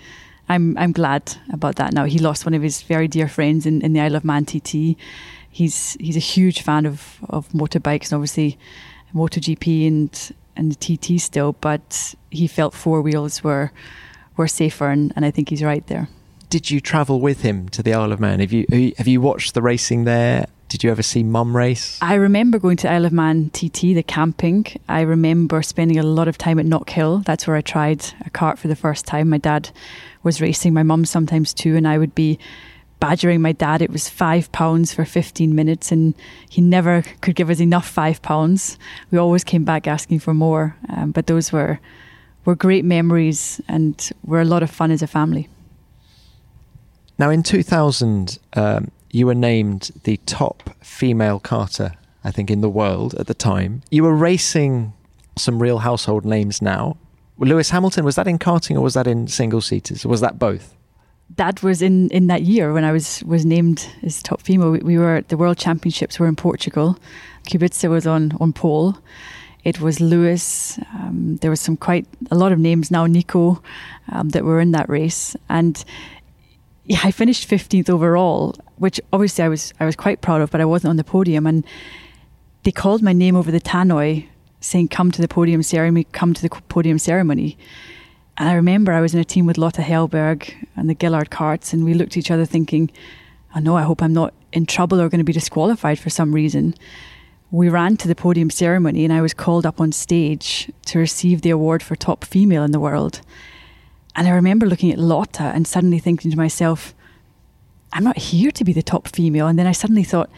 I'm 0.51 0.77
I'm 0.77 0.91
glad 0.91 1.37
about 1.53 1.77
that 1.77 1.93
now. 1.93 2.03
He 2.03 2.19
lost 2.19 2.45
one 2.45 2.53
of 2.53 2.61
his 2.61 2.81
very 2.81 3.07
dear 3.07 3.29
friends 3.29 3.65
in, 3.65 3.81
in 3.81 3.93
the 3.93 4.01
Isle 4.01 4.15
of 4.15 4.25
Man 4.25 4.43
TT. 4.43 4.97
He's 5.49 5.95
he's 5.99 6.17
a 6.17 6.25
huge 6.33 6.61
fan 6.61 6.85
of, 6.85 7.19
of 7.29 7.47
motorbikes 7.49 8.11
and 8.11 8.13
obviously 8.13 8.57
MotoGP 9.15 9.87
and 9.87 10.35
and 10.57 10.73
the 10.73 10.97
TT 10.97 11.21
still, 11.21 11.53
but 11.53 12.15
he 12.29 12.47
felt 12.47 12.73
four 12.73 13.01
wheels 13.01 13.43
were 13.43 13.71
were 14.35 14.47
safer 14.47 14.89
and, 14.89 15.13
and 15.15 15.23
I 15.23 15.31
think 15.31 15.49
he's 15.49 15.63
right 15.63 15.85
there. 15.87 16.09
Did 16.49 16.69
you 16.69 16.81
travel 16.81 17.21
with 17.21 17.43
him 17.43 17.69
to 17.69 17.81
the 17.81 17.93
Isle 17.93 18.11
of 18.11 18.19
Man? 18.19 18.41
Have 18.41 18.51
you 18.51 18.65
have 18.97 19.07
you 19.07 19.21
watched 19.21 19.53
the 19.53 19.61
racing 19.61 20.03
there? 20.03 20.47
Did 20.67 20.83
you 20.83 20.91
ever 20.91 21.03
see 21.03 21.23
Mum 21.23 21.55
race? 21.55 21.97
I 22.01 22.15
remember 22.15 22.57
going 22.59 22.77
to 22.77 22.89
Isle 22.89 23.05
of 23.05 23.13
Man 23.13 23.51
TT, 23.51 23.93
the 23.93 24.03
camping. 24.03 24.65
I 24.89 25.01
remember 25.01 25.61
spending 25.61 25.97
a 25.97 26.03
lot 26.03 26.27
of 26.27 26.37
time 26.37 26.59
at 26.59 26.65
Knockhill. 26.65 27.23
That's 27.23 27.47
where 27.47 27.55
I 27.55 27.61
tried 27.61 27.99
a 28.25 28.29
kart 28.29 28.57
for 28.57 28.67
the 28.67 28.75
first 28.75 29.05
time. 29.05 29.29
My 29.29 29.37
dad 29.37 29.71
was 30.23 30.41
racing, 30.41 30.73
my 30.73 30.83
mum 30.83 31.05
sometimes 31.05 31.53
too, 31.53 31.75
and 31.75 31.87
I 31.87 31.97
would 31.97 32.15
be 32.15 32.39
badgering 32.99 33.41
my 33.41 33.51
dad. 33.51 33.81
It 33.81 33.89
was 33.89 34.07
five 34.07 34.51
pounds 34.51 34.93
for 34.93 35.03
15 35.05 35.53
minutes, 35.53 35.91
and 35.91 36.13
he 36.49 36.61
never 36.61 37.03
could 37.21 37.35
give 37.35 37.49
us 37.49 37.59
enough 37.59 37.87
five 37.87 38.21
pounds. 38.21 38.77
We 39.11 39.17
always 39.17 39.43
came 39.43 39.65
back 39.65 39.87
asking 39.87 40.19
for 40.19 40.33
more. 40.33 40.75
Um, 40.89 41.11
but 41.11 41.27
those 41.27 41.51
were 41.51 41.79
were 42.45 42.55
great 42.55 42.85
memories 42.85 43.61
and 43.67 44.09
were 44.25 44.41
a 44.41 44.45
lot 44.45 44.63
of 44.63 44.71
fun 44.71 44.91
as 44.91 45.01
a 45.01 45.07
family. 45.07 45.47
Now, 47.19 47.29
in 47.29 47.43
2000, 47.43 48.39
um, 48.53 48.89
you 49.11 49.27
were 49.27 49.35
named 49.35 49.91
the 50.05 50.17
top 50.25 50.71
female 50.81 51.39
karter, 51.39 51.93
I 52.23 52.31
think, 52.31 52.49
in 52.49 52.61
the 52.61 52.69
world 52.69 53.13
at 53.15 53.27
the 53.27 53.35
time. 53.35 53.83
You 53.91 54.03
were 54.03 54.15
racing 54.15 54.93
some 55.37 55.61
real 55.61 55.79
household 55.79 56.25
names 56.25 56.61
now. 56.61 56.97
Lewis 57.47 57.69
Hamilton, 57.69 58.05
was 58.05 58.15
that 58.15 58.27
in 58.27 58.37
karting 58.39 58.75
or 58.75 58.81
was 58.81 58.93
that 58.93 59.07
in 59.07 59.27
single 59.27 59.61
seaters? 59.61 60.05
Was 60.05 60.21
that 60.21 60.37
both? 60.37 60.75
That 61.37 61.63
was 61.63 61.81
in, 61.81 62.09
in 62.09 62.27
that 62.27 62.43
year 62.43 62.73
when 62.73 62.83
I 62.83 62.91
was, 62.91 63.23
was 63.23 63.45
named 63.45 63.87
as 64.03 64.21
top 64.21 64.41
female. 64.41 64.71
We, 64.71 64.79
we 64.79 64.97
were 64.97 65.21
the 65.27 65.37
World 65.37 65.57
Championships 65.57 66.19
were 66.19 66.27
in 66.27 66.35
Portugal. 66.35 66.97
Kubica 67.47 67.89
was 67.89 68.05
on 68.05 68.37
on 68.39 68.53
pole. 68.53 68.97
It 69.63 69.79
was 69.79 69.99
Lewis. 69.99 70.79
Um, 70.93 71.37
there 71.41 71.49
was 71.49 71.61
some 71.61 71.77
quite 71.77 72.07
a 72.31 72.35
lot 72.35 72.51
of 72.51 72.59
names 72.59 72.91
now. 72.91 73.05
Nico 73.05 73.61
um, 74.11 74.29
that 74.29 74.43
were 74.43 74.59
in 74.59 74.71
that 74.71 74.89
race, 74.89 75.35
and 75.49 75.83
yeah, 76.85 76.99
I 77.03 77.11
finished 77.11 77.45
fifteenth 77.45 77.89
overall, 77.89 78.55
which 78.77 78.99
obviously 79.13 79.43
I 79.43 79.49
was 79.49 79.73
I 79.79 79.85
was 79.85 79.95
quite 79.95 80.21
proud 80.21 80.41
of, 80.41 80.51
but 80.51 80.61
I 80.61 80.65
wasn't 80.65 80.89
on 80.89 80.97
the 80.97 81.03
podium. 81.03 81.47
And 81.47 81.63
they 82.63 82.71
called 82.71 83.01
my 83.01 83.13
name 83.13 83.35
over 83.35 83.51
the 83.51 83.61
tannoy, 83.61 84.27
saying, 84.61 84.87
"Come 84.87 85.11
to 85.11 85.21
the 85.21 85.27
podium 85.27 85.63
ceremony. 85.63 86.05
Come 86.11 86.33
to 86.33 86.41
the 86.41 86.49
podium 86.49 86.97
ceremony." 86.97 87.57
And 88.37 88.47
I 88.47 88.53
remember 88.53 88.93
I 88.93 89.01
was 89.01 89.13
in 89.13 89.19
a 89.19 89.25
team 89.25 89.45
with 89.45 89.57
Lotta 89.57 89.81
Hellberg 89.81 90.53
and 90.75 90.89
the 90.89 90.95
Gillard 90.99 91.29
karts, 91.29 91.73
and 91.73 91.83
we 91.83 91.93
looked 91.93 92.13
at 92.13 92.17
each 92.17 92.31
other 92.31 92.45
thinking, 92.45 92.89
"I 93.53 93.57
oh, 93.57 93.61
know. 93.61 93.77
I 93.77 93.83
hope 93.83 94.01
I'm 94.01 94.13
not 94.13 94.33
in 94.53 94.65
trouble 94.65 95.01
or 95.01 95.09
going 95.09 95.19
to 95.19 95.25
be 95.25 95.33
disqualified 95.33 95.99
for 95.99 96.09
some 96.09 96.33
reason." 96.33 96.75
we 97.51 97.67
ran 97.67 97.97
to 97.97 98.07
the 98.07 98.15
podium 98.15 98.49
ceremony 98.49 99.03
and 99.03 99.13
I 99.13 99.21
was 99.21 99.33
called 99.33 99.65
up 99.65 99.81
on 99.81 99.91
stage 99.91 100.71
to 100.85 100.99
receive 100.99 101.41
the 101.41 101.49
award 101.49 101.83
for 101.83 101.97
top 101.97 102.23
female 102.23 102.63
in 102.63 102.71
the 102.71 102.79
world. 102.79 103.19
And 104.15 104.27
I 104.27 104.31
remember 104.31 104.65
looking 104.65 104.91
at 104.91 104.97
Lotta 104.97 105.43
and 105.43 105.67
suddenly 105.67 105.99
thinking 105.99 106.31
to 106.31 106.37
myself, 106.37 106.93
I'm 107.91 108.05
not 108.05 108.17
here 108.17 108.51
to 108.51 108.63
be 108.63 108.71
the 108.71 108.81
top 108.81 109.09
female. 109.09 109.47
And 109.47 109.59
then 109.59 109.67
I 109.67 109.73
suddenly 109.73 110.03
thought, 110.03 110.29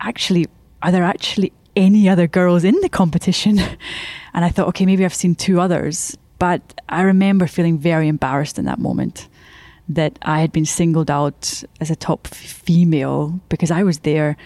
actually, 0.00 0.48
are 0.82 0.90
there 0.90 1.04
actually 1.04 1.52
any 1.76 2.08
other 2.08 2.26
girls 2.26 2.64
in 2.64 2.80
the 2.80 2.88
competition? 2.88 3.58
and 4.34 4.44
I 4.44 4.48
thought, 4.48 4.68
okay, 4.68 4.86
maybe 4.86 5.04
I've 5.04 5.14
seen 5.14 5.34
two 5.34 5.60
others. 5.60 6.16
But 6.38 6.80
I 6.88 7.02
remember 7.02 7.46
feeling 7.46 7.78
very 7.78 8.08
embarrassed 8.08 8.58
in 8.58 8.64
that 8.64 8.78
moment 8.78 9.28
that 9.88 10.18
I 10.22 10.40
had 10.40 10.52
been 10.52 10.64
singled 10.64 11.10
out 11.10 11.64
as 11.80 11.90
a 11.90 11.96
top 11.96 12.28
female 12.28 13.40
because 13.48 13.70
I 13.70 13.82
was 13.82 14.00
there 14.00 14.36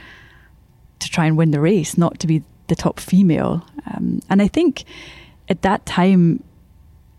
to 1.00 1.10
try 1.10 1.26
and 1.26 1.36
win 1.36 1.50
the 1.50 1.60
race, 1.60 1.98
not 1.98 2.18
to 2.20 2.26
be 2.26 2.42
the 2.68 2.74
top 2.74 2.98
female. 2.98 3.64
Um, 3.86 4.20
and 4.30 4.40
I 4.40 4.48
think 4.48 4.84
at 5.48 5.62
that 5.62 5.84
time, 5.84 6.42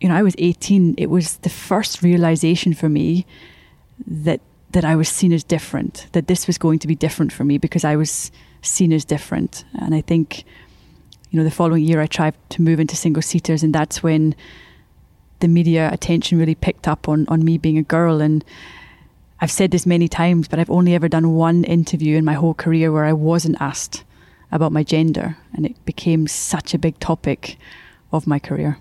you 0.01 0.09
know, 0.09 0.15
I 0.15 0.23
was 0.23 0.35
18. 0.39 0.95
It 0.97 1.09
was 1.09 1.37
the 1.37 1.49
first 1.49 2.01
realization 2.01 2.73
for 2.73 2.89
me 2.89 3.25
that 4.05 4.41
that 4.71 4.83
I 4.83 4.95
was 4.95 5.07
seen 5.07 5.31
as 5.31 5.43
different. 5.43 6.07
That 6.11 6.27
this 6.27 6.47
was 6.47 6.57
going 6.57 6.79
to 6.79 6.87
be 6.87 6.95
different 6.95 7.31
for 7.31 7.43
me 7.43 7.57
because 7.57 7.85
I 7.85 7.95
was 7.95 8.31
seen 8.65 8.93
as 8.93 9.05
different. 9.05 9.65
And 9.79 9.93
I 9.93 10.01
think, 10.01 10.43
you 11.29 11.37
know, 11.37 11.43
the 11.43 11.51
following 11.51 11.83
year 11.83 12.01
I 12.01 12.07
tried 12.07 12.35
to 12.49 12.61
move 12.61 12.79
into 12.79 12.95
single 12.95 13.21
seaters, 13.21 13.63
and 13.63 13.73
that's 13.73 14.03
when 14.03 14.35
the 15.39 15.47
media 15.47 15.89
attention 15.91 16.39
really 16.39 16.55
picked 16.55 16.87
up 16.87 17.09
on 17.09 17.25
on 17.27 17.43
me 17.43 17.57
being 17.57 17.77
a 17.77 17.83
girl 17.83 18.21
and 18.21 18.43
I've 19.41 19.51
said 19.51 19.71
this 19.71 19.85
many 19.85 20.07
times, 20.07 20.47
but 20.47 20.59
I've 20.59 20.69
only 20.69 20.95
ever 20.95 21.09
done 21.09 21.35
one 21.35 21.63
interview 21.65 22.17
in 22.17 22.23
my 22.23 22.33
whole 22.33 22.53
career 22.53 22.91
where 22.91 23.05
I 23.05 23.13
wasn't 23.13 23.57
asked 23.59 24.03
about 24.51 24.71
my 24.71 24.83
gender, 24.83 25.37
and 25.53 25.65
it 25.65 25.85
became 25.85 26.27
such 26.27 26.73
a 26.73 26.79
big 26.79 26.97
topic 26.99 27.57
of 28.11 28.25
my 28.25 28.39
career. 28.39 28.77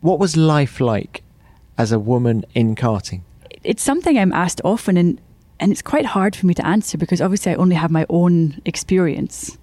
What 0.00 0.20
was 0.20 0.36
life 0.36 0.80
like 0.80 1.22
as 1.76 1.90
a 1.90 1.98
woman 1.98 2.44
in 2.54 2.76
karting? 2.76 3.22
It's 3.64 3.82
something 3.82 4.16
I'm 4.16 4.32
asked 4.32 4.60
often, 4.64 4.96
and, 4.96 5.20
and 5.60 5.72
it's 5.72 5.82
quite 5.82 6.06
hard 6.06 6.36
for 6.36 6.46
me 6.46 6.54
to 6.54 6.66
answer 6.66 6.98
because 6.98 7.20
obviously 7.20 7.52
I 7.52 7.56
only 7.56 7.76
have 7.76 7.90
my 7.90 8.06
own 8.08 8.60
experience. 8.64 9.58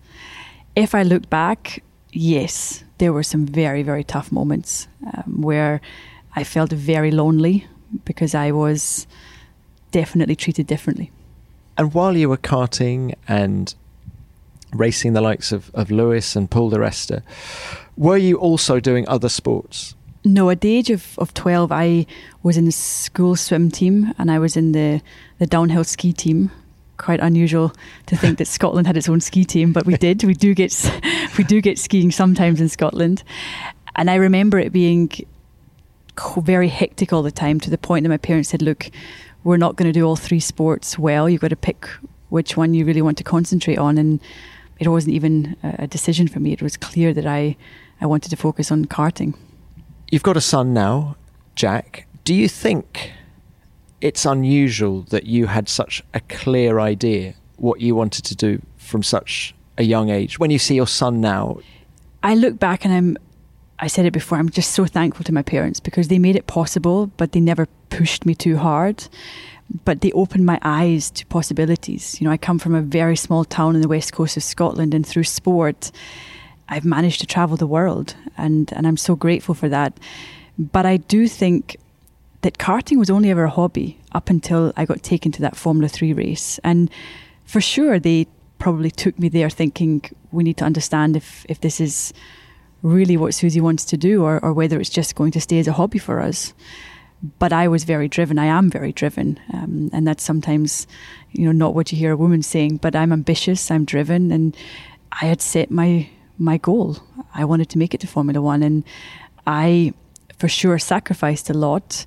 If 0.76 0.94
I 0.94 1.04
look 1.04 1.30
back, 1.30 1.84
yes, 2.12 2.84
there 2.98 3.14
were 3.14 3.24
some 3.24 3.46
very, 3.46 3.84
very 3.84 4.04
tough 4.04 4.32
moments 4.32 4.88
um, 5.14 5.42
where 5.42 5.82
I 6.36 6.44
felt 6.44 6.72
very 6.72 7.12
lonely 7.12 7.68
because 8.04 8.36
I 8.36 8.52
was 8.52 9.08
definitely 9.92 10.36
treated 10.36 10.68
differently. 10.68 11.12
And 11.78 11.94
while 11.94 12.16
you 12.16 12.30
were 12.30 12.38
karting 12.38 13.16
and 13.28 13.74
racing 14.74 15.14
the 15.14 15.22
likes 15.22 15.52
of, 15.52 15.72
of 15.74 15.92
Lewis 15.92 16.36
and 16.36 16.50
Paul 16.50 16.70
di 16.70 16.78
Resta, 16.78 17.22
were 17.96 18.18
you 18.18 18.38
also 18.38 18.80
doing 18.80 19.08
other 19.08 19.30
sports? 19.30 19.96
No, 20.26 20.50
at 20.50 20.62
the 20.62 20.76
age 20.76 20.90
of, 20.90 21.18
of 21.20 21.34
12, 21.34 21.72
I 21.72 22.08
was 22.42 22.58
in 22.58 22.66
the 22.66 22.72
school 22.72 23.36
swim 23.36 23.70
team 23.70 24.14
and 24.18 24.32
I 24.32 24.40
was 24.40 24.58
in 24.58 24.72
the, 24.72 25.02
the 25.40 25.46
downhill 25.46 25.84
ski 25.84 26.12
team. 26.12 26.52
Quite 26.98 27.20
unusual 27.20 27.74
to 28.08 28.18
think 28.18 28.40
that 28.40 28.48
Scotland 28.58 28.88
had 28.88 28.98
its 28.98 29.08
own 29.08 29.22
ski 29.22 29.46
team, 29.46 29.72
but 29.72 29.86
we 29.86 29.96
did. 29.98 30.24
We 30.24 30.34
do 30.34 30.54
get 30.54 30.74
we 31.38 31.44
do 31.44 31.62
get 31.62 31.78
skiing 31.78 32.10
sometimes 32.10 32.62
in 32.62 32.70
Scotland, 32.70 33.22
and 33.98 34.10
I 34.10 34.16
remember 34.16 34.58
it 34.60 34.72
being 34.72 35.12
very 36.38 36.70
hectic 36.70 37.12
all 37.12 37.22
the 37.22 37.32
time 37.32 37.60
to 37.60 37.70
the 37.70 37.78
point 37.78 38.04
that 38.04 38.10
my 38.10 38.18
parents 38.18 38.48
said, 38.48 38.62
"Look, 38.62 38.90
we're 39.46 39.58
not 39.58 39.76
going 39.76 39.88
to 39.88 39.98
do 39.98 40.06
all 40.06 40.16
three 40.16 40.40
sports 40.40 40.98
well. 40.98 41.30
You've 41.30 41.42
got 41.42 41.50
to 41.50 41.56
pick 41.56 41.88
which 42.30 42.58
one 42.58 42.74
you 42.74 42.84
really 42.84 43.02
want 43.02 43.18
to 43.20 43.24
concentrate 43.24 43.78
on. 43.78 43.98
And 43.98 44.20
it 44.80 44.88
wasn't 44.88 45.14
even 45.14 45.56
a 45.64 45.88
decision 45.88 46.28
for 46.28 46.40
me. 46.40 46.52
It 46.52 46.62
was 46.62 46.76
clear 46.76 47.14
that 47.14 47.26
I, 47.26 47.56
I 48.02 48.08
wanted 48.08 48.30
to 48.30 48.36
focus 48.36 48.72
on 48.72 48.86
karting. 48.86 49.36
You've 50.12 50.24
got 50.24 50.38
a 50.38 50.42
son 50.42 50.74
now, 50.74 51.16
Jack. 51.56 52.08
Do 52.24 52.34
you 52.34 52.48
think 52.48 53.14
it's 54.02 54.26
unusual 54.26 55.02
that 55.10 55.26
you 55.26 55.48
had 55.48 55.68
such 55.68 56.04
a 56.14 56.20
clear 56.22 56.80
idea 56.80 57.36
what 57.58 57.82
you 57.82 57.96
wanted 57.96 58.26
to 58.26 58.36
do 58.36 58.62
from 58.78 59.04
such 59.04 59.56
a 59.78 59.84
young 59.84 60.10
age? 60.10 60.38
When 60.40 60.52
you 60.52 60.60
see 60.60 60.76
your 60.76 60.88
son 60.88 61.22
now, 61.22 61.60
I 62.24 62.36
look 62.36 62.60
back 62.60 62.86
and 62.86 62.94
I'm 62.94 63.18
I 63.78 63.88
said 63.88 64.06
it 64.06 64.14
before, 64.14 64.38
I'm 64.38 64.50
just 64.50 64.72
so 64.72 64.86
thankful 64.86 65.26
to 65.26 65.34
my 65.34 65.42
parents 65.42 65.80
because 65.80 66.08
they 66.08 66.20
made 66.20 66.36
it 66.36 66.48
possible, 66.48 67.08
but 67.18 67.34
they 67.34 67.42
never 67.42 67.68
pushed 67.90 68.26
me 68.26 68.34
too 68.34 68.58
hard. 68.58 69.08
But 69.84 70.02
they 70.02 70.12
opened 70.14 70.46
my 70.46 70.60
eyes 70.62 71.12
to 71.12 71.26
possibilities. 71.26 72.22
You 72.22 72.26
know, 72.26 72.32
I 72.32 72.38
come 72.38 72.60
from 72.60 72.76
a 72.76 72.82
very 72.82 73.18
small 73.18 73.44
town 73.44 73.76
on 73.76 73.82
the 73.82 73.88
west 73.88 74.14
coast 74.14 74.38
of 74.38 74.44
Scotland, 74.44 74.94
and 74.94 75.06
through 75.06 75.24
sport, 75.24 75.92
I've 76.68 76.86
managed 76.86 77.22
to 77.22 77.28
travel 77.28 77.58
the 77.58 77.68
world, 77.68 78.16
and, 78.38 78.72
and 78.74 78.88
I'm 78.88 78.98
so 78.98 79.16
grateful 79.16 79.56
for 79.56 79.70
that. 79.70 80.00
But 80.58 80.86
I 80.86 80.98
do 80.98 81.28
think 81.28 81.78
that 82.42 82.58
karting 82.58 82.98
was 82.98 83.10
only 83.10 83.30
ever 83.32 83.46
a 83.46 83.50
hobby 83.50 84.00
up 84.14 84.30
until 84.30 84.72
I 84.78 84.86
got 84.86 85.04
taken 85.04 85.32
to 85.34 85.42
that 85.42 85.56
Formula 85.56 85.88
3 85.90 86.14
race. 86.14 86.60
And 86.64 86.90
for 87.46 87.60
sure, 87.62 88.00
they 88.00 88.28
probably 88.60 88.92
took 88.92 89.18
me 89.20 89.30
there 89.30 89.50
thinking 89.50 90.04
we 90.32 90.44
need 90.44 90.58
to 90.58 90.66
understand 90.66 91.16
if, 91.16 91.46
if 91.50 91.62
this 91.62 91.82
is 91.82 92.14
really 92.82 93.18
what 93.18 93.34
Susie 93.34 93.62
wants 93.62 93.84
to 93.86 93.98
do 93.98 94.24
or, 94.24 94.40
or 94.44 94.54
whether 94.54 94.80
it's 94.80 94.90
just 94.90 95.16
going 95.16 95.32
to 95.32 95.42
stay 95.42 95.60
as 95.60 95.68
a 95.68 95.74
hobby 95.74 95.98
for 95.98 96.22
us. 96.22 96.54
But 97.40 97.52
I 97.52 97.68
was 97.68 97.84
very 97.84 98.08
driven. 98.08 98.38
I 98.38 98.46
am 98.46 98.70
very 98.70 98.92
driven. 98.92 99.40
Um, 99.52 99.90
and 99.92 100.08
that's 100.08 100.24
sometimes, 100.24 100.86
you 101.32 101.46
know, 101.46 101.52
not 101.52 101.74
what 101.74 101.92
you 101.92 101.98
hear 101.98 102.12
a 102.12 102.18
woman 102.18 102.44
saying, 102.44 102.78
but 102.78 102.96
I'm 102.96 103.12
ambitious, 103.12 103.72
I'm 103.72 103.86
driven, 103.86 104.32
and 104.32 104.56
I 105.12 105.26
had 105.26 105.42
set 105.42 105.72
my 105.72 106.10
my 106.38 106.58
goal. 106.58 106.98
I 107.34 107.46
wanted 107.46 107.70
to 107.70 107.78
make 107.78 107.94
it 107.94 108.02
to 108.02 108.08
Formula 108.08 108.42
One, 108.42 108.64
and 108.64 108.84
I, 109.46 109.94
for 110.38 110.48
sure, 110.48 110.80
sacrificed 110.80 111.50
a 111.50 111.54
lot. 111.54 112.06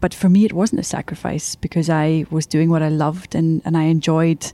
But 0.00 0.14
for 0.14 0.28
me, 0.28 0.44
it 0.44 0.52
wasn't 0.52 0.80
a 0.80 0.84
sacrifice 0.84 1.54
because 1.54 1.88
I 1.88 2.26
was 2.30 2.44
doing 2.44 2.70
what 2.70 2.82
I 2.82 2.88
loved 2.88 3.34
and, 3.34 3.62
and 3.64 3.76
I 3.76 3.84
enjoyed. 3.84 4.52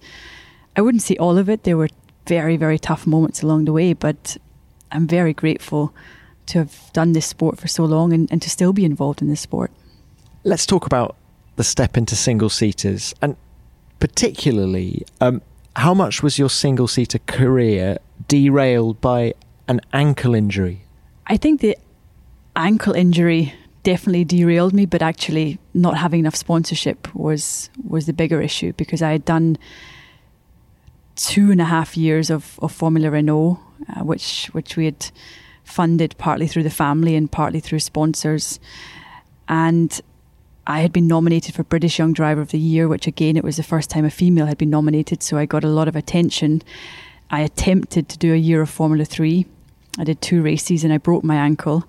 I 0.76 0.82
wouldn't 0.82 1.02
say 1.02 1.16
all 1.16 1.38
of 1.38 1.48
it. 1.48 1.64
There 1.64 1.76
were 1.76 1.88
very, 2.26 2.58
very 2.58 2.78
tough 2.78 3.06
moments 3.06 3.42
along 3.42 3.64
the 3.64 3.72
way, 3.72 3.94
but 3.94 4.36
I'm 4.92 5.06
very 5.06 5.32
grateful 5.32 5.94
to 6.46 6.58
have 6.58 6.90
done 6.92 7.12
this 7.12 7.26
sport 7.26 7.58
for 7.58 7.68
so 7.68 7.84
long 7.84 8.12
and, 8.12 8.30
and 8.30 8.42
to 8.42 8.50
still 8.50 8.72
be 8.72 8.84
involved 8.84 9.22
in 9.22 9.28
this 9.28 9.40
sport. 9.40 9.70
Let's 10.44 10.66
talk 10.66 10.86
about 10.86 11.16
the 11.56 11.64
step 11.64 11.96
into 11.96 12.14
single 12.14 12.48
seaters 12.48 13.14
and 13.20 13.36
particularly 14.00 15.04
um, 15.20 15.42
how 15.76 15.94
much 15.94 16.22
was 16.22 16.38
your 16.38 16.50
single 16.50 16.88
seater 16.88 17.18
career 17.20 17.98
derailed 18.28 19.00
by 19.00 19.34
an 19.66 19.80
ankle 19.92 20.34
injury? 20.34 20.82
I 21.26 21.36
think 21.36 21.60
the 21.60 21.76
ankle 22.56 22.94
injury 22.94 23.54
definitely 23.82 24.24
derailed 24.24 24.72
me, 24.72 24.86
but 24.86 25.02
actually 25.02 25.58
not 25.74 25.96
having 25.96 26.20
enough 26.20 26.36
sponsorship 26.36 27.14
was 27.14 27.70
was 27.86 28.06
the 28.06 28.12
bigger 28.12 28.40
issue 28.40 28.72
because 28.74 29.02
I 29.02 29.12
had 29.12 29.24
done 29.24 29.58
two 31.16 31.50
and 31.50 31.60
a 31.60 31.64
half 31.64 31.96
years 31.96 32.30
of, 32.30 32.58
of 32.62 32.70
Formula 32.70 33.10
Renault 33.10 33.58
uh, 33.88 34.04
which 34.04 34.46
which 34.52 34.76
we 34.76 34.84
had 34.84 35.10
funded 35.64 36.16
partly 36.18 36.46
through 36.46 36.62
the 36.62 36.70
family 36.70 37.14
and 37.14 37.30
partly 37.30 37.60
through 37.60 37.78
sponsors. 37.78 38.58
And 39.48 40.00
I 40.66 40.80
had 40.80 40.92
been 40.92 41.06
nominated 41.06 41.54
for 41.54 41.62
British 41.62 41.98
Young 41.98 42.12
Driver 42.12 42.40
of 42.40 42.50
the 42.50 42.58
Year, 42.58 42.88
which 42.88 43.06
again, 43.06 43.36
it 43.36 43.44
was 43.44 43.56
the 43.56 43.62
first 43.62 43.88
time 43.90 44.04
a 44.04 44.10
female 44.10 44.46
had 44.46 44.58
been 44.58 44.70
nominated, 44.70 45.22
so 45.22 45.36
I 45.38 45.46
got 45.46 45.64
a 45.64 45.68
lot 45.68 45.88
of 45.88 45.96
attention. 45.96 46.62
I 47.30 47.40
attempted 47.40 48.08
to 48.08 48.18
do 48.18 48.32
a 48.32 48.36
year 48.36 48.62
of 48.62 48.70
Formula 48.70 49.04
3. 49.04 49.44
I 49.98 50.04
did 50.04 50.20
two 50.22 50.42
races 50.42 50.84
and 50.84 50.92
I 50.92 50.98
broke 50.98 51.24
my 51.24 51.36
ankle. 51.36 51.84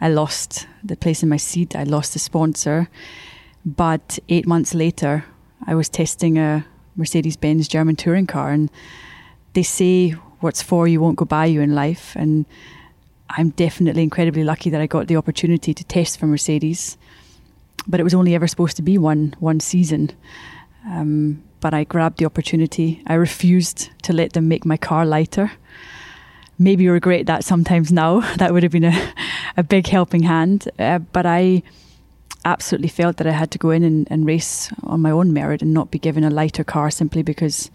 I 0.00 0.08
lost 0.08 0.66
the 0.84 0.96
place 0.96 1.22
in 1.22 1.28
my 1.28 1.38
seat, 1.38 1.74
I 1.74 1.84
lost 1.84 2.12
the 2.12 2.18
sponsor. 2.18 2.88
But 3.64 4.18
eight 4.28 4.46
months 4.46 4.74
later, 4.74 5.24
I 5.66 5.74
was 5.74 5.88
testing 5.88 6.38
a 6.38 6.66
Mercedes 6.96 7.36
Benz 7.36 7.68
German 7.68 7.96
touring 7.96 8.26
car. 8.26 8.50
And 8.50 8.70
they 9.54 9.62
say 9.62 10.10
what's 10.40 10.62
for 10.62 10.86
you 10.86 11.00
won't 11.00 11.16
go 11.16 11.24
by 11.24 11.46
you 11.46 11.62
in 11.62 11.74
life. 11.74 12.14
And 12.14 12.44
I'm 13.30 13.50
definitely 13.50 14.02
incredibly 14.02 14.44
lucky 14.44 14.70
that 14.70 14.80
I 14.80 14.86
got 14.86 15.08
the 15.08 15.16
opportunity 15.16 15.72
to 15.72 15.84
test 15.84 16.18
for 16.18 16.26
Mercedes. 16.26 16.98
But 17.86 18.00
it 18.00 18.04
was 18.04 18.14
only 18.14 18.34
ever 18.34 18.46
supposed 18.46 18.76
to 18.76 18.82
be 18.82 18.98
one 18.98 19.34
one 19.38 19.60
season. 19.60 20.10
Um, 20.86 21.42
but 21.66 21.74
I 21.74 21.82
grabbed 21.82 22.18
the 22.18 22.26
opportunity. 22.26 23.02
I 23.08 23.14
refused 23.14 23.90
to 24.02 24.12
let 24.12 24.34
them 24.34 24.46
make 24.46 24.64
my 24.64 24.76
car 24.76 25.04
lighter. 25.04 25.50
Maybe 26.60 26.88
regret 26.88 27.26
that 27.26 27.42
sometimes 27.42 27.90
now. 27.90 28.20
That 28.36 28.52
would 28.52 28.62
have 28.62 28.70
been 28.70 28.84
a, 28.84 29.12
a 29.56 29.64
big 29.64 29.88
helping 29.88 30.22
hand. 30.22 30.68
Uh, 30.78 31.00
but 31.00 31.26
I 31.26 31.64
absolutely 32.44 32.86
felt 32.86 33.16
that 33.16 33.26
I 33.26 33.32
had 33.32 33.50
to 33.50 33.58
go 33.58 33.70
in 33.70 33.82
and, 33.82 34.06
and 34.12 34.24
race 34.24 34.70
on 34.84 35.00
my 35.00 35.10
own 35.10 35.32
merit 35.32 35.60
and 35.60 35.74
not 35.74 35.90
be 35.90 35.98
given 35.98 36.22
a 36.22 36.30
lighter 36.30 36.62
car 36.62 36.88
simply 36.88 37.24
because 37.24 37.68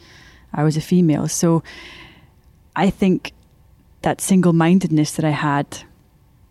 I 0.54 0.64
was 0.64 0.78
a 0.78 0.82
female. 0.82 1.28
So 1.28 1.62
I 2.74 2.92
think 2.92 3.34
that 4.04 4.22
single 4.22 4.54
mindedness 4.54 5.12
that 5.18 5.26
I 5.26 5.32
had 5.32 5.84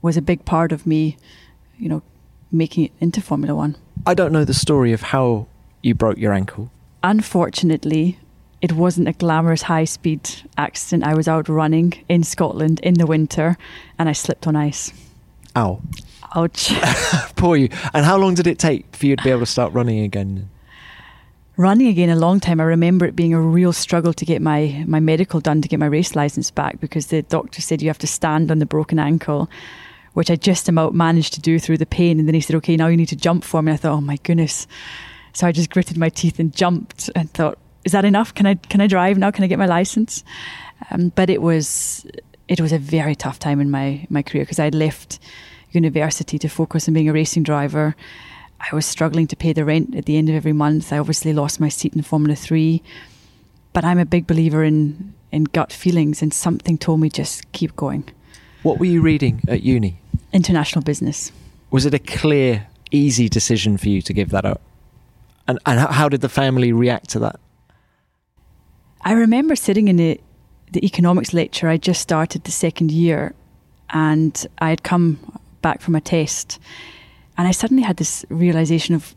was 0.02 0.18
a 0.18 0.22
big 0.22 0.44
part 0.44 0.72
of 0.72 0.86
me, 0.86 1.16
you 1.78 1.88
know, 1.88 2.02
making 2.52 2.84
it 2.84 2.92
into 3.00 3.22
Formula 3.22 3.54
One. 3.54 3.76
I 4.06 4.12
don't 4.12 4.30
know 4.30 4.44
the 4.44 4.52
story 4.52 4.92
of 4.92 5.00
how 5.00 5.46
you 5.82 5.94
broke 5.94 6.18
your 6.18 6.34
ankle. 6.34 6.70
Unfortunately, 7.02 8.18
it 8.60 8.72
wasn't 8.72 9.08
a 9.08 9.12
glamorous 9.12 9.62
high 9.62 9.84
speed 9.84 10.28
accident. 10.58 11.04
I 11.04 11.14
was 11.14 11.28
out 11.28 11.48
running 11.48 12.04
in 12.08 12.22
Scotland 12.22 12.80
in 12.80 12.94
the 12.94 13.06
winter 13.06 13.56
and 13.98 14.08
I 14.08 14.12
slipped 14.12 14.46
on 14.46 14.54
ice. 14.54 14.92
Ow. 15.56 15.80
Ouch. 16.36 16.72
Poor 17.36 17.56
you. 17.56 17.68
And 17.94 18.04
how 18.04 18.18
long 18.18 18.34
did 18.34 18.46
it 18.46 18.58
take 18.58 18.94
for 18.94 19.06
you 19.06 19.16
to 19.16 19.22
be 19.22 19.30
able 19.30 19.40
to 19.40 19.46
start 19.46 19.72
running 19.72 20.00
again? 20.00 20.50
Running 21.56 21.88
again 21.88 22.10
a 22.10 22.16
long 22.16 22.38
time. 22.38 22.60
I 22.60 22.64
remember 22.64 23.04
it 23.06 23.16
being 23.16 23.34
a 23.34 23.40
real 23.40 23.72
struggle 23.72 24.12
to 24.12 24.24
get 24.24 24.40
my, 24.40 24.84
my 24.86 25.00
medical 25.00 25.40
done 25.40 25.60
to 25.62 25.68
get 25.68 25.80
my 25.80 25.86
race 25.86 26.14
license 26.14 26.50
back 26.50 26.80
because 26.80 27.06
the 27.06 27.22
doctor 27.22 27.60
said 27.60 27.82
you 27.82 27.88
have 27.88 27.98
to 27.98 28.06
stand 28.06 28.50
on 28.50 28.58
the 28.58 28.66
broken 28.66 28.98
ankle, 28.98 29.50
which 30.12 30.30
I 30.30 30.36
just 30.36 30.68
about 30.68 30.94
managed 30.94 31.32
to 31.34 31.40
do 31.40 31.58
through 31.58 31.78
the 31.78 31.86
pain. 31.86 32.18
And 32.18 32.28
then 32.28 32.34
he 32.34 32.40
said, 32.40 32.56
okay, 32.56 32.76
now 32.76 32.86
you 32.86 32.96
need 32.96 33.08
to 33.08 33.16
jump 33.16 33.42
for 33.42 33.62
me. 33.62 33.72
I 33.72 33.76
thought, 33.76 33.92
oh 33.92 34.00
my 34.00 34.16
goodness. 34.22 34.66
So 35.32 35.46
I 35.46 35.52
just 35.52 35.70
gritted 35.70 35.96
my 35.96 36.08
teeth 36.08 36.38
and 36.38 36.54
jumped 36.54 37.10
and 37.14 37.30
thought, 37.30 37.58
is 37.84 37.92
that 37.92 38.04
enough? 38.04 38.34
Can 38.34 38.46
I 38.46 38.54
can 38.54 38.80
I 38.80 38.86
drive 38.86 39.18
now? 39.18 39.30
Can 39.30 39.44
I 39.44 39.46
get 39.46 39.58
my 39.58 39.66
license? 39.66 40.24
Um, 40.90 41.10
but 41.10 41.30
it 41.30 41.40
was 41.40 42.06
it 42.48 42.60
was 42.60 42.72
a 42.72 42.78
very 42.78 43.14
tough 43.14 43.38
time 43.38 43.60
in 43.60 43.70
my 43.70 44.06
my 44.10 44.22
career 44.22 44.44
because 44.44 44.58
I'd 44.58 44.74
left 44.74 45.18
university 45.70 46.38
to 46.38 46.48
focus 46.48 46.88
on 46.88 46.94
being 46.94 47.08
a 47.08 47.12
racing 47.12 47.42
driver. 47.42 47.94
I 48.60 48.74
was 48.74 48.84
struggling 48.84 49.26
to 49.28 49.36
pay 49.36 49.52
the 49.54 49.64
rent 49.64 49.94
at 49.94 50.04
the 50.04 50.18
end 50.18 50.28
of 50.28 50.34
every 50.34 50.52
month. 50.52 50.92
I 50.92 50.98
obviously 50.98 51.32
lost 51.32 51.60
my 51.60 51.70
seat 51.70 51.94
in 51.94 52.02
Formula 52.02 52.36
Three, 52.36 52.82
but 53.72 53.84
I'm 53.84 53.98
a 53.98 54.04
big 54.04 54.26
believer 54.26 54.62
in 54.64 55.14
in 55.32 55.44
gut 55.44 55.72
feelings, 55.72 56.22
and 56.22 56.34
something 56.34 56.76
told 56.76 57.00
me 57.00 57.08
just 57.08 57.50
keep 57.52 57.76
going. 57.76 58.04
What 58.62 58.78
were 58.78 58.86
you 58.86 59.00
reading 59.00 59.40
at 59.48 59.62
uni? 59.62 59.96
International 60.32 60.82
business. 60.82 61.32
Was 61.70 61.86
it 61.86 61.94
a 61.94 61.98
clear, 61.98 62.66
easy 62.90 63.28
decision 63.28 63.78
for 63.78 63.88
you 63.88 64.02
to 64.02 64.12
give 64.12 64.30
that 64.30 64.44
up? 64.44 64.60
And 65.50 65.58
and 65.66 65.80
how 65.80 66.08
did 66.08 66.20
the 66.20 66.28
family 66.28 66.72
react 66.72 67.10
to 67.10 67.18
that? 67.20 67.40
I 69.02 69.12
remember 69.12 69.56
sitting 69.56 69.88
in 69.88 69.96
the 69.96 70.20
the 70.72 70.86
economics 70.86 71.32
lecture. 71.32 71.68
I 71.68 71.76
just 71.76 72.00
started 72.00 72.44
the 72.44 72.52
second 72.52 72.92
year, 72.92 73.34
and 73.88 74.46
I 74.58 74.68
had 74.68 74.84
come 74.84 75.18
back 75.60 75.80
from 75.80 75.96
a 75.96 76.00
test, 76.00 76.60
and 77.36 77.48
I 77.48 77.50
suddenly 77.50 77.82
had 77.82 77.96
this 77.96 78.24
realization 78.28 78.94
of 78.94 79.16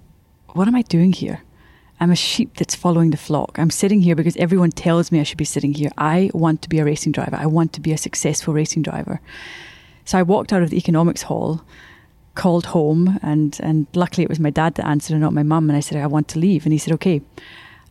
what 0.54 0.68
am 0.68 0.76
I 0.76 0.82
doing 0.82 1.14
here? 1.14 1.44
I'm 2.00 2.12
a 2.12 2.16
sheep 2.16 2.58
that's 2.58 2.76
following 2.76 3.12
the 3.12 3.18
flock. 3.18 3.60
I'm 3.60 3.70
sitting 3.70 4.02
here 4.02 4.16
because 4.16 4.36
everyone 4.38 4.72
tells 4.72 5.12
me 5.12 5.20
I 5.20 5.24
should 5.24 5.38
be 5.38 5.46
sitting 5.46 5.74
here. 5.76 5.92
I 5.98 6.32
want 6.34 6.64
to 6.64 6.70
be 6.70 6.80
a 6.80 6.86
racing 6.86 7.12
driver. 7.12 7.38
I 7.40 7.46
want 7.46 7.74
to 7.74 7.82
be 7.82 7.94
a 7.94 7.98
successful 7.98 8.56
racing 8.56 8.82
driver. 8.82 9.22
So 10.06 10.18
I 10.18 10.24
walked 10.24 10.52
out 10.52 10.64
of 10.64 10.72
the 10.72 10.78
economics 10.78 11.22
hall, 11.22 11.62
called 12.36 12.68
home, 12.68 13.20
and 13.22 13.60
and 13.62 13.88
luckily 13.94 14.24
it 14.24 14.30
was 14.30 14.40
my 14.40 14.50
dad 14.50 14.76
that 14.76 14.88
answered 14.88 15.14
and 15.14 15.22
not 15.22 15.34
my 15.34 15.44
mum. 15.44 15.70
And 15.70 15.78
I 15.78 15.82
said 15.82 15.98
I 15.98 16.08
want 16.08 16.28
to 16.30 16.40
leave, 16.40 16.66
and 16.66 16.74
he 16.74 16.80
said 16.80 16.94
okay. 16.94 17.22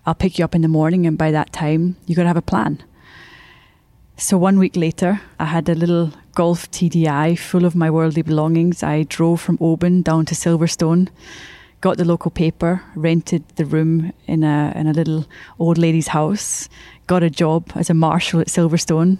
I'll 0.05 0.17
pick 0.17 0.37
you 0.37 0.45
up 0.45 0.55
in 0.57 0.63
the 0.63 0.69
morning, 0.69 1.07
and 1.07 1.17
by 1.17 1.31
that 1.31 1.53
time, 1.53 1.97
you 2.07 2.17
got 2.17 2.23
to 2.23 2.29
have 2.29 2.37
a 2.37 2.43
plan. 2.43 2.83
So 4.17 4.37
one 4.37 4.59
week 4.59 4.77
later, 4.77 5.21
I 5.39 5.45
had 5.45 5.69
a 5.69 5.75
little 5.75 6.13
Golf 6.35 6.71
TDI 6.71 7.39
full 7.39 7.65
of 7.65 7.75
my 7.75 7.91
worldly 7.91 8.23
belongings. 8.23 8.83
I 8.83 9.05
drove 9.05 9.41
from 9.41 9.59
Oban 9.61 10.03
down 10.03 10.27
to 10.27 10.35
Silverstone, 10.35 11.09
got 11.81 11.99
the 11.99 12.05
local 12.05 12.31
paper, 12.31 12.83
rented 12.95 13.45
the 13.57 13.65
room 13.65 14.13
in 14.27 14.43
a 14.43 14.73
in 14.75 14.87
a 14.87 14.93
little 14.93 15.27
old 15.59 15.79
lady's 15.79 16.09
house, 16.09 16.69
got 17.07 17.23
a 17.23 17.31
job 17.31 17.71
as 17.75 17.91
a 17.91 17.95
marshal 17.95 18.41
at 18.41 18.49
Silverstone, 18.49 19.19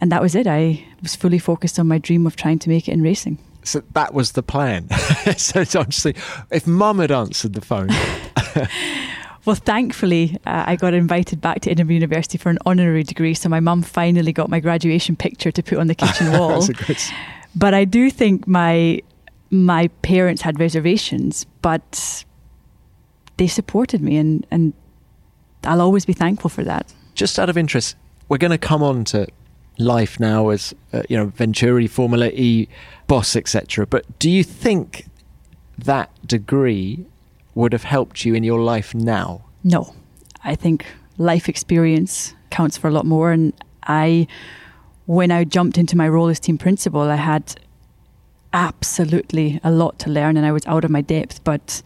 and 0.00 0.12
that 0.12 0.22
was 0.22 0.34
it. 0.34 0.46
I 0.46 0.84
was 1.02 1.16
fully 1.16 1.38
focused 1.38 1.78
on 1.78 1.88
my 1.88 1.98
dream 1.98 2.26
of 2.26 2.36
trying 2.36 2.58
to 2.60 2.68
make 2.68 2.88
it 2.88 2.92
in 2.92 3.02
racing. 3.02 3.38
So 3.62 3.82
that 3.92 4.14
was 4.14 4.32
the 4.32 4.42
plan. 4.42 4.88
so 5.36 5.64
honestly, 5.78 6.14
if 6.50 6.66
Mum 6.66 6.98
had 6.98 7.10
answered 7.10 7.54
the 7.54 7.60
phone. 7.60 7.90
Well, 9.48 9.56
thankfully, 9.56 10.36
uh, 10.44 10.64
I 10.66 10.76
got 10.76 10.92
invited 10.92 11.40
back 11.40 11.60
to 11.62 11.70
Edinburgh 11.70 11.94
University 11.94 12.36
for 12.36 12.50
an 12.50 12.58
honorary 12.66 13.02
degree. 13.02 13.32
So 13.32 13.48
my 13.48 13.60
mum 13.60 13.82
finally 13.82 14.30
got 14.30 14.50
my 14.50 14.60
graduation 14.60 15.16
picture 15.16 15.50
to 15.50 15.62
put 15.62 15.78
on 15.78 15.86
the 15.86 15.94
kitchen 16.04 16.32
wall. 16.32 16.68
but 17.56 17.72
I 17.72 17.86
do 17.86 18.10
think 18.10 18.46
my 18.46 19.00
my 19.50 19.88
parents 20.02 20.42
had 20.42 20.60
reservations, 20.60 21.46
but 21.62 22.24
they 23.38 23.46
supported 23.46 24.02
me, 24.02 24.18
and 24.18 24.46
and 24.50 24.74
I'll 25.64 25.80
always 25.80 26.04
be 26.04 26.12
thankful 26.12 26.50
for 26.50 26.64
that. 26.64 26.92
Just 27.14 27.38
out 27.38 27.48
of 27.48 27.56
interest, 27.56 27.96
we're 28.28 28.36
going 28.36 28.50
to 28.50 28.58
come 28.58 28.82
on 28.82 29.04
to 29.06 29.28
life 29.78 30.20
now 30.20 30.48
as 30.48 30.74
uh, 30.92 31.02
you 31.08 31.16
know 31.16 31.26
Venturi, 31.26 31.86
Formula 31.86 32.28
E 32.28 32.68
boss, 33.06 33.34
etc. 33.36 33.86
But 33.86 34.18
do 34.18 34.30
you 34.30 34.44
think 34.44 35.06
that 35.78 36.10
degree 36.26 37.06
would 37.54 37.72
have 37.72 37.84
helped 37.84 38.24
you 38.24 38.34
in 38.34 38.44
your 38.44 38.60
life 38.60 38.94
now? 38.94 39.44
No. 39.64 39.94
I 40.44 40.54
think 40.54 40.86
life 41.16 41.48
experience 41.48 42.34
counts 42.50 42.76
for 42.76 42.88
a 42.88 42.90
lot 42.90 43.04
more. 43.04 43.32
And 43.32 43.52
I, 43.82 44.28
when 45.06 45.30
I 45.30 45.44
jumped 45.44 45.78
into 45.78 45.96
my 45.96 46.08
role 46.08 46.28
as 46.28 46.38
team 46.38 46.58
principal, 46.58 47.00
I 47.00 47.16
had 47.16 47.54
absolutely 48.52 49.60
a 49.64 49.70
lot 49.70 49.98
to 50.00 50.10
learn 50.10 50.36
and 50.36 50.46
I 50.46 50.52
was 50.52 50.64
out 50.66 50.84
of 50.84 50.90
my 50.90 51.00
depth, 51.00 51.42
but 51.44 51.82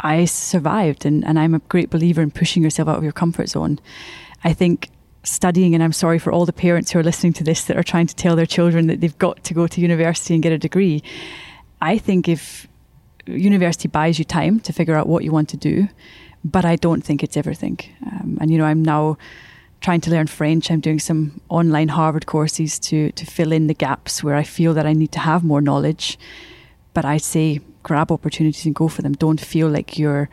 I 0.00 0.24
survived. 0.24 1.06
And, 1.06 1.24
and 1.24 1.38
I'm 1.38 1.54
a 1.54 1.60
great 1.60 1.90
believer 1.90 2.22
in 2.22 2.30
pushing 2.30 2.62
yourself 2.62 2.88
out 2.88 2.98
of 2.98 3.04
your 3.04 3.12
comfort 3.12 3.48
zone. 3.48 3.78
I 4.42 4.52
think 4.52 4.90
studying, 5.24 5.74
and 5.74 5.82
I'm 5.82 5.92
sorry 5.92 6.18
for 6.18 6.32
all 6.32 6.46
the 6.46 6.52
parents 6.52 6.90
who 6.90 6.98
are 6.98 7.02
listening 7.02 7.32
to 7.34 7.44
this 7.44 7.64
that 7.64 7.76
are 7.76 7.82
trying 7.82 8.06
to 8.06 8.14
tell 8.14 8.36
their 8.36 8.46
children 8.46 8.86
that 8.88 9.00
they've 9.00 9.18
got 9.18 9.42
to 9.44 9.54
go 9.54 9.66
to 9.66 9.80
university 9.80 10.34
and 10.34 10.42
get 10.42 10.52
a 10.52 10.58
degree. 10.58 11.02
I 11.80 11.98
think 11.98 12.28
if 12.28 12.66
university 13.26 13.88
buys 13.88 14.18
you 14.18 14.24
time 14.24 14.60
to 14.60 14.72
figure 14.72 14.96
out 14.96 15.08
what 15.08 15.24
you 15.24 15.32
want 15.32 15.48
to 15.50 15.56
do, 15.56 15.88
but 16.44 16.64
I 16.64 16.76
don't 16.76 17.02
think 17.02 17.22
it's 17.22 17.36
everything. 17.36 17.78
Um, 18.06 18.38
and 18.40 18.50
you 18.50 18.58
know, 18.58 18.64
I'm 18.64 18.82
now 18.82 19.16
trying 19.80 20.00
to 20.02 20.10
learn 20.10 20.26
French. 20.26 20.70
I'm 20.70 20.80
doing 20.80 20.98
some 20.98 21.40
online 21.48 21.88
Harvard 21.88 22.26
courses 22.26 22.78
to 22.80 23.12
to 23.12 23.26
fill 23.26 23.52
in 23.52 23.66
the 23.66 23.74
gaps 23.74 24.22
where 24.24 24.34
I 24.34 24.42
feel 24.42 24.74
that 24.74 24.86
I 24.86 24.92
need 24.92 25.12
to 25.12 25.18
have 25.20 25.44
more 25.44 25.60
knowledge. 25.60 26.18
But 26.94 27.04
I 27.04 27.18
say 27.18 27.60
grab 27.82 28.12
opportunities 28.12 28.66
and 28.66 28.74
go 28.74 28.88
for 28.88 29.02
them. 29.02 29.12
Don't 29.12 29.40
feel 29.40 29.68
like 29.68 29.98
you're 29.98 30.28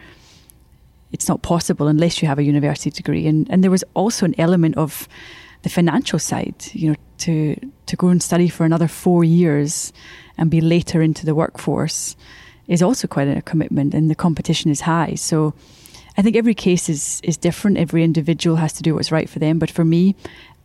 it's 1.12 1.28
not 1.28 1.42
possible 1.42 1.88
unless 1.88 2.22
you 2.22 2.28
have 2.28 2.40
a 2.40 2.44
university 2.44 2.90
degree. 2.90 3.28
And 3.28 3.50
and 3.50 3.64
there 3.64 3.72
was 3.72 3.84
also 3.94 4.26
an 4.26 4.36
element 4.38 4.78
of 4.78 5.08
the 5.64 5.70
financial 5.70 6.20
side, 6.20 6.66
you 6.74 6.90
know, 6.90 6.96
to 7.20 7.56
to 7.86 7.96
go 7.96 8.08
and 8.08 8.22
study 8.22 8.50
for 8.50 8.66
another 8.66 8.88
four 8.88 9.24
years 9.24 9.94
and 10.38 10.50
be 10.50 10.62
later 10.62 11.02
into 11.02 11.26
the 11.26 11.36
workforce 11.36 12.16
is 12.68 12.82
also 12.82 13.08
quite 13.08 13.28
a 13.28 13.42
commitment 13.42 13.94
and 13.94 14.10
the 14.10 14.16
competition 14.16 14.72
is 14.72 14.82
high. 14.82 15.16
So 15.16 15.54
I 16.18 16.22
think 16.22 16.36
every 16.36 16.54
case 16.54 16.88
is, 16.88 17.20
is 17.24 17.36
different. 17.36 17.78
Every 17.78 18.04
individual 18.04 18.58
has 18.58 18.74
to 18.74 18.84
do 18.84 18.96
what's 18.96 19.12
right 19.12 19.30
for 19.30 19.40
them. 19.40 19.58
But 19.60 19.72
for 19.72 19.84
me, 19.84 20.16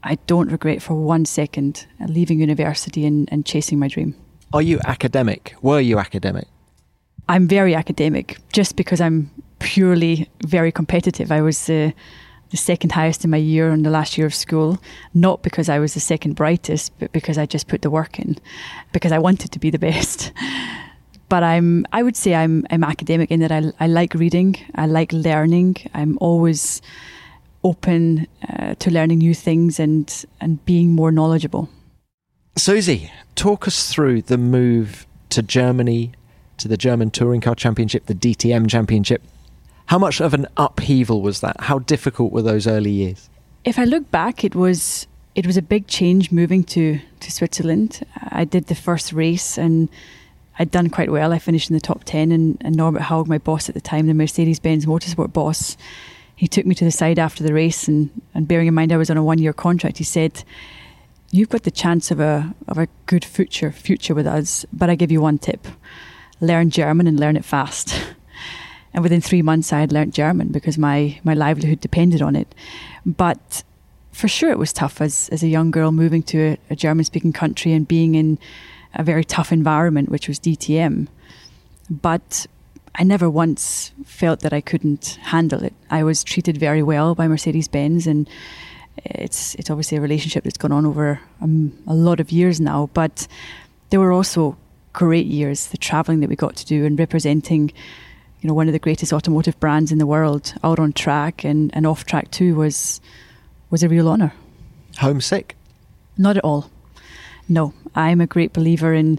I 0.02 0.16
don't 0.26 0.52
regret 0.52 0.82
for 0.82 0.94
one 0.94 1.24
second 1.24 1.86
leaving 2.06 2.40
university 2.40 3.06
and, 3.06 3.28
and 3.32 3.46
chasing 3.46 3.78
my 3.78 3.88
dream. 3.88 4.14
Are 4.52 4.62
you 4.62 4.78
academic? 4.84 5.54
Were 5.62 5.80
you 5.80 5.98
academic? 5.98 6.46
I'm 7.28 7.48
very 7.48 7.74
academic 7.74 8.38
just 8.52 8.76
because 8.76 9.00
I'm 9.00 9.30
purely 9.64 10.28
very 10.46 10.70
competitive. 10.70 11.32
I 11.32 11.40
was 11.40 11.70
uh, 11.70 11.90
the 12.50 12.56
second 12.56 12.92
highest 12.92 13.24
in 13.24 13.30
my 13.30 13.38
year 13.38 13.72
in 13.72 13.82
the 13.82 13.90
last 13.90 14.18
year 14.18 14.26
of 14.26 14.34
school, 14.34 14.78
not 15.14 15.42
because 15.42 15.70
I 15.70 15.78
was 15.78 15.94
the 15.94 16.00
second 16.00 16.34
brightest, 16.34 16.92
but 16.98 17.10
because 17.12 17.38
I 17.38 17.46
just 17.46 17.66
put 17.66 17.80
the 17.80 17.90
work 17.90 18.18
in, 18.18 18.36
because 18.92 19.10
I 19.10 19.18
wanted 19.18 19.52
to 19.52 19.58
be 19.58 19.70
the 19.70 19.78
best. 19.78 20.32
but 21.30 21.42
I'm 21.42 21.86
I 21.92 22.02
would 22.02 22.16
say 22.16 22.34
I'm 22.34 22.66
I'm 22.70 22.84
academic 22.84 23.30
in 23.30 23.40
that 23.40 23.50
I 23.50 23.72
I 23.80 23.86
like 23.86 24.12
reading, 24.14 24.56
I 24.74 24.86
like 24.86 25.12
learning. 25.12 25.76
I'm 25.94 26.18
always 26.20 26.82
open 27.62 28.26
uh, 28.46 28.74
to 28.74 28.90
learning 28.90 29.18
new 29.18 29.34
things 29.34 29.80
and 29.80 30.26
and 30.40 30.64
being 30.66 30.92
more 30.92 31.10
knowledgeable. 31.10 31.70
Susie, 32.56 33.10
talk 33.34 33.66
us 33.66 33.90
through 33.90 34.22
the 34.22 34.38
move 34.38 35.06
to 35.30 35.42
Germany, 35.42 36.12
to 36.58 36.68
the 36.68 36.76
German 36.76 37.10
Touring 37.10 37.40
Car 37.40 37.54
Championship, 37.54 38.06
the 38.06 38.14
DTM 38.14 38.68
Championship. 38.68 39.22
How 39.86 39.98
much 39.98 40.20
of 40.20 40.34
an 40.34 40.46
upheaval 40.56 41.20
was 41.20 41.40
that? 41.40 41.60
How 41.60 41.78
difficult 41.78 42.32
were 42.32 42.42
those 42.42 42.66
early 42.66 42.90
years? 42.90 43.28
If 43.64 43.78
I 43.78 43.84
look 43.84 44.10
back, 44.10 44.44
it 44.44 44.54
was 44.54 45.06
it 45.34 45.46
was 45.46 45.56
a 45.56 45.62
big 45.62 45.86
change 45.86 46.30
moving 46.30 46.64
to 46.64 47.00
to 47.20 47.30
Switzerland. 47.30 48.04
I 48.30 48.44
did 48.44 48.66
the 48.66 48.74
first 48.74 49.12
race 49.12 49.58
and 49.58 49.88
I'd 50.58 50.70
done 50.70 50.90
quite 50.90 51.10
well. 51.10 51.32
I 51.32 51.38
finished 51.38 51.70
in 51.70 51.74
the 51.74 51.80
top 51.80 52.04
ten, 52.04 52.30
and, 52.30 52.58
and 52.60 52.76
Norbert 52.76 53.02
Haug, 53.02 53.26
my 53.26 53.38
boss 53.38 53.68
at 53.68 53.74
the 53.74 53.80
time, 53.80 54.06
the 54.06 54.14
Mercedes 54.14 54.60
Benz 54.60 54.86
Motorsport 54.86 55.32
boss, 55.32 55.76
he 56.36 56.46
took 56.46 56.64
me 56.64 56.74
to 56.76 56.84
the 56.84 56.90
side 56.90 57.18
after 57.18 57.42
the 57.42 57.52
race, 57.52 57.88
and, 57.88 58.10
and 58.34 58.46
bearing 58.46 58.68
in 58.68 58.74
mind 58.74 58.92
I 58.92 58.96
was 58.96 59.10
on 59.10 59.16
a 59.16 59.24
one 59.24 59.38
year 59.38 59.52
contract, 59.52 59.98
he 59.98 60.04
said, 60.04 60.44
"You've 61.30 61.48
got 61.48 61.64
the 61.64 61.70
chance 61.70 62.10
of 62.10 62.20
a 62.20 62.54
of 62.68 62.78
a 62.78 62.88
good 63.06 63.24
future 63.24 63.72
future 63.72 64.14
with 64.14 64.26
us, 64.26 64.64
but 64.72 64.90
I 64.90 64.94
give 64.94 65.10
you 65.10 65.20
one 65.20 65.38
tip: 65.38 65.66
learn 66.40 66.70
German 66.70 67.06
and 67.06 67.18
learn 67.18 67.36
it 67.36 67.44
fast." 67.44 67.94
and 68.94 69.02
within 69.02 69.20
three 69.20 69.42
months, 69.42 69.72
I 69.72 69.80
had 69.80 69.92
learnt 69.92 70.14
German 70.14 70.48
because 70.48 70.78
my 70.78 71.18
my 71.24 71.34
livelihood 71.34 71.80
depended 71.80 72.22
on 72.22 72.36
it. 72.36 72.54
But 73.04 73.64
for 74.12 74.28
sure, 74.28 74.50
it 74.50 74.58
was 74.58 74.72
tough 74.72 75.00
as 75.00 75.28
as 75.30 75.42
a 75.42 75.48
young 75.48 75.70
girl 75.70 75.92
moving 75.92 76.22
to 76.22 76.38
a, 76.38 76.58
a 76.70 76.76
German 76.76 77.04
speaking 77.04 77.32
country 77.32 77.72
and 77.72 77.86
being 77.86 78.14
in 78.14 78.38
a 78.94 79.02
very 79.02 79.24
tough 79.24 79.52
environment, 79.52 80.08
which 80.08 80.28
was 80.28 80.38
DTM. 80.38 81.08
But 81.90 82.46
I 82.94 83.02
never 83.02 83.28
once 83.28 83.92
felt 84.04 84.40
that 84.40 84.52
I 84.52 84.60
couldn't 84.60 85.18
handle 85.22 85.64
it. 85.64 85.74
I 85.90 86.04
was 86.04 86.22
treated 86.22 86.56
very 86.56 86.82
well 86.82 87.16
by 87.16 87.26
Mercedes 87.26 87.66
Benz, 87.66 88.06
and 88.06 88.28
it's 89.04 89.56
it's 89.56 89.70
obviously 89.70 89.98
a 89.98 90.00
relationship 90.00 90.44
that's 90.44 90.56
gone 90.56 90.72
on 90.72 90.86
over 90.86 91.20
um, 91.40 91.76
a 91.88 91.94
lot 91.94 92.20
of 92.20 92.30
years 92.30 92.60
now. 92.60 92.90
But 92.94 93.26
there 93.90 93.98
were 93.98 94.12
also 94.12 94.56
great 94.92 95.26
years, 95.26 95.66
the 95.66 95.78
traveling 95.78 96.20
that 96.20 96.30
we 96.30 96.36
got 96.36 96.54
to 96.54 96.64
do 96.64 96.86
and 96.86 96.96
representing, 96.96 97.72
you 98.44 98.48
know, 98.48 98.54
one 98.54 98.68
of 98.68 98.74
the 98.74 98.78
greatest 98.78 99.10
automotive 99.10 99.58
brands 99.58 99.90
in 99.90 99.96
the 99.96 100.06
world 100.06 100.52
out 100.62 100.78
on 100.78 100.92
track 100.92 101.44
and, 101.44 101.74
and 101.74 101.86
off 101.86 102.04
track 102.04 102.30
too 102.30 102.54
was 102.54 103.00
was 103.70 103.82
a 103.82 103.88
real 103.88 104.06
honour. 104.06 104.34
Homesick? 104.98 105.56
Not 106.18 106.36
at 106.36 106.44
all. 106.44 106.70
No, 107.48 107.72
I'm 107.94 108.20
a 108.20 108.26
great 108.26 108.52
believer 108.52 108.92
in 108.92 109.18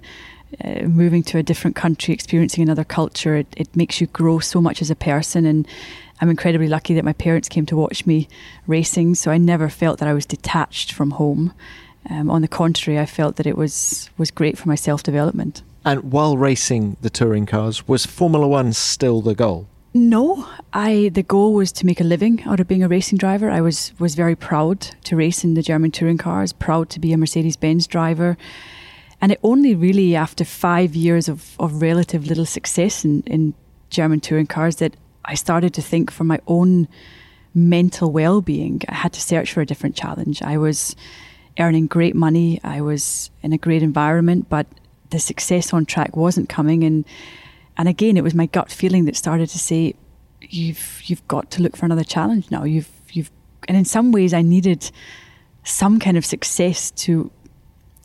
uh, 0.64 0.84
moving 0.84 1.24
to 1.24 1.40
a 1.40 1.44
different 1.44 1.76
country, 1.76 2.14
experiencing 2.14 2.62
another 2.62 2.84
culture. 2.84 3.36
It, 3.36 3.48
it 3.58 3.76
makes 3.76 4.00
you 4.00 4.06
grow 4.06 4.38
so 4.38 4.62
much 4.62 4.80
as 4.80 4.92
a 4.92 4.96
person. 4.96 5.48
And 5.48 5.68
I'm 6.22 6.30
incredibly 6.30 6.68
lucky 6.68 6.94
that 6.94 7.04
my 7.04 7.14
parents 7.14 7.50
came 7.50 7.66
to 7.66 7.76
watch 7.76 8.06
me 8.06 8.28
racing. 8.68 9.16
So 9.16 9.32
I 9.32 9.40
never 9.40 9.70
felt 9.70 9.98
that 10.00 10.08
I 10.08 10.14
was 10.14 10.28
detached 10.28 10.92
from 10.92 11.12
home. 11.12 11.52
Um, 12.12 12.30
on 12.30 12.44
the 12.44 12.48
contrary, 12.48 13.00
I 13.00 13.08
felt 13.08 13.38
that 13.38 13.48
it 13.48 13.58
was, 13.58 14.12
was 14.20 14.30
great 14.30 14.56
for 14.56 14.70
my 14.70 14.76
self 14.76 15.02
development. 15.02 15.64
And 15.86 16.12
while 16.12 16.36
racing 16.36 16.98
the 17.02 17.12
touring 17.12 17.46
cars, 17.46 17.88
was 17.88 18.08
Formula 18.08 18.48
One 18.48 18.74
still 18.74 19.22
the 19.22 19.36
goal? 19.36 19.68
No, 19.94 20.46
I 20.74 21.10
the 21.14 21.24
goal 21.24 21.54
was 21.54 21.72
to 21.74 21.86
make 21.86 22.02
a 22.02 22.04
living 22.04 22.44
out 22.44 22.60
of 22.60 22.68
being 22.68 22.84
a 22.84 22.88
racing 22.90 23.18
driver. 23.18 23.50
I 23.50 23.62
was 23.62 23.94
was 24.00 24.16
very 24.16 24.36
proud 24.36 24.82
to 25.06 25.16
race 25.16 25.46
in 25.46 25.54
the 25.54 25.62
German 25.62 25.92
touring 25.92 26.18
cars, 26.18 26.52
proud 26.52 26.90
to 26.90 27.00
be 27.00 27.14
a 27.14 27.18
Mercedes 27.18 27.56
Benz 27.56 27.88
driver. 27.88 28.36
And 29.22 29.32
it 29.32 29.40
only 29.44 29.74
really 29.74 30.16
after 30.16 30.44
five 30.44 30.96
years 30.96 31.30
of, 31.30 31.56
of 31.60 31.82
relative 31.82 32.28
little 32.28 32.46
success 32.46 33.06
in, 33.06 33.22
in 33.22 33.54
German 33.90 34.20
touring 34.20 34.48
cars 34.48 34.76
that 34.78 34.98
I 35.24 35.36
started 35.36 35.74
to 35.76 35.82
think 35.82 36.12
for 36.12 36.26
my 36.26 36.40
own 36.48 36.88
mental 37.54 38.12
well 38.12 38.42
being, 38.42 38.82
I 38.90 38.96
had 38.96 39.14
to 39.14 39.22
search 39.22 39.54
for 39.54 39.62
a 39.62 39.66
different 39.66 39.96
challenge. 39.96 40.42
I 40.42 40.58
was 40.58 40.96
earning 41.58 41.88
great 41.88 42.16
money, 42.16 42.60
I 42.64 42.82
was 42.82 43.32
in 43.42 43.54
a 43.54 43.58
great 43.58 43.82
environment, 43.82 44.50
but 44.50 44.68
the 45.16 45.20
success 45.20 45.74
on 45.74 45.86
track 45.86 46.16
wasn't 46.16 46.50
coming 46.50 46.84
and 46.84 47.06
and 47.78 47.90
again, 47.90 48.18
it 48.18 48.24
was 48.24 48.34
my 48.34 48.46
gut 48.46 48.72
feeling 48.72 49.06
that 49.06 49.16
started 49.16 49.50
to 49.50 49.60
say, 49.60 49.96
"You've 50.42 51.02
you've 51.06 51.28
got 51.28 51.52
to 51.52 51.62
look 51.62 51.76
for 51.76 51.86
another 51.86 52.04
challenge 52.04 52.50
now. 52.52 52.64
You've 52.64 52.90
you've." 53.12 53.32
And 53.68 53.78
in 53.78 53.86
some 53.86 54.12
ways, 54.12 54.34
I 54.34 54.42
needed 54.42 54.92
some 55.64 56.00
kind 56.00 56.16
of 56.16 56.26
success 56.26 56.92
to 56.92 57.32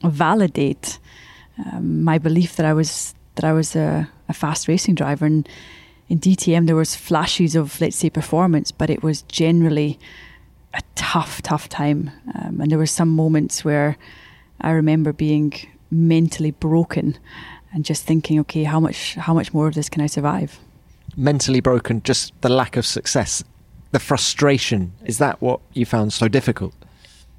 validate 0.02 0.98
um, 1.58 2.02
my 2.02 2.18
belief 2.18 2.56
that 2.56 2.66
I 2.66 2.72
was 2.72 3.14
that 3.36 3.44
I 3.44 3.52
was 3.52 3.76
a, 3.76 4.08
a 4.28 4.32
fast 4.32 4.66
racing 4.66 4.96
driver. 4.96 5.26
And 5.26 5.48
in 6.08 6.18
DTM, 6.18 6.66
there 6.66 6.76
was 6.76 6.96
flashes 6.96 7.54
of 7.54 7.80
let's 7.80 7.96
say 7.96 8.10
performance, 8.10 8.72
but 8.72 8.90
it 8.90 9.02
was 9.02 9.22
generally 9.22 9.98
a 10.74 10.82
tough, 10.94 11.42
tough 11.42 11.68
time. 11.68 12.10
Um, 12.34 12.60
and 12.60 12.70
there 12.70 12.78
were 12.78 12.86
some 12.86 13.08
moments 13.08 13.64
where 13.64 13.96
I 14.60 14.70
remember 14.70 15.12
being 15.12 15.52
mentally 15.90 16.50
broken 16.50 17.18
and 17.72 17.85
just 17.85 18.05
thinking, 18.05 18.38
okay, 18.40 18.64
how 18.64 18.81
much 18.81 19.14
how 19.14 19.35
much 19.35 19.53
more 19.53 19.68
of 19.68 19.74
this 19.74 19.88
can 19.88 20.03
I 20.03 20.07
survive? 20.07 20.59
Mentally 21.16 21.61
broken, 21.61 22.03
just 22.03 22.33
the 22.40 22.48
lack 22.48 22.76
of 22.76 22.87
success, 22.87 23.44
the 23.92 23.98
frustration. 23.98 24.92
Is 25.05 25.18
that 25.18 25.40
what 25.40 25.61
you 25.72 25.87
found 25.87 26.12
so 26.12 26.29
difficult? 26.29 26.74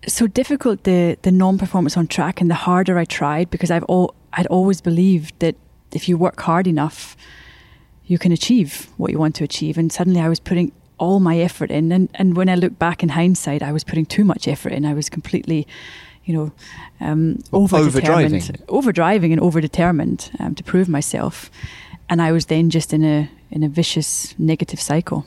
So 0.08 0.28
difficult 0.28 0.84
the 0.84 1.18
the 1.22 1.32
non-performance 1.32 1.98
on 1.98 2.08
track, 2.08 2.42
and 2.42 2.50
the 2.50 2.56
harder 2.56 2.98
I 2.98 3.06
tried 3.06 3.50
because 3.50 3.72
I've 3.72 3.84
all 3.84 4.16
I'd 4.34 4.48
always 4.48 4.82
believed 4.82 5.34
that 5.40 5.56
if 5.92 6.08
you 6.08 6.18
work 6.18 6.40
hard 6.42 6.68
enough, 6.68 7.16
you 8.06 8.18
can 8.18 8.32
achieve 8.32 8.90
what 8.98 9.12
you 9.12 9.20
want 9.20 9.36
to 9.36 9.44
achieve. 9.44 9.78
And 9.78 9.92
suddenly 9.92 10.22
I 10.22 10.30
was 10.30 10.40
putting 10.40 10.72
all 10.98 11.20
my 11.20 11.40
effort 11.40 11.72
in, 11.72 11.92
and 11.92 12.10
and 12.14 12.36
when 12.36 12.50
I 12.50 12.56
look 12.56 12.78
back 12.80 13.04
in 13.04 13.10
hindsight, 13.10 13.62
I 13.62 13.72
was 13.72 13.84
putting 13.84 14.06
too 14.06 14.24
much 14.24 14.48
effort 14.48 14.72
in. 14.72 14.86
I 14.86 14.94
was 14.94 15.10
completely 15.10 15.68
you 16.26 16.34
know, 16.34 16.52
um, 17.00 17.40
over 17.52 17.90
determined, 17.90 18.64
overdriving 18.68 19.32
and 19.32 19.40
over 19.40 19.62
determined 19.62 20.32
um, 20.40 20.56
to 20.56 20.64
prove 20.64 20.88
myself, 20.88 21.50
and 22.10 22.22
I 22.22 22.32
was 22.32 22.46
then 22.46 22.70
just 22.70 22.94
in 22.94 23.04
a 23.04 23.30
in 23.50 23.64
a 23.64 23.70
vicious 23.70 24.36
negative 24.38 24.80
cycle. 24.80 25.26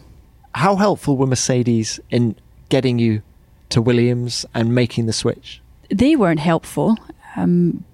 How 0.55 0.77
helpful 0.77 1.17
were 1.17 1.27
Mercedes 1.27 2.01
in 2.11 2.37
getting 2.69 2.99
you 2.99 3.23
to 3.71 3.83
Williams 3.83 4.47
and 4.55 4.75
making 4.75 5.07
the 5.07 5.13
switch? 5.13 5.61
They 5.91 6.17
weren't 6.17 6.41
helpful 6.41 6.97
um, 7.37 7.85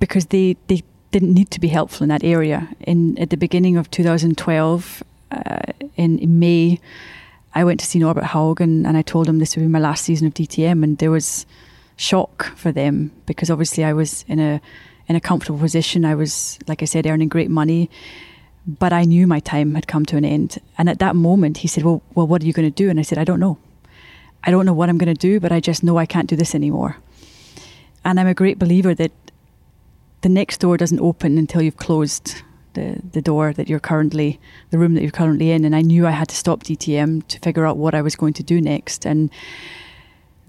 because 0.00 0.26
they 0.26 0.56
they 0.66 0.82
didn't 1.12 1.34
need 1.34 1.50
to 1.50 1.60
be 1.60 1.68
helpful 1.68 2.02
in 2.02 2.08
that 2.08 2.24
area. 2.24 2.68
In 2.80 3.18
at 3.18 3.30
the 3.30 3.36
beginning 3.36 3.76
of 3.76 3.90
2012, 3.90 5.02
uh, 5.32 5.60
in, 5.96 6.18
in 6.18 6.38
May. 6.38 6.78
I 7.54 7.64
went 7.64 7.80
to 7.80 7.86
see 7.86 7.98
Norbert 7.98 8.24
Haug 8.24 8.60
and, 8.60 8.86
and 8.86 8.96
I 8.96 9.02
told 9.02 9.28
him 9.28 9.38
this 9.38 9.56
would 9.56 9.62
be 9.62 9.68
my 9.68 9.78
last 9.78 10.04
season 10.04 10.26
of 10.26 10.34
DTM, 10.34 10.82
and 10.82 10.98
there 10.98 11.10
was 11.10 11.46
shock 11.96 12.56
for 12.56 12.72
them 12.72 13.12
because 13.26 13.50
obviously 13.50 13.84
I 13.84 13.92
was 13.92 14.24
in 14.28 14.38
a 14.38 14.60
in 15.08 15.16
a 15.16 15.20
comfortable 15.20 15.58
position. 15.58 16.04
I 16.04 16.14
was, 16.14 16.58
like 16.66 16.82
I 16.82 16.86
said, 16.86 17.06
earning 17.06 17.28
great 17.28 17.50
money, 17.50 17.90
but 18.66 18.92
I 18.92 19.04
knew 19.04 19.26
my 19.26 19.40
time 19.40 19.74
had 19.74 19.86
come 19.86 20.06
to 20.06 20.16
an 20.16 20.24
end. 20.24 20.58
And 20.78 20.88
at 20.88 20.98
that 21.00 21.16
moment, 21.16 21.58
he 21.58 21.68
said, 21.68 21.84
"Well, 21.84 22.02
well, 22.14 22.26
what 22.26 22.42
are 22.42 22.46
you 22.46 22.52
going 22.52 22.70
to 22.70 22.84
do?" 22.84 22.88
And 22.90 22.98
I 22.98 23.02
said, 23.02 23.18
"I 23.18 23.24
don't 23.24 23.40
know. 23.40 23.58
I 24.44 24.50
don't 24.50 24.66
know 24.66 24.72
what 24.72 24.88
I'm 24.88 24.98
going 24.98 25.14
to 25.14 25.28
do, 25.28 25.40
but 25.40 25.52
I 25.52 25.60
just 25.60 25.82
know 25.82 25.98
I 25.98 26.06
can't 26.06 26.28
do 26.28 26.36
this 26.36 26.54
anymore." 26.54 26.96
And 28.04 28.18
I'm 28.18 28.26
a 28.26 28.34
great 28.34 28.58
believer 28.58 28.94
that 28.94 29.12
the 30.22 30.28
next 30.28 30.58
door 30.58 30.76
doesn't 30.76 31.00
open 31.00 31.38
until 31.38 31.62
you've 31.62 31.76
closed 31.76 32.42
the 32.74 33.00
the 33.12 33.22
door 33.22 33.52
that 33.52 33.68
you're 33.68 33.80
currently 33.80 34.40
the 34.70 34.78
room 34.78 34.94
that 34.94 35.02
you're 35.02 35.10
currently 35.10 35.50
in. 35.50 35.64
And 35.64 35.74
I 35.74 35.82
knew 35.82 36.06
I 36.06 36.12
had 36.12 36.28
to 36.28 36.36
stop 36.36 36.62
DTM 36.62 37.26
to 37.28 37.38
figure 37.40 37.66
out 37.66 37.76
what 37.76 37.94
I 37.94 38.02
was 38.02 38.16
going 38.16 38.34
to 38.34 38.42
do 38.42 38.60
next. 38.60 39.04
And 39.06 39.30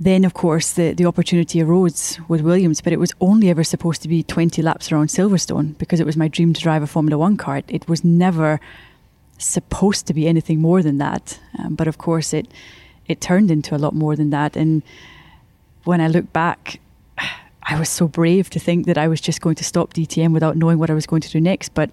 then, 0.04 0.26
of 0.26 0.34
course, 0.34 0.74
the, 0.74 0.94
the 0.94 1.06
opportunity 1.06 1.62
arose 1.62 2.20
with 2.28 2.42
Williams, 2.42 2.82
but 2.82 2.94
it 2.94 3.00
was 3.00 3.13
only 3.22 3.50
ever 3.50 3.63
supposed 3.63 4.02
to 4.02 4.08
be 4.08 4.24
20 4.24 4.62
laps 4.62 4.92
around 4.92 5.08
Silverstone 5.08 5.78
because 5.78 6.00
it 6.00 6.06
was 6.06 6.18
my 6.18 6.28
dream 6.28 6.54
to 6.54 6.62
drive 6.62 6.84
a 6.84 6.88
Formula 6.88 7.18
One 7.18 7.38
car. 7.38 7.62
It 7.68 7.88
was 7.88 8.04
never 8.04 8.60
supposed 9.38 10.08
to 10.08 10.13
be 10.13 10.28
anything 10.28 10.60
more 10.60 10.82
than 10.82 10.98
that. 10.98 11.39
Um, 11.60 11.76
but 11.76 11.88
of 11.88 11.98
course, 11.98 12.34
it 12.34 12.48
it 13.08 13.20
turned 13.20 13.52
into 13.52 13.76
a 13.76 13.78
lot 13.78 13.94
more 13.94 14.16
than 14.16 14.30
that. 14.30 14.56
And 14.56 14.82
when 15.84 16.00
I 16.00 16.08
look 16.08 16.32
back, 16.32 16.80
I 17.63 17.78
was 17.78 17.89
so 17.89 18.08
brave 18.08 18.50
to 18.52 18.60
think 18.60 18.86
that 18.86 18.98
I 18.98 19.08
was 19.08 19.22
just 19.22 19.42
going 19.42 19.56
to 19.56 19.63
stop 19.63 19.94
DTM 19.94 20.34
without 20.34 20.58
knowing 20.58 20.80
what 20.80 20.89
I 20.89 20.94
was 20.94 21.06
going 21.06 21.22
to 21.22 21.30
do 21.30 21.42
next. 21.42 21.74
But 21.74 21.89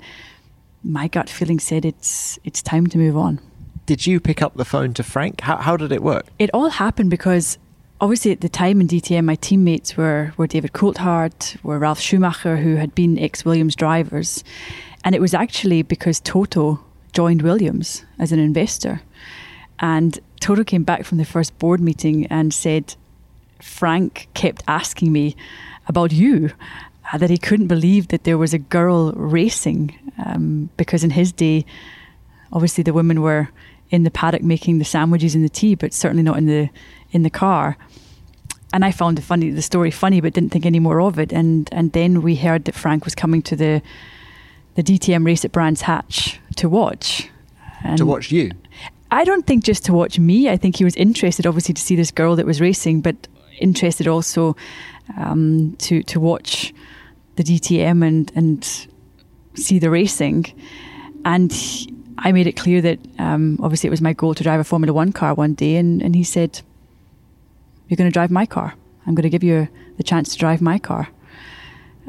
my 0.82 1.08
gut 1.08 1.28
feeling 1.28 1.58
said 1.60 1.84
it's 1.84 2.38
it's 2.44 2.62
time 2.62 2.86
to 2.88 2.98
move 2.98 3.16
on. 3.16 3.40
Did 3.86 4.06
you 4.06 4.20
pick 4.20 4.40
up 4.40 4.54
the 4.54 4.64
phone 4.64 4.94
to 4.94 5.02
Frank? 5.02 5.40
How, 5.40 5.56
how 5.56 5.76
did 5.76 5.90
it 5.90 6.02
work? 6.02 6.26
It 6.38 6.50
all 6.54 6.70
happened 6.70 7.10
because 7.10 7.58
obviously 8.00 8.32
at 8.32 8.40
the 8.40 8.48
time 8.48 8.80
in 8.80 8.88
DTM, 8.88 9.24
my 9.24 9.34
teammates 9.36 9.96
were, 9.96 10.32
were 10.36 10.46
David 10.46 10.72
Coulthard, 10.72 11.62
were 11.62 11.78
Ralf 11.78 12.00
Schumacher, 12.00 12.56
who 12.56 12.76
had 12.76 12.94
been 12.94 13.18
ex 13.18 13.44
Williams 13.44 13.76
drivers. 13.76 14.42
And 15.04 15.14
it 15.14 15.20
was 15.20 15.34
actually 15.34 15.82
because 15.82 16.20
Toto 16.20 16.80
joined 17.12 17.42
Williams 17.42 18.04
as 18.18 18.32
an 18.32 18.38
investor. 18.38 19.02
And 19.78 20.18
Toto 20.40 20.64
came 20.64 20.84
back 20.84 21.04
from 21.04 21.18
the 21.18 21.24
first 21.24 21.58
board 21.58 21.80
meeting 21.80 22.26
and 22.26 22.52
said, 22.52 22.94
Frank 23.60 24.28
kept 24.34 24.62
asking 24.66 25.12
me 25.12 25.36
about 25.86 26.12
you, 26.12 26.50
uh, 27.12 27.18
that 27.18 27.30
he 27.30 27.38
couldn't 27.38 27.66
believe 27.66 28.08
that 28.08 28.24
there 28.24 28.38
was 28.38 28.54
a 28.54 28.58
girl 28.58 29.12
racing. 29.12 29.94
Um, 30.24 30.70
because 30.76 31.02
in 31.04 31.10
his 31.10 31.32
day, 31.32 31.64
obviously 32.52 32.84
the 32.84 32.92
women 32.92 33.20
were 33.22 33.48
in 33.90 34.04
the 34.04 34.10
paddock 34.10 34.42
making 34.42 34.78
the 34.78 34.84
sandwiches 34.84 35.34
and 35.34 35.44
the 35.44 35.48
tea, 35.48 35.74
but 35.74 35.92
certainly 35.92 36.22
not 36.22 36.38
in 36.38 36.46
the 36.46 36.70
in 37.12 37.22
the 37.22 37.30
car 37.30 37.76
and 38.72 38.84
I 38.84 38.92
found 38.92 39.18
the 39.18 39.22
funny 39.22 39.50
the 39.50 39.62
story 39.62 39.90
funny, 39.90 40.20
but 40.20 40.32
didn't 40.32 40.50
think 40.50 40.66
any 40.66 40.78
more 40.78 41.00
of 41.00 41.18
it. 41.18 41.32
And 41.32 41.68
and 41.72 41.92
then 41.92 42.22
we 42.22 42.36
heard 42.36 42.64
that 42.64 42.74
Frank 42.74 43.04
was 43.04 43.14
coming 43.14 43.42
to 43.42 43.56
the 43.56 43.82
the 44.74 44.82
DTM 44.82 45.26
race 45.26 45.44
at 45.44 45.52
Brands 45.52 45.82
Hatch 45.82 46.40
to 46.56 46.68
watch. 46.68 47.28
And 47.82 47.98
to 47.98 48.06
watch 48.06 48.30
you. 48.30 48.52
I 49.10 49.24
don't 49.24 49.46
think 49.46 49.64
just 49.64 49.84
to 49.86 49.92
watch 49.92 50.18
me. 50.18 50.48
I 50.48 50.56
think 50.56 50.76
he 50.76 50.84
was 50.84 50.94
interested, 50.94 51.46
obviously, 51.46 51.74
to 51.74 51.82
see 51.82 51.96
this 51.96 52.12
girl 52.12 52.36
that 52.36 52.46
was 52.46 52.60
racing, 52.60 53.00
but 53.00 53.16
interested 53.58 54.06
also 54.06 54.56
um, 55.18 55.74
to 55.78 56.02
to 56.04 56.20
watch 56.20 56.72
the 57.36 57.42
DTM 57.42 58.06
and 58.06 58.30
and 58.36 58.86
see 59.54 59.78
the 59.78 59.90
racing. 59.90 60.46
And 61.24 61.52
he, 61.52 61.92
I 62.22 62.32
made 62.32 62.46
it 62.46 62.52
clear 62.52 62.80
that 62.82 62.98
um, 63.18 63.58
obviously 63.62 63.88
it 63.88 63.90
was 63.90 64.02
my 64.02 64.12
goal 64.12 64.34
to 64.34 64.42
drive 64.42 64.60
a 64.60 64.64
Formula 64.64 64.92
One 64.92 65.12
car 65.12 65.34
one 65.34 65.54
day, 65.54 65.76
and, 65.76 66.02
and 66.02 66.14
he 66.14 66.22
said, 66.22 66.60
"You're 67.88 67.96
going 67.96 68.10
to 68.10 68.14
drive 68.14 68.30
my 68.30 68.46
car. 68.46 68.74
I'm 69.06 69.14
going 69.14 69.22
to 69.22 69.30
give 69.30 69.42
you 69.42 69.68
the 69.96 70.02
chance 70.02 70.32
to 70.32 70.38
drive 70.38 70.60
my 70.60 70.78
car." 70.78 71.08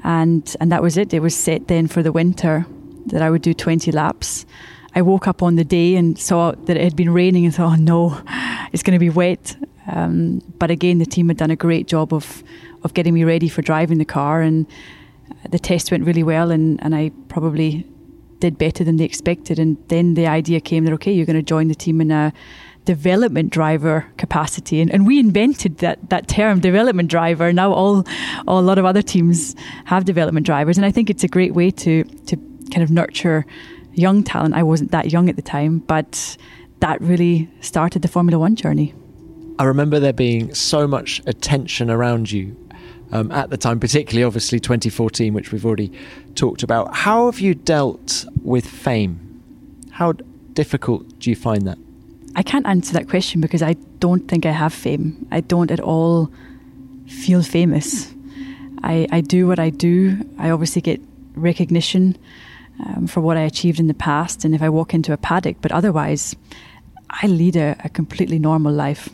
And 0.03 0.55
and 0.59 0.71
that 0.71 0.81
was 0.81 0.97
it. 0.97 1.13
It 1.13 1.21
was 1.21 1.35
set 1.35 1.67
then 1.67 1.87
for 1.87 2.03
the 2.03 2.11
winter 2.11 2.65
that 3.07 3.21
I 3.21 3.29
would 3.29 3.41
do 3.41 3.53
20 3.53 3.91
laps. 3.91 4.45
I 4.93 5.01
woke 5.01 5.27
up 5.27 5.41
on 5.41 5.55
the 5.55 5.63
day 5.63 5.95
and 5.95 6.19
saw 6.19 6.51
that 6.51 6.75
it 6.75 6.83
had 6.83 6.95
been 6.95 7.13
raining 7.13 7.45
and 7.45 7.55
thought, 7.55 7.79
"Oh 7.79 7.81
no, 7.81 8.21
it's 8.73 8.83
going 8.83 8.95
to 8.95 8.99
be 8.99 9.09
wet." 9.09 9.55
Um, 9.87 10.41
but 10.59 10.69
again, 10.69 10.99
the 10.99 11.05
team 11.05 11.29
had 11.29 11.37
done 11.37 11.51
a 11.51 11.55
great 11.55 11.87
job 11.87 12.13
of 12.13 12.43
of 12.83 12.93
getting 12.93 13.13
me 13.13 13.23
ready 13.23 13.47
for 13.47 13.61
driving 13.61 13.97
the 13.97 14.05
car, 14.05 14.41
and 14.41 14.65
the 15.49 15.59
test 15.59 15.91
went 15.91 16.05
really 16.05 16.23
well, 16.23 16.51
and, 16.51 16.83
and 16.83 16.93
I 16.95 17.11
probably 17.29 17.85
did 18.41 18.57
better 18.57 18.83
than 18.83 18.97
they 18.97 19.05
expected. 19.05 19.57
And 19.57 19.77
then 19.87 20.15
the 20.15 20.27
idea 20.27 20.59
came 20.59 20.83
that 20.83 20.93
okay, 20.93 21.13
you're 21.13 21.25
going 21.25 21.37
to 21.37 21.41
join 21.41 21.69
the 21.69 21.75
team 21.75 22.01
in 22.01 22.11
a 22.11 22.33
development 22.83 23.51
driver 23.51 24.07
capacity, 24.17 24.81
and, 24.81 24.91
and 24.91 25.07
we 25.07 25.19
invented 25.19 25.77
that 25.77 26.09
that 26.09 26.27
term, 26.27 26.59
development 26.59 27.09
driver. 27.09 27.53
Now 27.53 27.71
all, 27.71 28.03
all 28.47 28.59
a 28.59 28.67
lot 28.71 28.77
of 28.77 28.85
other 28.85 29.01
teams 29.01 29.55
have 29.85 30.03
development 30.05 30.45
drivers, 30.45 30.77
and 30.77 30.85
I 30.85 30.91
think 30.91 31.09
it's 31.09 31.23
a 31.23 31.27
great 31.27 31.53
way 31.53 31.71
to 31.71 32.03
to 32.03 32.35
kind 32.71 32.83
of 32.83 32.91
nurture 32.91 33.45
young 33.93 34.23
talent. 34.23 34.55
I 34.55 34.63
wasn't 34.63 34.91
that 34.91 35.11
young 35.11 35.29
at 35.29 35.35
the 35.35 35.41
time, 35.41 35.79
but 35.79 36.37
that 36.79 36.99
really 37.01 37.49
started 37.61 38.01
the 38.01 38.07
Formula 38.07 38.39
One 38.39 38.55
journey. 38.55 38.93
I 39.59 39.65
remember 39.65 39.99
there 39.99 40.13
being 40.13 40.55
so 40.55 40.87
much 40.87 41.21
attention 41.27 41.91
around 41.91 42.31
you 42.31 42.55
um, 43.11 43.31
at 43.31 43.49
the 43.49 43.57
time, 43.57 43.79
particularly 43.79 44.23
obviously 44.23 44.59
2014, 44.59 45.33
which 45.33 45.51
we've 45.51 45.65
already 45.65 45.91
talked 46.35 46.63
about. 46.63 46.95
How 46.95 47.25
have 47.25 47.39
you 47.39 47.55
dealt 47.55 48.25
with 48.41 48.65
fame? 48.65 49.41
How 49.91 50.13
difficult 50.53 51.19
do 51.19 51.29
you 51.29 51.35
find 51.35 51.67
that? 51.67 51.77
I 52.35 52.43
can't 52.43 52.65
answer 52.65 52.93
that 52.93 53.09
question 53.09 53.41
because 53.41 53.61
I 53.61 53.73
don't 53.99 54.27
think 54.27 54.45
I 54.45 54.51
have 54.51 54.73
fame. 54.73 55.27
I 55.31 55.41
don't 55.41 55.69
at 55.69 55.79
all 55.79 56.31
feel 57.07 57.43
famous. 57.43 58.13
I, 58.83 59.07
I 59.11 59.21
do 59.21 59.47
what 59.47 59.59
I 59.59 59.69
do. 59.69 60.17
I 60.37 60.49
obviously 60.49 60.81
get 60.81 61.01
recognition 61.35 62.17
um, 62.85 63.07
for 63.07 63.21
what 63.21 63.37
I 63.37 63.41
achieved 63.41 63.79
in 63.79 63.87
the 63.87 63.93
past 63.93 64.45
and 64.45 64.55
if 64.55 64.61
I 64.61 64.69
walk 64.69 64.93
into 64.93 65.13
a 65.13 65.17
paddock, 65.17 65.57
but 65.61 65.71
otherwise, 65.71 66.35
I 67.09 67.27
lead 67.27 67.57
a, 67.57 67.75
a 67.83 67.89
completely 67.89 68.39
normal 68.39 68.73
life. 68.73 69.09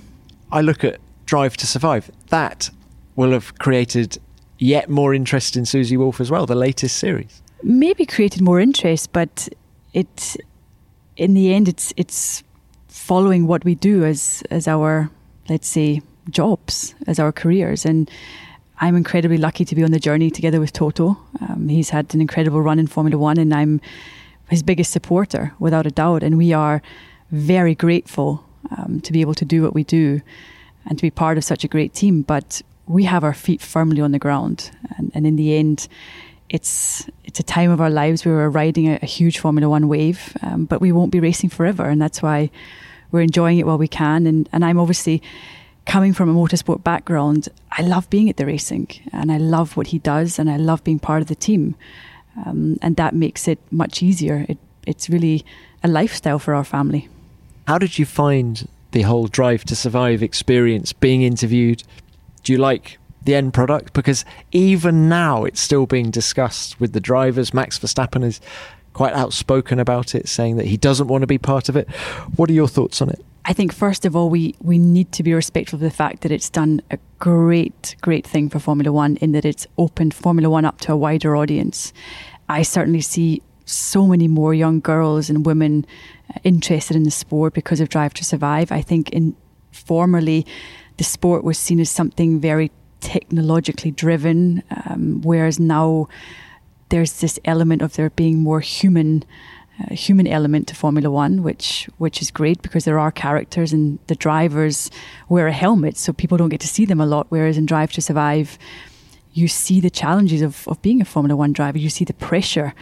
I 0.51 0.61
look 0.61 0.83
at 0.83 0.99
Drive 1.25 1.57
to 1.57 1.67
Survive. 1.67 2.11
That 2.29 2.69
will 3.17 3.31
have 3.31 3.57
created 3.59 4.17
yet 4.59 4.89
more 4.89 5.13
interest 5.13 5.57
in 5.57 5.65
Susie 5.65 5.97
Wolff 5.97 6.21
as 6.21 6.31
well, 6.31 6.45
the 6.45 6.55
latest 6.55 6.97
series. 6.97 7.41
Maybe 7.63 8.05
created 8.05 8.41
more 8.41 8.61
interest, 8.61 9.11
but 9.11 9.49
it, 9.93 10.37
in 11.17 11.33
the 11.33 11.53
end, 11.53 11.67
it's 11.67 11.93
it's 11.97 12.43
following 12.87 13.47
what 13.47 13.65
we 13.65 13.75
do 13.75 14.05
as 14.05 14.43
as 14.49 14.67
our 14.67 15.09
let's 15.49 15.67
say 15.67 16.01
jobs, 16.29 16.95
as 17.07 17.19
our 17.19 17.31
careers, 17.31 17.85
and 17.85 18.09
I'm 18.79 18.95
incredibly 18.95 19.37
lucky 19.37 19.65
to 19.65 19.75
be 19.75 19.83
on 19.83 19.91
the 19.91 19.99
journey 19.99 20.29
together 20.29 20.59
with 20.59 20.71
Toto. 20.71 21.17
Um, 21.41 21.67
he's 21.67 21.89
had 21.89 22.13
an 22.13 22.21
incredible 22.21 22.61
run 22.61 22.79
in 22.79 22.87
Formula 22.87 23.17
One, 23.17 23.39
and 23.39 23.53
I'm 23.53 23.81
his 24.49 24.61
biggest 24.61 24.91
supporter 24.91 25.53
without 25.59 25.87
a 25.87 25.91
doubt. 25.91 26.23
And 26.23 26.37
we 26.37 26.53
are 26.53 26.81
very 27.31 27.73
grateful 27.73 28.45
um, 28.77 29.01
to 29.01 29.11
be 29.11 29.21
able 29.21 29.33
to 29.33 29.45
do 29.45 29.63
what 29.63 29.73
we 29.73 29.83
do 29.83 30.21
and 30.85 30.97
to 30.97 31.01
be 31.01 31.09
part 31.09 31.37
of 31.37 31.43
such 31.43 31.63
a 31.63 31.67
great 31.67 31.93
team. 31.93 32.21
But 32.21 32.61
we 32.87 33.03
have 33.03 33.23
our 33.23 33.33
feet 33.33 33.61
firmly 33.61 34.01
on 34.01 34.11
the 34.11 34.19
ground, 34.19 34.71
and, 34.97 35.11
and 35.13 35.27
in 35.27 35.35
the 35.35 35.55
end, 35.55 35.87
it's 36.49 37.07
it's 37.25 37.39
a 37.39 37.43
time 37.43 37.71
of 37.71 37.81
our 37.81 37.89
lives 37.89 38.25
where 38.25 38.35
we're 38.35 38.49
riding 38.49 38.87
a, 38.87 38.99
a 39.01 39.05
huge 39.05 39.39
Formula 39.39 39.69
One 39.69 39.87
wave, 39.87 40.35
um, 40.41 40.65
but 40.65 40.81
we 40.81 40.91
won't 40.91 41.11
be 41.11 41.19
racing 41.19 41.49
forever, 41.49 41.85
and 41.85 42.01
that's 42.01 42.21
why 42.21 42.49
we're 43.11 43.21
enjoying 43.21 43.59
it 43.59 43.65
while 43.65 43.77
we 43.77 43.87
can. 43.87 44.25
And 44.25 44.49
and 44.51 44.63
I'm 44.63 44.79
obviously 44.79 45.21
coming 45.85 46.13
from 46.13 46.29
a 46.29 46.33
motorsport 46.33 46.83
background. 46.83 47.49
I 47.71 47.81
love 47.81 48.09
being 48.09 48.29
at 48.29 48.37
the 48.37 48.45
racing, 48.45 48.87
and 49.11 49.31
I 49.31 49.37
love 49.37 49.77
what 49.77 49.87
he 49.87 49.99
does, 49.99 50.39
and 50.39 50.49
I 50.49 50.57
love 50.57 50.83
being 50.83 50.99
part 50.99 51.21
of 51.21 51.27
the 51.27 51.35
team, 51.35 51.75
um, 52.45 52.77
and 52.81 52.95
that 52.95 53.13
makes 53.13 53.47
it 53.47 53.59
much 53.71 54.01
easier. 54.01 54.45
It, 54.47 54.57
it's 54.85 55.09
really 55.09 55.43
a 55.83 55.87
lifestyle 55.89 56.39
for 56.39 56.53
our 56.53 56.63
family. 56.63 57.09
How 57.67 57.77
did 57.77 57.99
you 57.99 58.05
find 58.05 58.65
the 58.91 59.01
whole 59.01 59.27
Drive 59.27 59.65
to 59.65 59.75
Survive 59.75 60.23
experience? 60.23 60.93
Being 60.93 61.23
interviewed, 61.23 61.83
do 62.47 62.53
you 62.53 62.59
like 62.59 62.97
the 63.23 63.35
end 63.35 63.53
product? 63.53 63.91
Because 63.91 64.23
even 64.53 65.09
now, 65.09 65.43
it's 65.43 65.59
still 65.59 65.85
being 65.85 66.11
discussed 66.11 66.79
with 66.79 66.93
the 66.93 67.01
drivers. 67.01 67.53
Max 67.53 67.77
Verstappen 67.77 68.23
is 68.23 68.39
quite 68.93 69.13
outspoken 69.13 69.79
about 69.79 70.15
it, 70.15 70.29
saying 70.29 70.55
that 70.55 70.65
he 70.65 70.77
doesn't 70.77 71.09
want 71.09 71.23
to 71.23 71.27
be 71.27 71.37
part 71.37 71.67
of 71.67 71.75
it. 71.75 71.89
What 72.37 72.49
are 72.49 72.53
your 72.53 72.69
thoughts 72.69 73.01
on 73.01 73.09
it? 73.09 73.23
I 73.43 73.51
think 73.51 73.73
first 73.73 74.05
of 74.05 74.15
all, 74.15 74.29
we 74.29 74.55
we 74.61 74.77
need 74.77 75.11
to 75.11 75.23
be 75.23 75.33
respectful 75.33 75.75
of 75.75 75.81
the 75.81 75.91
fact 75.91 76.21
that 76.21 76.31
it's 76.31 76.49
done 76.49 76.81
a 76.89 76.97
great, 77.19 77.97
great 77.99 78.25
thing 78.25 78.47
for 78.47 78.59
Formula 78.59 78.93
One 78.93 79.17
in 79.17 79.33
that 79.33 79.43
it's 79.43 79.67
opened 79.77 80.13
Formula 80.13 80.49
One 80.49 80.63
up 80.63 80.79
to 80.81 80.93
a 80.93 80.97
wider 80.97 81.35
audience. 81.35 81.91
I 82.47 82.61
certainly 82.61 83.01
see 83.01 83.41
so 83.65 84.07
many 84.07 84.29
more 84.29 84.53
young 84.53 84.79
girls 84.79 85.29
and 85.29 85.45
women 85.45 85.85
uh, 86.33 86.39
interested 86.45 86.95
in 86.95 87.03
the 87.03 87.11
sport 87.11 87.53
because 87.53 87.81
of 87.81 87.89
Drive 87.89 88.13
to 88.13 88.23
Survive. 88.23 88.71
I 88.71 88.81
think 88.81 89.09
in 89.09 89.35
formerly 89.73 90.45
the 90.97 91.03
sport 91.03 91.43
was 91.43 91.57
seen 91.57 91.79
as 91.79 91.89
something 91.89 92.39
very 92.39 92.71
technologically 92.99 93.91
driven, 93.91 94.63
um, 94.85 95.21
whereas 95.21 95.59
now 95.59 96.07
there's 96.89 97.19
this 97.19 97.39
element 97.45 97.81
of 97.81 97.93
there 97.93 98.09
being 98.11 98.39
more 98.39 98.59
human. 98.59 99.23
Uh, 99.79 99.93
human 99.93 100.25
element 100.25 100.67
to 100.67 100.73
Formula 100.73 101.11
One, 101.11 101.43
which 101.43 101.87
which 101.99 102.19
is 102.19 102.31
great 102.31 102.63
because 102.63 102.83
there 102.83 102.97
are 102.97 103.11
characters 103.11 103.73
and 103.73 103.99
the 104.07 104.15
drivers 104.15 104.89
wear 105.29 105.45
a 105.45 105.51
helmet, 105.51 105.97
so 105.97 106.11
people 106.11 106.35
don't 106.35 106.49
get 106.49 106.61
to 106.61 106.67
see 106.67 106.83
them 106.83 106.99
a 106.99 107.05
lot. 107.05 107.27
Whereas 107.29 107.57
in 107.59 107.67
Drive 107.67 107.91
to 107.91 108.01
Survive, 108.01 108.57
you 109.33 109.47
see 109.47 109.79
the 109.79 109.91
challenges 109.91 110.41
of, 110.41 110.67
of 110.67 110.81
being 110.81 110.99
a 110.99 111.05
Formula 111.05 111.35
One 111.35 111.53
driver. 111.53 111.77
You 111.77 111.91
see 111.91 112.05
the 112.05 112.13
pressure 112.13 112.73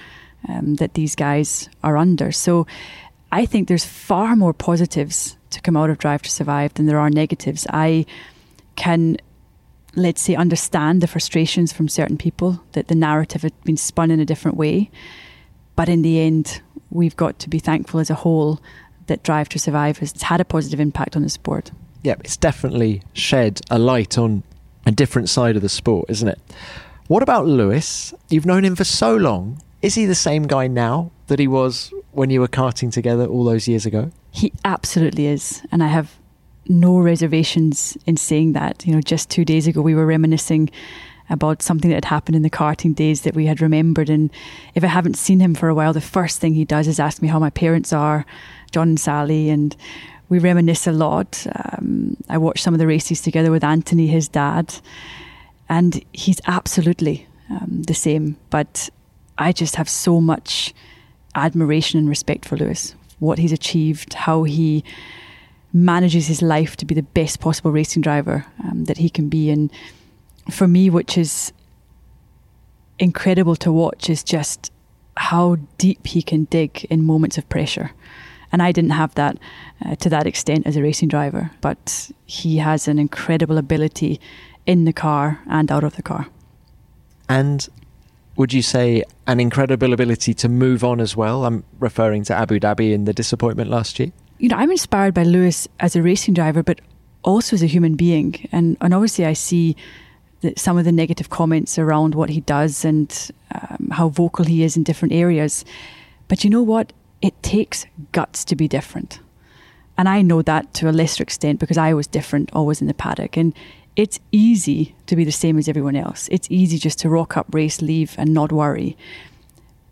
um, 0.47 0.76
that 0.76 0.93
these 0.93 1.16
guys 1.16 1.70
are 1.84 1.97
under. 1.97 2.32
So 2.32 2.66
I 3.30 3.45
think 3.45 3.68
there's 3.68 3.84
far 3.84 4.38
more 4.38 4.53
positives 4.53 5.36
to 5.55 5.61
come 5.61 5.75
out 5.75 5.89
of 5.89 5.97
Drive 5.97 6.21
to 6.21 6.31
Survive 6.31 6.73
than 6.75 6.85
there 6.85 6.99
are 6.99 7.09
negatives. 7.09 7.65
I 7.69 8.05
can, 8.75 9.17
let's 9.95 10.21
say, 10.21 10.35
understand 10.35 11.01
the 11.01 11.07
frustrations 11.07 11.73
from 11.73 11.87
certain 11.87 12.17
people 12.17 12.63
that 12.73 12.87
the 12.87 12.95
narrative 12.95 13.41
had 13.41 13.59
been 13.63 13.77
spun 13.77 14.11
in 14.11 14.19
a 14.19 14.25
different 14.25 14.57
way. 14.57 14.91
But 15.75 15.89
in 15.89 16.01
the 16.03 16.19
end, 16.19 16.61
we've 16.89 17.15
got 17.15 17.39
to 17.39 17.49
be 17.49 17.59
thankful 17.59 17.99
as 17.99 18.09
a 18.09 18.15
whole 18.15 18.61
that 19.07 19.23
Drive 19.23 19.49
to 19.49 19.59
Survive 19.59 19.97
has 19.99 20.21
had 20.21 20.41
a 20.41 20.45
positive 20.45 20.79
impact 20.79 21.15
on 21.15 21.21
the 21.23 21.29
sport. 21.29 21.71
Yeah, 22.03 22.15
it's 22.19 22.37
definitely 22.37 23.01
shed 23.13 23.61
a 23.69 23.79
light 23.79 24.17
on 24.17 24.43
a 24.85 24.91
different 24.91 25.29
side 25.29 25.55
of 25.55 25.61
the 25.61 25.69
sport, 25.69 26.09
isn't 26.09 26.27
it? 26.27 26.39
What 27.07 27.23
about 27.23 27.45
Lewis? 27.45 28.13
You've 28.29 28.45
known 28.45 28.65
him 28.65 28.75
for 28.75 28.83
so 28.83 29.15
long. 29.15 29.61
Is 29.81 29.95
he 29.95 30.05
the 30.05 30.15
same 30.15 30.47
guy 30.47 30.67
now 30.67 31.11
that 31.27 31.39
he 31.39 31.47
was 31.47 31.93
when 32.16 32.30
you 32.30 32.39
were 32.39 32.47
karting 32.47 32.91
together 32.91 33.26
all 33.26 33.43
those 33.43 33.68
years 33.68 33.86
ago? 33.86 34.11
He 34.32 34.53
absolutely 34.63 35.28
is. 35.28 35.61
And 35.72 35.84
I 35.84 35.88
have 35.88 36.18
no 36.68 36.97
reservations 36.97 37.97
in 38.05 38.18
saying 38.18 38.53
that. 38.53 38.86
You 38.86 38.93
know, 38.93 39.01
just 39.01 39.30
two 39.30 39.45
days 39.45 39.68
ago, 39.68 39.82
we 39.82 39.95
were 39.95 40.05
reminiscing 40.05 40.70
about 41.30 41.61
something 41.61 41.89
that 41.89 41.95
had 41.95 42.05
happened 42.05 42.36
in 42.36 42.43
the 42.43 42.49
karting 42.49 42.93
days 42.95 43.22
that 43.22 43.36
we 43.36 43.45
had 43.45 43.61
remembered. 43.61 44.09
And 44.09 44.32
if 44.76 44.84
I 44.84 44.88
haven't 44.88 45.16
seen 45.18 45.39
him 45.39 45.55
for 45.55 45.70
a 45.70 45.76
while, 45.76 45.93
the 45.93 46.01
first 46.01 46.39
thing 46.39 46.53
he 46.53 46.66
does 46.66 46.88
is 46.88 46.99
ask 46.99 47.22
me 47.22 47.28
how 47.28 47.39
my 47.39 47.49
parents 47.49 47.91
are, 47.91 48.26
John 48.72 48.89
and 48.89 48.99
Sally. 48.99 49.49
And 49.49 49.76
we 50.30 50.39
reminisce 50.39 50.88
a 50.88 50.91
lot. 50.91 51.45
Um, 51.55 52.18
I 52.30 52.38
watched 52.38 52.63
some 52.63 52.74
of 52.74 52.80
the 52.80 52.88
races 52.88 53.22
together 53.22 53.51
with 53.51 53.63
Anthony, 53.63 54.07
his 54.07 54.28
dad. 54.28 54.76
And 55.68 56.03
he's 56.13 56.39
absolutely 56.45 57.28
um, 57.49 57.84
the 57.88 57.95
same. 57.95 58.38
But 58.49 58.89
I 59.38 59.51
just 59.51 59.76
have 59.76 59.89
so 59.89 60.22
much 60.22 60.74
admiration 61.36 61.99
and 61.99 62.09
respect 62.09 62.45
for 62.45 62.57
Lewis 62.57 62.95
what 63.19 63.39
he's 63.39 63.51
achieved, 63.51 64.13
how 64.13 64.43
he 64.43 64.83
manages 65.73 66.27
his 66.27 66.41
life 66.41 66.75
to 66.77 66.86
be 66.86 66.95
the 66.95 67.03
best 67.03 67.39
possible 67.39 67.71
racing 67.71 68.01
driver 68.01 68.45
um, 68.63 68.86
that 68.86 68.97
he 68.97 69.09
can 69.09 69.29
be. 69.29 69.49
And 69.49 69.71
for 70.49 70.67
me, 70.67 70.89
which 70.89 71.17
is 71.17 71.51
incredible 72.99 73.55
to 73.57 73.71
watch, 73.71 74.09
is 74.09 74.23
just 74.23 74.71
how 75.17 75.57
deep 75.77 76.07
he 76.07 76.21
can 76.21 76.45
dig 76.45 76.86
in 76.89 77.03
moments 77.03 77.38
of 77.38 77.47
pressure. 77.49 77.91
And 78.51 78.61
I 78.61 78.71
didn't 78.71 78.91
have 78.91 79.13
that 79.15 79.38
uh, 79.86 79.95
to 79.95 80.09
that 80.09 80.27
extent 80.27 80.65
as 80.65 80.77
a 80.77 80.81
racing 80.81 81.09
driver, 81.09 81.51
but 81.61 82.09
he 82.25 82.57
has 82.57 82.88
an 82.88 82.99
incredible 82.99 83.57
ability 83.57 84.19
in 84.65 84.86
the 84.86 84.93
car 84.93 85.41
and 85.47 85.71
out 85.71 85.83
of 85.83 85.95
the 85.95 86.03
car. 86.03 86.27
And 87.27 87.67
would 88.38 88.53
you 88.53 88.61
say 88.61 89.03
an 89.27 89.39
incredible 89.39 89.93
ability 89.93 90.33
to 90.36 90.49
move 90.49 90.83
on 90.83 90.99
as 90.99 91.15
well? 91.15 91.45
I'm 91.45 91.63
referring 91.79 92.23
to 92.25 92.33
Abu 92.36 92.59
Dhabi 92.59 92.93
and 92.93 93.07
the 93.07 93.13
disappointment 93.13 93.69
last 93.69 93.99
year. 93.99 94.11
you 94.39 94.49
know, 94.49 94.57
I'm 94.57 94.71
inspired 94.71 95.13
by 95.13 95.23
Lewis 95.23 95.67
as 95.79 95.95
a 95.95 96.01
racing 96.01 96.33
driver, 96.33 96.61
but 96.63 96.81
also 97.23 97.55
as 97.55 97.63
a 97.63 97.67
human 97.67 97.95
being. 97.95 98.47
And, 98.51 98.77
and 98.81 98.93
obviously, 98.93 99.25
I 99.25 99.33
see 99.33 99.75
that 100.41 100.59
some 100.59 100.77
of 100.77 100.86
the 100.86 100.91
negative 100.91 101.29
comments 101.29 101.79
around 101.79 102.15
what 102.15 102.29
he 102.29 102.41
does 102.41 102.83
and 102.86 103.31
um, 103.53 103.89
how 103.91 104.09
vocal 104.09 104.45
he 104.45 104.63
is 104.63 104.75
in 104.75 104.83
different 104.83 105.13
areas. 105.13 105.63
But 106.27 106.43
you 106.43 106.49
know 106.49 106.61
what? 106.61 106.91
It 107.21 107.41
takes 107.41 107.86
guts 108.11 108.43
to 108.45 108.55
be 108.55 108.67
different. 108.67 109.19
And 109.97 110.09
I 110.09 110.21
know 110.21 110.41
that 110.41 110.73
to 110.75 110.89
a 110.89 110.91
lesser 110.91 111.23
extent 111.23 111.59
because 111.59 111.77
I 111.77 111.93
was 111.93 112.05
different 112.05 112.49
always 112.51 112.81
in 112.81 112.88
the 112.88 112.93
paddock. 112.93 113.38
And 113.38 113.53
it's 113.95 114.19
easy 114.31 114.95
to 115.05 115.15
be 115.15 115.23
the 115.23 115.31
same 115.31 115.57
as 115.57 115.67
everyone 115.69 115.95
else. 115.95 116.27
It's 116.31 116.47
easy 116.51 116.77
just 116.77 116.99
to 116.99 117.09
rock 117.09 117.37
up, 117.37 117.47
race, 117.53 117.81
leave, 117.81 118.15
and 118.17 118.33
not 118.33 118.51
worry. 118.51 118.97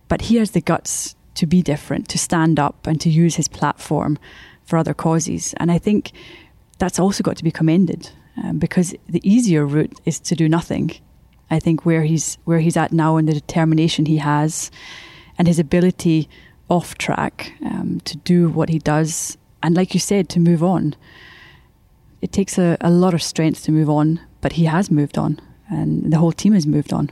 But 0.08 0.24
he 0.24 0.36
has 0.38 0.52
the 0.52 0.62
guts 0.62 1.16
to 1.36 1.46
be 1.46 1.62
different, 1.62 2.10
to 2.10 2.18
stand 2.18 2.60
up, 2.60 2.86
and 2.86 3.00
to 3.02 3.10
use 3.10 3.36
his 3.36 3.48
platform 3.48 4.20
for 4.66 4.78
other 4.78 4.94
causes. 4.94 5.54
And 5.58 5.72
I 5.72 5.78
think 5.78 6.12
that's 6.80 7.00
also 7.00 7.24
got 7.24 7.38
to 7.38 7.44
be 7.44 7.52
commended 7.52 8.10
um, 8.44 8.60
because 8.60 8.94
the 9.08 9.22
easier 9.30 9.66
route 9.66 10.00
is 10.06 10.20
to 10.22 10.36
do 10.36 10.50
nothing. 10.50 10.92
I 11.50 11.60
think 11.60 11.86
where 11.86 12.04
he's 12.04 12.38
where 12.46 12.60
he's 12.60 12.78
at 12.78 12.92
now 12.92 13.18
and 13.18 13.28
the 13.28 13.34
determination 13.34 14.06
he 14.06 14.18
has, 14.18 14.72
and 15.38 15.48
his 15.48 15.60
ability 15.60 16.28
off 16.70 16.98
track 16.98 17.54
um, 17.64 18.02
to 18.06 18.18
do 18.18 18.50
what 18.50 18.70
he 18.70 18.80
does, 18.80 19.38
and 19.62 19.76
like 19.76 19.94
you 19.94 20.00
said, 20.00 20.30
to 20.30 20.40
move 20.40 20.64
on. 20.64 20.96
It 22.24 22.32
takes 22.32 22.58
a, 22.58 22.78
a 22.80 22.90
lot 22.90 23.14
of 23.14 23.22
strength 23.22 23.66
to 23.66 23.74
move 23.74 23.90
on, 23.90 24.22
but 24.40 24.54
he 24.54 24.64
has 24.64 24.90
moved 24.90 25.18
on, 25.18 25.42
and 25.70 26.10
the 26.10 26.18
whole 26.20 26.32
team 26.32 26.54
has 26.54 26.66
moved 26.66 26.94
on. 26.94 27.12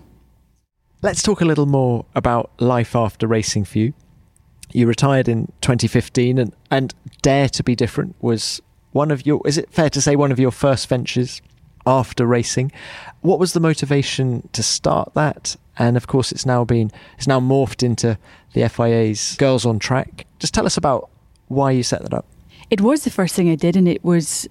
Let's 1.01 1.21
talk 1.21 1.41
a 1.41 1.45
little 1.45 1.65
more 1.65 2.05
about 2.15 2.49
life 2.61 2.95
after 2.95 3.27
racing 3.27 3.65
for 3.65 3.79
you. 3.79 3.93
You 4.71 4.87
retired 4.87 5.27
in 5.27 5.51
2015, 5.59 6.37
and, 6.37 6.55
and 6.71 6.95
Dare 7.21 7.49
to 7.49 7.61
Be 7.61 7.75
Different 7.75 8.15
was 8.21 8.61
one 8.93 9.11
of 9.11 9.25
your, 9.25 9.41
is 9.45 9.57
it 9.57 9.69
fair 9.69 9.89
to 9.89 9.99
say, 9.99 10.15
one 10.15 10.31
of 10.31 10.39
your 10.39 10.49
first 10.49 10.87
ventures 10.87 11.41
after 11.85 12.25
racing? 12.25 12.71
What 13.19 13.37
was 13.37 13.51
the 13.51 13.59
motivation 13.59 14.47
to 14.53 14.63
start 14.63 15.13
that? 15.13 15.57
And 15.77 15.97
of 15.97 16.07
course, 16.07 16.31
it's 16.31 16.45
now 16.45 16.63
been, 16.63 16.89
it's 17.17 17.27
now 17.27 17.41
morphed 17.41 17.83
into 17.83 18.17
the 18.53 18.69
FIA's 18.69 19.35
Girls 19.35 19.65
on 19.65 19.77
Track. 19.77 20.25
Just 20.39 20.53
tell 20.53 20.65
us 20.65 20.77
about 20.77 21.09
why 21.49 21.71
you 21.71 21.83
set 21.83 22.01
that 22.03 22.13
up. 22.13 22.25
It 22.69 22.79
was 22.79 23.03
the 23.03 23.09
first 23.09 23.35
thing 23.35 23.49
I 23.49 23.55
did, 23.55 23.75
and 23.75 23.89
it 23.89 24.05
was 24.05 24.47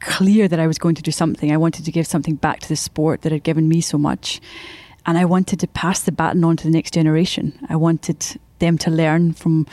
clear 0.00 0.48
that 0.48 0.60
I 0.60 0.66
was 0.66 0.78
going 0.78 0.94
to 0.94 1.02
do 1.02 1.10
something. 1.10 1.52
I 1.52 1.56
wanted 1.56 1.84
to 1.84 1.92
give 1.92 2.06
something 2.06 2.34
back 2.34 2.60
to 2.60 2.68
the 2.68 2.76
sport 2.76 3.22
that 3.22 3.32
had 3.32 3.42
given 3.42 3.68
me 3.68 3.80
so 3.80 3.98
much. 3.98 4.40
And 5.06 5.16
I 5.16 5.24
wanted 5.24 5.60
to 5.60 5.66
pass 5.68 6.02
the 6.02 6.12
baton 6.12 6.44
on 6.44 6.56
to 6.58 6.64
the 6.64 6.70
next 6.70 6.92
generation. 6.92 7.58
I 7.68 7.76
wanted 7.76 8.38
them 8.58 8.78
to 8.78 8.90
learn 8.90 9.32
from 9.32 9.66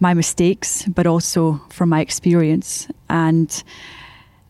my 0.00 0.14
mistakes, 0.14 0.86
but 0.86 1.06
also 1.06 1.60
from 1.70 1.88
my 1.88 2.00
experience. 2.00 2.88
And 3.08 3.62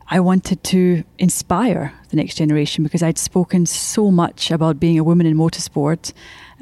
I 0.08 0.20
wanted 0.20 0.62
to 0.64 1.04
inspire 1.18 1.92
the 2.10 2.16
next 2.16 2.34
generation 2.34 2.84
because 2.84 3.02
I'd 3.02 3.18
spoken 3.18 3.66
so 3.66 4.10
much 4.10 4.50
about 4.50 4.80
being 4.80 4.98
a 4.98 5.04
woman 5.04 5.26
in 5.26 5.36
motorsport 5.36 6.12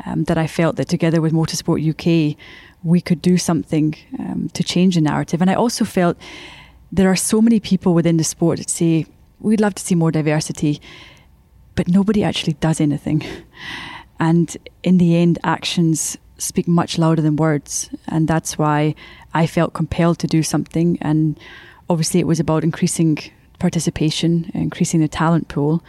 um, 0.06 0.24
that 0.24 0.38
I 0.38 0.46
felt 0.46 0.76
that 0.76 0.88
together 0.88 1.20
with 1.20 1.32
Motorsport 1.32 1.80
UK, 1.88 2.36
we 2.82 3.00
could 3.00 3.22
do 3.22 3.36
something 3.36 3.94
um, 4.18 4.48
to 4.54 4.62
change 4.62 4.94
the 4.94 5.00
narrative. 5.00 5.40
And 5.40 5.50
I 5.50 5.54
also 5.54 5.84
felt 5.84 6.16
there 6.93 7.11
are 7.11 7.16
so 7.16 7.40
many 7.40 7.59
people 7.59 7.95
within 7.95 8.18
the 8.18 8.24
sport 8.24 8.59
that 8.59 8.70
say, 8.70 9.07
we'd 9.40 9.61
love 9.61 9.74
to 9.74 9.82
see 9.82 9.95
more 9.95 10.12
diversity, 10.12 10.80
but 11.74 11.88
nobody 11.88 12.22
actually 12.22 12.53
does 12.55 12.80
anything. 12.80 13.24
And 14.20 14.57
in 14.84 14.99
the 14.99 15.16
end, 15.16 15.38
actions 15.43 16.16
speak 16.38 16.68
much 16.68 16.99
louder 16.99 17.22
than 17.22 17.34
words. 17.34 17.90
And 18.07 18.28
that's 18.28 18.57
why 18.57 18.95
I 19.34 19.47
felt 19.47 19.72
compelled 19.72 20.18
to 20.20 20.26
do 20.26 20.45
something. 20.45 20.99
And 21.01 21.40
obviously, 21.88 22.20
it 22.20 22.26
was 22.26 22.38
about 22.38 22.62
increasing 22.62 23.18
participation, 23.59 24.51
increasing 24.55 25.01
the 25.01 25.09
talent 25.09 25.49
pool. 25.49 25.82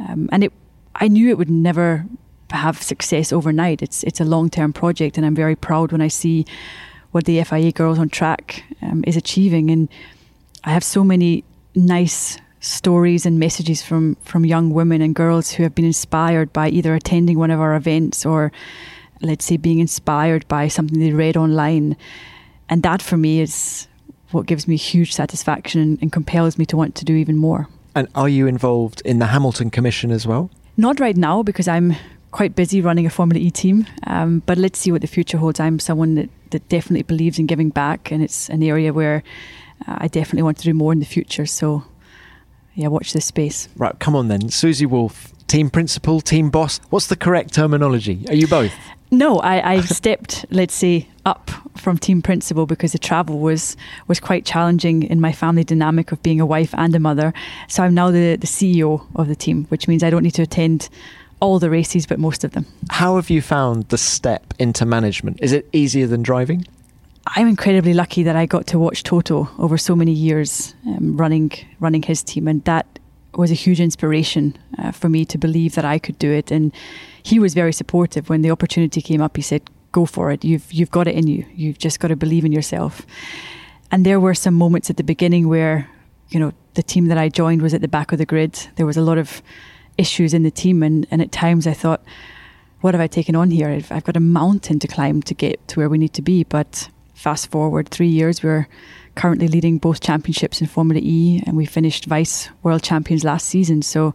Um, 0.00 0.28
and 0.32 0.44
it, 0.44 0.52
I 0.96 1.08
knew 1.08 1.28
it 1.28 1.38
would 1.38 1.50
never 1.50 2.06
have 2.50 2.82
success 2.82 3.32
overnight. 3.32 3.82
It's 3.82 4.02
it's 4.04 4.20
a 4.20 4.24
long 4.24 4.50
term 4.50 4.72
project, 4.72 5.16
and 5.16 5.26
I'm 5.26 5.34
very 5.34 5.56
proud 5.56 5.92
when 5.92 6.00
I 6.00 6.08
see 6.08 6.46
what 7.10 7.24
the 7.24 7.42
FIA 7.44 7.72
Girls 7.72 7.98
on 7.98 8.08
Track 8.08 8.64
um, 8.82 9.04
is 9.06 9.16
achieving. 9.16 9.70
And 9.70 9.88
I 10.68 10.72
have 10.72 10.84
so 10.84 11.02
many 11.02 11.44
nice 11.74 12.36
stories 12.60 13.24
and 13.24 13.38
messages 13.38 13.82
from 13.82 14.16
from 14.16 14.44
young 14.44 14.68
women 14.68 15.00
and 15.00 15.14
girls 15.14 15.50
who 15.50 15.62
have 15.62 15.74
been 15.74 15.86
inspired 15.86 16.52
by 16.52 16.68
either 16.68 16.94
attending 16.94 17.38
one 17.38 17.50
of 17.50 17.58
our 17.58 17.74
events 17.74 18.26
or 18.26 18.52
let's 19.22 19.46
say, 19.46 19.56
being 19.56 19.78
inspired 19.78 20.46
by 20.46 20.68
something 20.68 21.00
they 21.00 21.12
read 21.12 21.38
online. 21.38 21.96
And 22.68 22.82
that 22.82 23.00
for 23.00 23.16
me 23.16 23.40
is 23.40 23.88
what 24.30 24.44
gives 24.44 24.68
me 24.68 24.76
huge 24.76 25.14
satisfaction 25.14 25.98
and 26.02 26.12
compels 26.12 26.58
me 26.58 26.66
to 26.66 26.76
want 26.76 26.94
to 26.96 27.04
do 27.06 27.14
even 27.14 27.38
more. 27.38 27.66
And 27.94 28.06
are 28.14 28.28
you 28.28 28.46
involved 28.46 29.00
in 29.06 29.20
the 29.20 29.26
Hamilton 29.26 29.70
Commission 29.70 30.10
as 30.10 30.26
well? 30.26 30.50
Not 30.76 31.00
right 31.00 31.16
now 31.16 31.42
because 31.42 31.66
I'm 31.66 31.96
quite 32.30 32.54
busy 32.54 32.82
running 32.82 33.06
a 33.06 33.10
Formula 33.10 33.42
E 33.42 33.50
team. 33.50 33.86
Um, 34.06 34.42
but 34.44 34.58
let's 34.58 34.78
see 34.78 34.92
what 34.92 35.00
the 35.00 35.06
future 35.06 35.38
holds. 35.38 35.60
I'm 35.60 35.78
someone 35.78 36.14
that, 36.16 36.28
that 36.50 36.68
definitely 36.68 37.04
believes 37.04 37.38
in 37.38 37.46
giving 37.46 37.70
back, 37.70 38.12
and 38.12 38.22
it's 38.22 38.50
an 38.50 38.62
area 38.62 38.92
where 38.92 39.22
I 39.86 40.08
definitely 40.08 40.42
want 40.42 40.58
to 40.58 40.64
do 40.64 40.74
more 40.74 40.92
in 40.92 41.00
the 41.00 41.06
future. 41.06 41.46
So, 41.46 41.84
yeah, 42.74 42.88
watch 42.88 43.12
this 43.12 43.26
space. 43.26 43.68
Right, 43.76 43.98
come 43.98 44.14
on 44.16 44.28
then. 44.28 44.50
Susie 44.50 44.86
Wolff, 44.86 45.32
team 45.46 45.70
principal, 45.70 46.20
team 46.20 46.50
boss. 46.50 46.80
What's 46.90 47.06
the 47.06 47.16
correct 47.16 47.54
terminology? 47.54 48.24
Are 48.28 48.34
you 48.34 48.46
both? 48.46 48.72
No, 49.10 49.38
I, 49.38 49.72
I 49.72 49.80
stepped, 49.80 50.44
let's 50.50 50.74
say, 50.74 51.08
up 51.24 51.50
from 51.76 51.96
team 51.96 52.20
principal 52.20 52.66
because 52.66 52.92
the 52.92 52.98
travel 52.98 53.38
was 53.38 53.76
was 54.06 54.20
quite 54.20 54.44
challenging 54.44 55.02
in 55.02 55.20
my 55.20 55.32
family 55.32 55.64
dynamic 55.64 56.12
of 56.12 56.22
being 56.22 56.40
a 56.40 56.46
wife 56.46 56.74
and 56.74 56.94
a 56.94 56.98
mother. 56.98 57.32
So 57.68 57.82
I'm 57.82 57.94
now 57.94 58.10
the, 58.10 58.36
the 58.36 58.46
CEO 58.46 59.06
of 59.16 59.28
the 59.28 59.36
team, 59.36 59.64
which 59.66 59.88
means 59.88 60.02
I 60.02 60.10
don't 60.10 60.22
need 60.22 60.34
to 60.34 60.42
attend 60.42 60.90
all 61.40 61.58
the 61.58 61.70
races, 61.70 62.06
but 62.06 62.18
most 62.18 62.44
of 62.44 62.50
them. 62.52 62.66
How 62.90 63.16
have 63.16 63.30
you 63.30 63.40
found 63.40 63.88
the 63.88 63.98
step 63.98 64.52
into 64.58 64.84
management? 64.84 65.38
Is 65.40 65.52
it 65.52 65.68
easier 65.72 66.06
than 66.06 66.22
driving? 66.22 66.66
I'm 67.36 67.48
incredibly 67.48 67.94
lucky 67.94 68.22
that 68.22 68.36
I 68.36 68.46
got 68.46 68.66
to 68.68 68.78
watch 68.78 69.02
Toto 69.02 69.48
over 69.58 69.76
so 69.76 69.94
many 69.94 70.12
years 70.12 70.74
um, 70.86 71.16
running 71.16 71.52
running 71.80 72.02
his 72.02 72.22
team, 72.22 72.48
and 72.48 72.64
that 72.64 72.86
was 73.34 73.50
a 73.50 73.54
huge 73.54 73.80
inspiration 73.80 74.56
uh, 74.78 74.92
for 74.92 75.08
me 75.08 75.24
to 75.26 75.38
believe 75.38 75.74
that 75.74 75.84
I 75.84 75.98
could 75.98 76.18
do 76.18 76.32
it. 76.32 76.50
And 76.50 76.72
he 77.22 77.38
was 77.38 77.54
very 77.54 77.72
supportive 77.72 78.28
when 78.28 78.42
the 78.42 78.50
opportunity 78.50 79.02
came 79.02 79.20
up. 79.20 79.36
He 79.36 79.42
said, 79.42 79.62
"Go 79.92 80.06
for 80.06 80.30
it. 80.32 80.44
You've 80.44 80.72
you've 80.72 80.90
got 80.90 81.06
it 81.06 81.14
in 81.14 81.26
you. 81.26 81.44
You've 81.54 81.78
just 81.78 82.00
got 82.00 82.08
to 82.08 82.16
believe 82.16 82.44
in 82.44 82.52
yourself." 82.52 83.06
And 83.90 84.06
there 84.06 84.20
were 84.20 84.34
some 84.34 84.54
moments 84.54 84.90
at 84.90 84.96
the 84.96 85.04
beginning 85.04 85.48
where, 85.48 85.88
you 86.28 86.38
know, 86.38 86.52
the 86.74 86.82
team 86.82 87.06
that 87.06 87.18
I 87.18 87.28
joined 87.28 87.62
was 87.62 87.74
at 87.74 87.80
the 87.80 87.88
back 87.88 88.12
of 88.12 88.18
the 88.18 88.26
grid. 88.26 88.68
There 88.76 88.86
was 88.86 88.96
a 88.96 89.02
lot 89.02 89.18
of 89.18 89.42
issues 89.96 90.34
in 90.34 90.42
the 90.42 90.50
team, 90.50 90.82
and, 90.82 91.06
and 91.10 91.20
at 91.20 91.32
times 91.32 91.66
I 91.66 91.74
thought, 91.74 92.02
"What 92.80 92.94
have 92.94 93.00
I 93.00 93.06
taken 93.06 93.36
on 93.36 93.50
here? 93.50 93.68
I've, 93.68 93.92
I've 93.92 94.04
got 94.04 94.16
a 94.16 94.20
mountain 94.20 94.78
to 94.78 94.88
climb 94.88 95.22
to 95.22 95.34
get 95.34 95.66
to 95.68 95.80
where 95.80 95.88
we 95.88 95.98
need 95.98 96.14
to 96.14 96.22
be." 96.22 96.44
But 96.44 96.88
fast 97.18 97.50
forward 97.50 97.88
three 97.88 98.08
years, 98.08 98.44
we're 98.44 98.68
currently 99.16 99.48
leading 99.48 99.76
both 99.78 100.00
championships 100.00 100.60
in 100.60 100.68
Formula 100.68 101.00
E, 101.02 101.42
and 101.46 101.56
we 101.56 101.66
finished 101.66 102.04
vice 102.04 102.48
world 102.62 102.82
champions 102.82 103.24
last 103.24 103.48
season. 103.48 103.82
So 103.82 104.14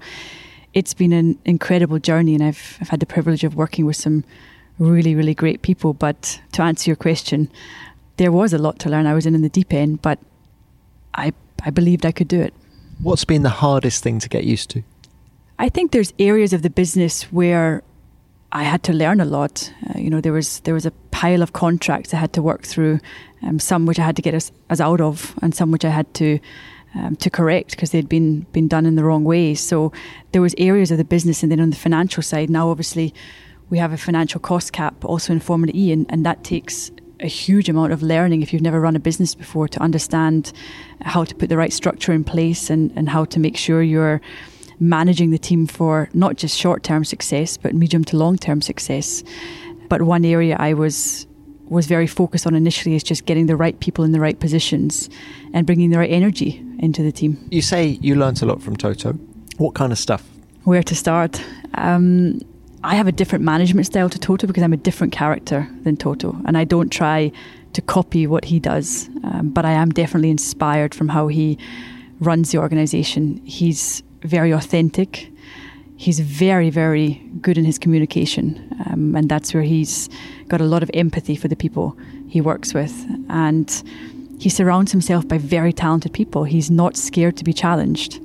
it's 0.74 0.94
been 0.94 1.12
an 1.12 1.38
incredible 1.44 2.00
journey, 2.00 2.34
and 2.34 2.42
I've, 2.42 2.78
I've 2.80 2.88
had 2.88 3.02
the 3.02 3.06
privilege 3.06 3.44
of 3.44 3.56
working 3.56 3.86
with 3.86 3.98
some 3.98 4.24
really, 4.80 5.16
really 5.16 5.36
great 5.36 5.62
people. 5.62 5.94
But 5.94 6.40
to 6.54 6.62
answer 6.62 6.90
your 6.90 6.96
question, 6.96 7.52
there 8.16 8.32
was 8.32 8.54
a 8.54 8.58
lot 8.58 8.80
to 8.80 8.90
learn. 8.90 9.06
I 9.06 9.14
was 9.14 9.26
in, 9.26 9.36
in 9.36 9.42
the 9.42 9.50
deep 9.50 9.74
end, 9.74 10.02
but 10.02 10.18
I, 11.14 11.34
I 11.66 11.72
believed 11.72 12.06
I 12.06 12.14
could 12.14 12.30
do 12.30 12.40
it. 12.40 12.54
What's 13.02 13.26
been 13.26 13.44
the 13.44 13.50
hardest 13.50 14.02
thing 14.02 14.20
to 14.20 14.30
get 14.30 14.46
used 14.46 14.70
to? 14.70 14.84
I 15.60 15.68
think 15.68 15.92
there's 15.92 16.14
areas 16.20 16.54
of 16.54 16.62
the 16.62 16.70
business 16.70 17.24
where 17.34 17.84
I 18.56 18.64
had 18.64 18.84
to 18.84 18.94
learn 18.94 19.20
a 19.20 19.26
lot. 19.26 19.74
Uh, 19.90 19.98
you 19.98 20.12
know, 20.12 20.22
there 20.22 20.32
was 20.32 20.60
there 20.62 20.76
was 20.76 20.86
a 20.86 20.92
pile 21.12 21.42
of 21.42 21.54
contracts 21.54 22.14
I 22.14 22.18
had 22.18 22.34
to 22.34 22.42
work 22.42 22.64
through, 22.64 23.00
um, 23.42 23.60
some 23.60 23.88
which 23.88 23.98
I 23.98 24.04
had 24.04 24.16
to 24.16 24.22
get 24.22 24.36
us, 24.36 24.52
us 24.70 24.80
out 24.80 25.02
of, 25.02 25.34
and 25.42 25.56
some 25.56 25.72
which 25.72 25.84
I 25.84 25.90
had 25.90 26.14
to 26.16 26.40
um, 26.94 27.16
to 27.16 27.30
correct 27.32 27.72
because 27.72 27.90
they'd 27.90 28.08
been 28.08 28.42
been 28.52 28.68
done 28.68 28.86
in 28.86 28.96
the 28.96 29.04
wrong 29.04 29.24
way. 29.24 29.56
So 29.56 29.92
there 30.34 30.42
was 30.42 30.54
areas 30.60 30.92
of 30.92 31.00
the 31.00 31.04
business, 31.04 31.42
and 31.42 31.52
then 31.52 31.60
on 31.60 31.72
the 31.72 31.76
financial 31.76 32.22
side, 32.22 32.52
now 32.52 32.70
obviously 32.70 33.12
we 33.72 33.80
have 33.80 33.92
a 33.92 33.98
financial 33.98 34.40
cost 34.40 34.72
cap 34.72 35.04
also 35.04 35.34
in 35.34 35.40
Formula 35.40 35.72
E, 35.76 35.92
and, 35.92 36.06
and 36.10 36.24
that 36.24 36.44
takes 36.44 36.92
a 37.20 37.28
huge 37.28 37.70
amount 37.70 37.92
of 37.92 38.04
learning 38.04 38.44
if 38.44 38.54
you've 38.54 38.62
never 38.62 38.80
run 38.80 38.96
a 38.96 39.00
business 39.00 39.34
before 39.34 39.68
to 39.68 39.82
understand 39.82 40.52
how 41.02 41.24
to 41.24 41.34
put 41.34 41.50
the 41.50 41.58
right 41.58 41.74
structure 41.74 42.12
in 42.12 42.24
place 42.24 42.70
and, 42.70 42.92
and 42.96 43.10
how 43.10 43.26
to 43.26 43.40
make 43.40 43.58
sure 43.58 43.82
you're 43.82 44.22
managing 44.84 45.32
the 45.32 45.38
team 45.38 45.66
for 45.68 46.10
not 46.14 46.36
just 46.36 46.58
short 46.58 46.84
term 46.84 47.04
success, 47.06 47.58
but 47.58 47.74
medium 47.74 48.04
to 48.06 48.18
long 48.18 48.38
term 48.38 48.62
success. 48.62 49.24
But 49.90 50.04
one 50.04 50.26
area 50.26 50.56
I 50.60 50.74
was 50.74 51.28
was 51.70 51.88
very 51.88 52.08
focused 52.08 52.46
on 52.46 52.56
initially 52.56 52.96
is 52.96 53.04
just 53.04 53.26
getting 53.26 53.48
the 53.48 53.56
right 53.56 53.80
people 53.80 54.04
in 54.04 54.12
the 54.12 54.20
right 54.20 54.40
positions 54.40 55.10
and 55.54 55.66
bringing 55.66 55.90
the 55.90 55.98
right 55.98 56.12
energy 56.12 56.64
into 56.80 57.02
the 57.02 57.12
team. 57.12 57.38
You 57.50 57.62
say 57.62 57.98
you 58.02 58.16
learnt 58.16 58.42
a 58.42 58.46
lot 58.46 58.62
from 58.62 58.76
Toto. 58.76 59.14
What 59.58 59.74
kind 59.74 59.92
of 59.92 59.98
stuff? 59.98 60.28
Where 60.66 60.84
to 60.84 60.96
start? 60.96 61.42
Um, 61.76 62.42
I 62.84 62.96
have 62.96 63.08
a 63.08 63.12
different 63.12 63.46
management 63.46 63.88
style 63.88 64.10
to 64.10 64.20
Toto 64.20 64.46
because 64.46 64.62
I'm 64.62 64.74
a 64.74 64.78
different 64.78 65.14
character 65.14 65.68
than 65.84 65.96
Toto, 65.96 66.36
and 66.46 66.58
I 66.58 66.66
don't 66.66 66.90
try 66.90 67.32
to 67.74 67.82
copy 67.82 68.28
what 68.28 68.46
he 68.46 68.60
does. 68.60 69.10
Um, 69.24 69.50
but 69.50 69.66
I 69.66 69.72
am 69.72 69.90
definitely 69.90 70.30
inspired 70.30 70.94
from 70.94 71.10
how 71.10 71.28
he 71.28 71.58
runs 72.20 72.52
the 72.52 72.58
organization. 72.58 73.42
He's 73.46 74.04
very 74.24 74.52
authentic. 74.52 75.30
He's 75.96 76.20
very, 76.20 76.70
very 76.70 77.22
good 77.42 77.58
in 77.58 77.66
his 77.66 77.78
communication, 77.80 78.76
um, 78.86 79.16
and 79.16 79.30
that's 79.30 79.54
where 79.54 79.64
he's 79.64 80.10
got 80.48 80.60
a 80.60 80.66
lot 80.66 80.84
of 80.84 80.92
empathy 80.94 81.36
for 81.36 81.48
the 81.48 81.56
people 81.56 81.98
he 82.28 82.42
works 82.42 82.74
with. 82.74 82.94
And 83.30 83.70
he 84.40 84.50
surrounds 84.50 84.92
himself 84.92 85.28
by 85.28 85.38
very 85.38 85.72
talented 85.72 86.14
people. 86.14 86.44
He's 86.44 86.70
not 86.70 86.98
scared 86.98 87.38
to 87.38 87.44
be 87.44 87.54
challenged 87.54 88.20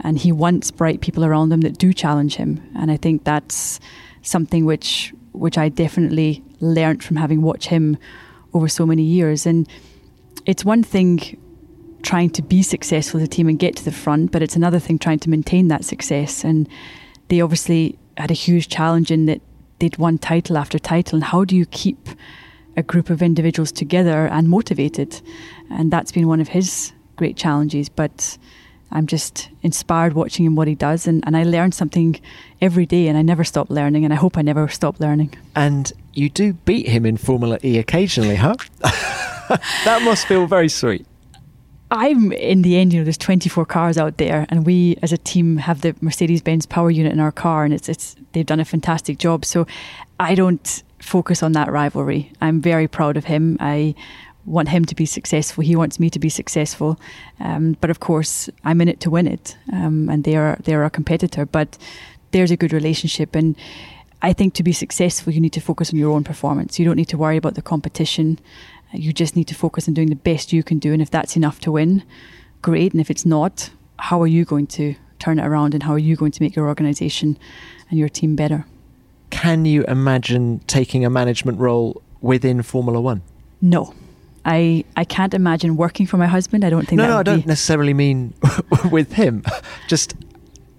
and 0.00 0.18
he 0.18 0.32
wants 0.32 0.70
bright 0.70 1.00
people 1.00 1.24
around 1.24 1.52
him 1.52 1.60
that 1.62 1.78
do 1.78 1.92
challenge 1.92 2.36
him. 2.36 2.62
And 2.76 2.90
I 2.90 2.96
think 2.96 3.24
that's 3.24 3.80
something 4.22 4.64
which 4.64 5.12
which 5.32 5.58
I 5.58 5.68
definitely 5.68 6.42
learnt 6.60 7.02
from 7.02 7.16
having 7.16 7.42
watched 7.42 7.68
him 7.68 7.96
over 8.54 8.66
so 8.68 8.84
many 8.84 9.02
years. 9.02 9.46
And 9.46 9.68
it's 10.46 10.64
one 10.64 10.82
thing 10.82 11.38
trying 12.02 12.30
to 12.30 12.42
be 12.42 12.62
successful 12.62 13.20
as 13.20 13.24
a 13.24 13.28
team 13.28 13.48
and 13.48 13.58
get 13.58 13.76
to 13.76 13.84
the 13.84 13.92
front, 13.92 14.32
but 14.32 14.42
it's 14.42 14.56
another 14.56 14.78
thing 14.78 14.98
trying 14.98 15.18
to 15.20 15.30
maintain 15.30 15.68
that 15.68 15.84
success. 15.84 16.44
And 16.44 16.68
they 17.28 17.40
obviously 17.40 17.98
had 18.16 18.30
a 18.30 18.34
huge 18.34 18.68
challenge 18.68 19.10
in 19.10 19.26
that 19.26 19.40
they'd 19.78 19.96
won 19.96 20.18
title 20.18 20.56
after 20.56 20.78
title. 20.78 21.16
And 21.16 21.24
how 21.24 21.44
do 21.44 21.56
you 21.56 21.66
keep 21.66 22.08
a 22.76 22.82
group 22.82 23.10
of 23.10 23.22
individuals 23.22 23.72
together 23.72 24.26
and 24.28 24.48
motivated? 24.48 25.20
And 25.70 25.90
that's 25.90 26.12
been 26.12 26.28
one 26.28 26.40
of 26.40 26.48
his 26.48 26.92
great 27.16 27.36
challenges. 27.36 27.88
But 27.88 28.38
I'm 28.90 29.06
just 29.06 29.50
inspired 29.62 30.14
watching 30.14 30.46
him 30.46 30.54
what 30.54 30.66
he 30.66 30.74
does, 30.74 31.06
and, 31.06 31.22
and 31.26 31.36
I 31.36 31.42
learn 31.42 31.72
something 31.72 32.18
every 32.60 32.86
day, 32.86 33.08
and 33.08 33.18
I 33.18 33.22
never 33.22 33.44
stop 33.44 33.68
learning, 33.68 34.04
and 34.04 34.14
I 34.14 34.16
hope 34.16 34.38
I 34.38 34.42
never 34.42 34.66
stop 34.68 34.98
learning. 34.98 35.34
And 35.54 35.92
you 36.14 36.30
do 36.30 36.54
beat 36.54 36.88
him 36.88 37.04
in 37.04 37.16
Formula 37.18 37.58
E 37.62 37.78
occasionally, 37.78 38.36
huh? 38.36 38.56
that 39.84 40.00
must 40.02 40.26
feel 40.26 40.46
very 40.46 40.70
sweet. 40.70 41.06
I'm 41.90 42.32
in 42.32 42.62
the 42.62 42.76
end, 42.76 42.92
you 42.92 43.00
know, 43.00 43.04
there's 43.04 43.18
24 43.18 43.64
cars 43.64 43.96
out 43.96 44.18
there, 44.18 44.46
and 44.50 44.66
we 44.66 44.98
as 45.02 45.12
a 45.12 45.18
team 45.18 45.56
have 45.56 45.80
the 45.80 45.94
Mercedes 46.00 46.42
Benz 46.42 46.66
power 46.66 46.90
unit 46.90 47.12
in 47.12 47.20
our 47.20 47.32
car, 47.32 47.64
and 47.64 47.72
it's 47.72 47.88
it's 47.88 48.14
they've 48.32 48.44
done 48.44 48.60
a 48.60 48.64
fantastic 48.64 49.18
job. 49.18 49.44
So 49.44 49.66
I 50.20 50.34
don't 50.34 50.82
focus 50.98 51.42
on 51.42 51.52
that 51.52 51.70
rivalry. 51.70 52.32
I'm 52.40 52.60
very 52.60 52.88
proud 52.88 53.16
of 53.16 53.24
him. 53.24 53.56
I 53.60 53.94
want 54.44 54.68
him 54.68 54.84
to 54.84 54.94
be 54.94 55.06
successful. 55.06 55.62
He 55.62 55.76
wants 55.76 55.98
me 55.98 56.10
to 56.10 56.18
be 56.18 56.28
successful. 56.28 56.98
Um, 57.40 57.76
but 57.80 57.90
of 57.90 58.00
course, 58.00 58.50
I'm 58.64 58.80
in 58.80 58.88
it 58.88 59.00
to 59.00 59.10
win 59.10 59.26
it, 59.26 59.56
um, 59.72 60.10
and 60.10 60.24
they 60.24 60.36
are 60.36 60.58
they 60.64 60.74
are 60.74 60.84
a 60.84 60.90
competitor. 60.90 61.46
But 61.46 61.78
there's 62.32 62.50
a 62.50 62.56
good 62.56 62.74
relationship, 62.74 63.34
and 63.34 63.56
I 64.20 64.34
think 64.34 64.54
to 64.54 64.62
be 64.62 64.72
successful, 64.72 65.32
you 65.32 65.40
need 65.40 65.52
to 65.54 65.60
focus 65.60 65.92
on 65.92 65.98
your 65.98 66.12
own 66.12 66.24
performance. 66.24 66.78
You 66.78 66.84
don't 66.84 66.96
need 66.96 67.08
to 67.08 67.18
worry 67.18 67.36
about 67.36 67.54
the 67.54 67.62
competition. 67.62 68.38
You 68.92 69.12
just 69.12 69.36
need 69.36 69.48
to 69.48 69.54
focus 69.54 69.86
on 69.86 69.94
doing 69.94 70.08
the 70.08 70.16
best 70.16 70.52
you 70.52 70.62
can 70.62 70.78
do, 70.78 70.92
and 70.92 71.02
if 71.02 71.10
that's 71.10 71.36
enough 71.36 71.60
to 71.60 71.72
win, 71.72 72.02
great. 72.62 72.92
And 72.92 73.00
if 73.00 73.10
it's 73.10 73.26
not, 73.26 73.70
how 73.98 74.20
are 74.22 74.26
you 74.26 74.44
going 74.44 74.66
to 74.68 74.94
turn 75.18 75.38
it 75.38 75.46
around, 75.46 75.74
and 75.74 75.82
how 75.82 75.92
are 75.92 75.98
you 75.98 76.16
going 76.16 76.32
to 76.32 76.42
make 76.42 76.56
your 76.56 76.68
organisation 76.68 77.38
and 77.90 77.98
your 77.98 78.08
team 78.08 78.36
better? 78.36 78.66
Can 79.30 79.64
you 79.64 79.84
imagine 79.84 80.60
taking 80.66 81.04
a 81.04 81.10
management 81.10 81.58
role 81.58 82.02
within 82.20 82.62
Formula 82.62 83.00
One? 83.00 83.22
No. 83.60 83.94
I, 84.44 84.84
I 84.96 85.04
can't 85.04 85.34
imagine 85.34 85.76
working 85.76 86.06
for 86.06 86.16
my 86.16 86.26
husband. 86.26 86.64
I 86.64 86.70
don't 86.70 86.86
think. 86.86 86.98
No, 86.98 87.08
no, 87.08 87.18
I 87.18 87.22
don't 87.22 87.40
be... 87.40 87.46
necessarily 87.46 87.92
mean 87.92 88.32
with 88.90 89.12
him. 89.12 89.44
Just 89.88 90.14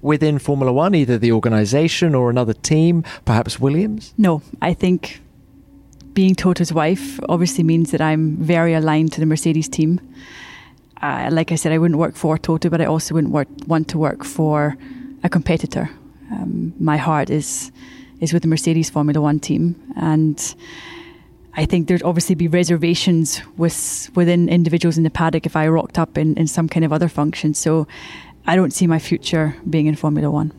within 0.01 0.39
Formula 0.39 0.73
One, 0.73 0.95
either 0.95 1.17
the 1.17 1.31
organisation 1.31 2.15
or 2.15 2.29
another 2.29 2.53
team, 2.53 3.03
perhaps 3.25 3.59
Williams. 3.59 4.13
No, 4.17 4.41
I 4.61 4.73
think 4.73 5.21
being 6.13 6.35
Toto's 6.35 6.73
wife 6.73 7.19
obviously 7.29 7.63
means 7.63 7.91
that 7.91 8.01
I'm 8.01 8.37
very 8.37 8.73
aligned 8.73 9.11
to 9.13 9.19
the 9.19 9.25
Mercedes 9.25 9.69
team. 9.69 9.99
Uh, 11.01 11.29
like 11.31 11.51
I 11.51 11.55
said, 11.55 11.71
I 11.71 11.77
wouldn't 11.77 11.99
work 11.99 12.15
for 12.15 12.37
Toto, 12.37 12.69
but 12.69 12.81
I 12.81 12.85
also 12.85 13.13
wouldn't 13.13 13.31
work, 13.31 13.47
want 13.67 13.87
to 13.89 13.97
work 13.97 14.25
for 14.25 14.77
a 15.23 15.29
competitor. 15.29 15.89
Um, 16.31 16.73
my 16.79 16.97
heart 16.97 17.29
is 17.29 17.71
is 18.19 18.33
with 18.33 18.41
the 18.41 18.49
Mercedes 18.49 18.89
Formula 18.89 19.21
One 19.21 19.39
team, 19.39 19.75
and 19.95 20.55
I 21.55 21.65
think 21.65 21.87
there'd 21.87 22.03
obviously 22.03 22.35
be 22.35 22.47
reservations 22.47 23.41
with 23.57 24.09
within 24.13 24.49
individuals 24.49 24.97
in 24.97 25.03
the 25.03 25.09
paddock 25.09 25.45
if 25.45 25.55
I 25.55 25.67
rocked 25.69 25.97
up 25.97 26.17
in, 26.17 26.35
in 26.37 26.47
some 26.47 26.67
kind 26.67 26.83
of 26.85 26.91
other 26.91 27.07
function. 27.07 27.53
So 27.53 27.87
I 28.45 28.55
don't 28.55 28.73
see 28.73 28.87
my 28.87 28.99
future 28.99 29.55
being 29.69 29.87
in 29.87 29.95
Formula 29.95 30.29
One. 30.29 30.51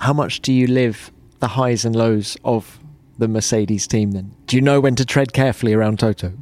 How 0.00 0.14
much 0.14 0.40
do 0.40 0.52
you 0.52 0.66
live 0.66 1.12
the 1.40 1.48
highs 1.48 1.84
and 1.84 1.94
lows 1.94 2.38
of 2.42 2.79
the 3.20 3.28
Mercedes 3.28 3.86
team 3.86 4.12
then? 4.12 4.34
Do 4.46 4.56
you 4.56 4.62
know 4.62 4.80
when 4.80 4.96
to 4.96 5.04
tread 5.04 5.32
carefully 5.32 5.72
around 5.72 6.00
Toto? 6.00 6.32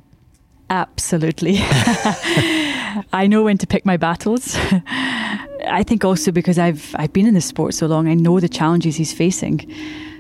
Absolutely. 0.71 1.57
I 3.13 3.27
know 3.29 3.43
when 3.45 3.59
to 3.59 3.67
pick 3.67 3.85
my 3.85 3.97
battles. 3.97 4.57
I 5.67 5.83
think 5.87 6.05
also 6.05 6.33
because 6.33 6.59
I've 6.59 6.95
I've 6.99 7.13
been 7.13 7.27
in 7.27 7.35
the 7.35 7.41
sport 7.41 7.75
so 7.75 7.87
long, 7.87 8.09
I 8.09 8.15
know 8.15 8.41
the 8.41 8.49
challenges 8.49 8.97
he's 8.97 9.13
facing. 9.13 9.71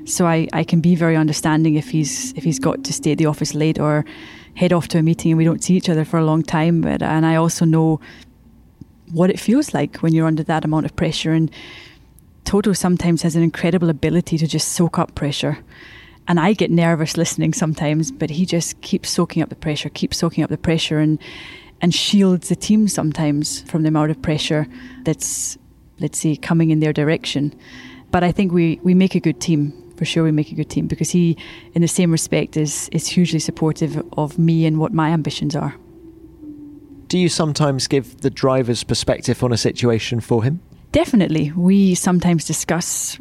So 0.04 0.26
I, 0.26 0.48
I 0.52 0.64
can 0.64 0.80
be 0.80 0.94
very 0.94 1.16
understanding 1.16 1.74
if 1.74 1.90
he's 1.90 2.32
if 2.32 2.44
he's 2.44 2.58
got 2.58 2.84
to 2.84 2.92
stay 2.92 3.12
at 3.12 3.18
the 3.18 3.26
office 3.26 3.54
late 3.54 3.78
or 3.78 4.04
head 4.54 4.72
off 4.72 4.88
to 4.88 4.98
a 4.98 5.02
meeting 5.02 5.32
and 5.32 5.38
we 5.38 5.44
don't 5.44 5.62
see 5.62 5.74
each 5.74 5.88
other 5.88 6.04
for 6.04 6.18
a 6.18 6.24
long 6.24 6.42
time. 6.42 6.80
But 6.80 7.02
and 7.02 7.26
I 7.26 7.36
also 7.36 7.64
know 7.64 8.00
what 9.12 9.30
it 9.30 9.38
feels 9.38 9.74
like 9.74 9.98
when 9.98 10.14
you're 10.14 10.26
under 10.26 10.42
that 10.44 10.64
amount 10.64 10.86
of 10.86 10.96
pressure. 10.96 11.32
And 11.32 11.50
Toto 12.44 12.72
sometimes 12.72 13.22
has 13.22 13.36
an 13.36 13.42
incredible 13.42 13.90
ability 13.90 14.38
to 14.38 14.46
just 14.46 14.68
soak 14.68 14.98
up 14.98 15.14
pressure. 15.14 15.58
And 16.28 16.38
I 16.38 16.52
get 16.52 16.70
nervous 16.70 17.16
listening 17.16 17.54
sometimes, 17.54 18.12
but 18.12 18.28
he 18.28 18.44
just 18.44 18.80
keeps 18.82 19.08
soaking 19.08 19.42
up 19.42 19.48
the 19.48 19.56
pressure, 19.56 19.88
keeps 19.88 20.18
soaking 20.18 20.44
up 20.44 20.50
the 20.50 20.58
pressure 20.58 20.98
and 20.98 21.18
and 21.80 21.94
shields 21.94 22.48
the 22.48 22.56
team 22.56 22.88
sometimes 22.88 23.62
from 23.62 23.82
the 23.82 23.88
amount 23.88 24.10
of 24.10 24.20
pressure 24.20 24.66
that's 25.04 25.56
let's 26.00 26.18
say 26.18 26.36
coming 26.36 26.70
in 26.70 26.80
their 26.80 26.92
direction. 26.92 27.54
But 28.10 28.24
I 28.24 28.32
think 28.32 28.52
we, 28.52 28.80
we 28.82 28.94
make 28.94 29.14
a 29.14 29.20
good 29.20 29.40
team 29.40 29.72
for 29.96 30.04
sure 30.04 30.22
we 30.22 30.30
make 30.30 30.52
a 30.52 30.54
good 30.54 30.70
team 30.70 30.86
because 30.86 31.10
he, 31.10 31.36
in 31.74 31.82
the 31.82 31.88
same 31.88 32.12
respect, 32.12 32.56
is 32.56 32.88
is 32.92 33.08
hugely 33.08 33.40
supportive 33.40 34.02
of 34.16 34.38
me 34.38 34.66
and 34.66 34.78
what 34.78 34.92
my 34.92 35.10
ambitions 35.10 35.56
are. 35.56 35.74
Do 37.08 37.18
you 37.18 37.28
sometimes 37.28 37.88
give 37.88 38.20
the 38.20 38.30
driver's 38.30 38.84
perspective 38.84 39.42
on 39.42 39.52
a 39.52 39.56
situation 39.56 40.20
for 40.20 40.44
him? 40.44 40.60
Definitely. 40.92 41.52
We 41.56 41.94
sometimes 41.94 42.44
discuss 42.44 43.18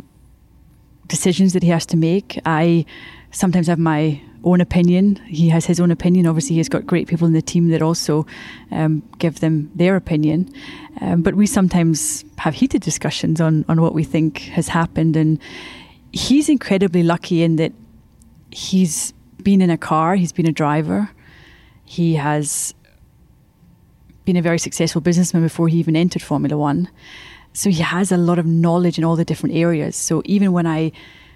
decisions 1.08 1.54
that 1.54 1.64
he 1.64 1.70
has 1.70 1.86
to 1.88 1.98
make. 1.98 2.40
I 2.46 2.86
sometimes 3.32 3.68
have 3.68 3.80
my 3.80 4.22
own 4.44 4.62
opinion. 4.62 5.16
He 5.28 5.50
has 5.50 5.66
his 5.66 5.80
own 5.80 5.92
opinion. 5.92 6.26
Obviously, 6.28 6.56
he's 6.56 6.70
got 6.70 6.86
great 6.86 7.08
people 7.08 7.28
in 7.28 7.34
the 7.34 7.42
team 7.42 7.70
that 7.70 7.82
also 7.82 8.26
um, 8.72 9.04
give 9.18 9.40
them 9.40 9.72
their 9.76 9.96
opinion. 9.96 10.54
Um, 11.02 11.22
but 11.22 11.36
we 11.36 11.46
sometimes 11.46 12.24
have 12.38 12.54
heated 12.54 12.82
discussions 12.82 13.42
on, 13.42 13.66
on 13.68 13.82
what 13.82 13.94
we 13.94 14.04
think 14.04 14.40
has 14.40 14.68
happened. 14.70 15.16
And 15.16 15.40
he's 16.12 16.50
incredibly 16.50 17.04
lucky 17.04 17.44
in 17.44 17.58
that 17.58 17.74
he's 18.52 19.14
been 19.44 19.62
in 19.62 19.70
a 19.70 19.78
car, 19.78 20.16
he's 20.16 20.32
been 20.32 20.48
a 20.48 20.52
driver, 20.52 21.10
he 21.86 22.16
has 22.16 22.74
been 24.26 24.36
a 24.36 24.42
very 24.42 24.60
successful 24.60 25.00
businessman 25.00 25.42
before 25.44 25.68
he 25.70 25.78
even 25.78 25.96
entered 25.96 26.22
Formula 26.22 26.58
One. 26.58 26.90
So 27.58 27.72
he 27.72 27.82
has 27.82 28.12
a 28.12 28.18
lot 28.18 28.38
of 28.38 28.46
knowledge 28.46 29.00
in 29.00 29.04
all 29.04 29.16
the 29.16 29.26
different 29.26 29.56
areas. 29.56 29.96
So 29.96 30.22
even 30.26 30.52
when 30.52 30.68
I 30.68 30.92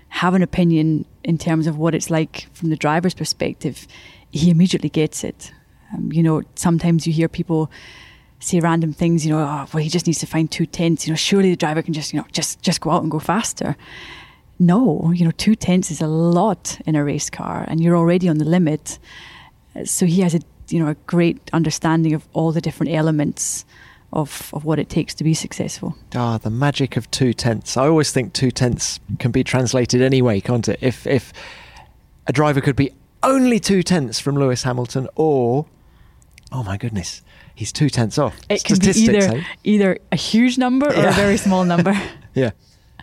have 0.09 0.36
an 0.36 0.43
opinion 0.43 1.05
in 1.24 1.39
terms 1.39 1.65
of 1.65 1.78
what 1.78 1.95
it's 1.95 2.11
like 2.11 2.47
from 2.53 2.69
the 2.69 2.76
driver's 2.76 3.15
perspective, 3.15 3.88
he 4.32 4.51
immediately 4.51 4.89
gets 4.89 5.24
it. 5.24 5.51
Um, 5.91 6.11
you 6.11 6.22
know, 6.22 6.43
sometimes 6.53 7.07
you 7.07 7.13
hear 7.13 7.28
people 7.28 7.72
say 8.39 8.59
random 8.59 8.93
things. 8.93 9.26
You 9.26 9.32
know, 9.34 9.39
oh, 9.39 9.65
well, 9.74 9.82
he 9.82 9.89
just 9.89 10.05
needs 10.05 10.19
to 10.19 10.28
find 10.28 10.51
two 10.51 10.67
tenths. 10.67 11.07
You 11.07 11.13
know, 11.13 11.17
surely 11.17 11.49
the 11.49 11.55
driver 11.55 11.82
can 11.82 11.93
just, 11.93 12.13
you 12.13 12.19
know, 12.19 12.28
just 12.32 12.61
just 12.61 12.82
go 12.82 12.91
out 12.91 13.01
and 13.01 13.09
go 13.09 13.19
faster 13.19 13.76
no, 14.59 15.11
you 15.15 15.26
know, 15.26 15.32
two 15.32 15.55
tenths 15.55 15.89
is 15.89 16.01
a 16.01 16.07
lot 16.07 16.80
in 16.86 16.95
a 16.95 17.03
race 17.03 17.32
car, 17.32 17.65
and 17.67 17.82
you're 17.82 17.97
already 17.97 18.30
on 18.30 18.38
the 18.38 18.45
limit. 18.45 18.99
So 19.86 20.05
he 20.05 20.22
has 20.22 20.36
a 20.36 20.41
you 20.69 20.80
know 20.80 20.89
a 20.89 20.95
great 21.07 21.49
understanding 21.51 22.13
of 22.13 22.28
all 22.34 22.51
the 22.51 22.61
different 22.61 22.93
elements 22.93 23.65
of 24.14 24.49
of 24.53 24.66
what 24.66 24.80
it 24.80 24.89
takes 24.89 25.14
to 25.16 25.24
be 25.24 25.34
successful. 25.34 25.95
Ah, 26.16 26.38
the 26.38 26.49
magic 26.49 26.97
of 26.97 27.09
two 27.12 27.34
tenths. 27.34 27.78
I 27.78 27.88
always 27.88 28.12
think 28.12 28.34
two 28.34 28.51
tenths 28.51 28.99
can 29.20 29.32
be 29.32 29.43
translated 29.43 30.01
anyway, 30.01 30.41
can't 30.41 30.68
it? 30.68 30.80
If 30.82 31.07
if 31.07 31.34
a 32.28 32.34
driver 32.34 32.62
could 32.62 32.76
be 32.76 32.91
only 33.24 33.59
two 33.59 33.84
tenths 33.84 34.20
from 34.20 34.36
Lewis 34.36 34.64
Hamilton, 34.64 35.07
or 35.16 35.66
oh 36.51 36.64
my 36.64 36.78
goodness, 36.78 37.22
he's 37.55 37.72
two 37.72 37.89
tenths 37.89 38.18
off. 38.18 38.39
It 38.49 38.64
can 38.64 38.80
be 38.80 38.89
either 38.89 39.38
eh? 39.38 39.43
either 39.64 39.99
a 40.12 40.16
huge 40.16 40.57
number 40.57 40.88
or 40.88 40.93
yeah. 40.93 41.09
a 41.09 41.14
very 41.14 41.38
small 41.38 41.64
number. 41.64 41.99
yeah. 42.34 42.51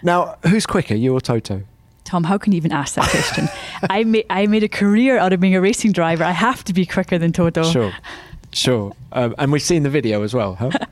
Now, 0.03 0.37
who's 0.47 0.67
quicker, 0.67 0.95
you 0.95 1.15
or 1.15 1.21
Toto? 1.21 1.63
Tom, 2.05 2.25
how 2.25 2.39
can 2.39 2.53
you 2.53 2.57
even 2.57 2.73
ask 2.73 2.95
that 2.95 3.11
question? 3.11 3.49
I 3.91 4.05
made 4.05 4.27
I 4.31 4.47
made 4.47 4.63
a 4.63 4.69
career 4.69 5.19
out 5.19 5.33
of 5.33 5.41
being 5.41 5.55
a 5.55 5.61
racing 5.61 5.93
driver. 5.93 6.25
I 6.25 6.33
have 6.33 6.65
to 6.65 6.73
be 6.73 6.87
quicker 6.87 7.19
than 7.19 7.33
Toto. 7.33 7.65
Sure, 7.65 7.93
sure. 8.53 8.95
Um, 9.13 9.35
and 9.39 9.53
we've 9.53 9.63
seen 9.63 9.83
the 9.83 9.91
video 9.91 10.23
as 10.23 10.35
well, 10.35 10.55
huh? 10.55 10.71
Um, 10.75 10.87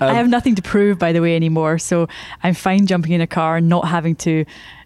I 0.00 0.14
have 0.14 0.28
nothing 0.28 0.54
to 0.56 0.62
prove, 0.62 0.98
by 0.98 1.12
the 1.12 1.20
way, 1.20 1.36
anymore. 1.36 1.78
So 1.78 2.08
I'm 2.42 2.54
fine 2.54 2.86
jumping 2.86 3.12
in 3.12 3.20
a 3.20 3.26
car 3.26 3.56
and 3.56 3.68
not 3.68 3.88
having 3.88 4.16
to 4.16 4.44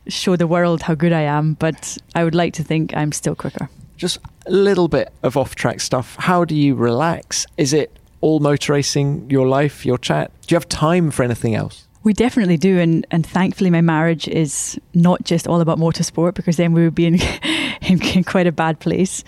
show 0.09 0.37
the 0.37 0.47
world 0.47 0.83
how 0.83 0.95
good 0.95 1.13
I 1.13 1.23
am, 1.23 1.55
but 1.55 1.99
I 2.15 2.25
would 2.25 2.35
like 2.35 2.55
to 2.55 2.65
think 2.65 2.97
I'm 2.97 3.13
still 3.13 3.35
quicker. 3.35 3.69
Just 3.97 4.19
a 4.47 4.51
little 4.51 4.89
bit 4.89 5.13
of 5.23 5.37
off 5.37 5.55
track 5.55 5.81
stuff. 5.81 6.17
How 6.19 6.45
do 6.45 6.55
you 6.55 6.75
relax? 6.75 7.47
Is 7.57 7.73
it 7.73 7.97
all 8.21 8.41
motor 8.41 8.73
racing, 8.73 9.29
your 9.31 9.47
life, 9.47 9.85
your 9.85 9.99
chat? 9.99 10.31
Do 10.47 10.55
you 10.55 10.57
have 10.57 10.69
time 10.69 11.11
for 11.11 11.23
anything 11.23 11.55
else? 11.55 11.87
We 12.05 12.13
definitely 12.13 12.57
do, 12.57 12.79
and 12.79 13.07
and 13.11 13.27
thankfully, 13.27 13.71
my 13.71 13.81
marriage 13.81 14.29
is 14.29 14.79
not 14.95 15.25
just 15.25 15.47
all 15.47 15.61
about 15.61 15.79
motorsport 15.79 16.35
because 16.35 16.57
then 16.57 16.73
we 16.73 16.85
would 16.85 16.95
be 16.95 17.07
in, 17.07 17.19
in, 17.83 18.25
quite 18.25 18.47
a 18.47 18.53
bad 18.53 18.81
place. 18.81 19.25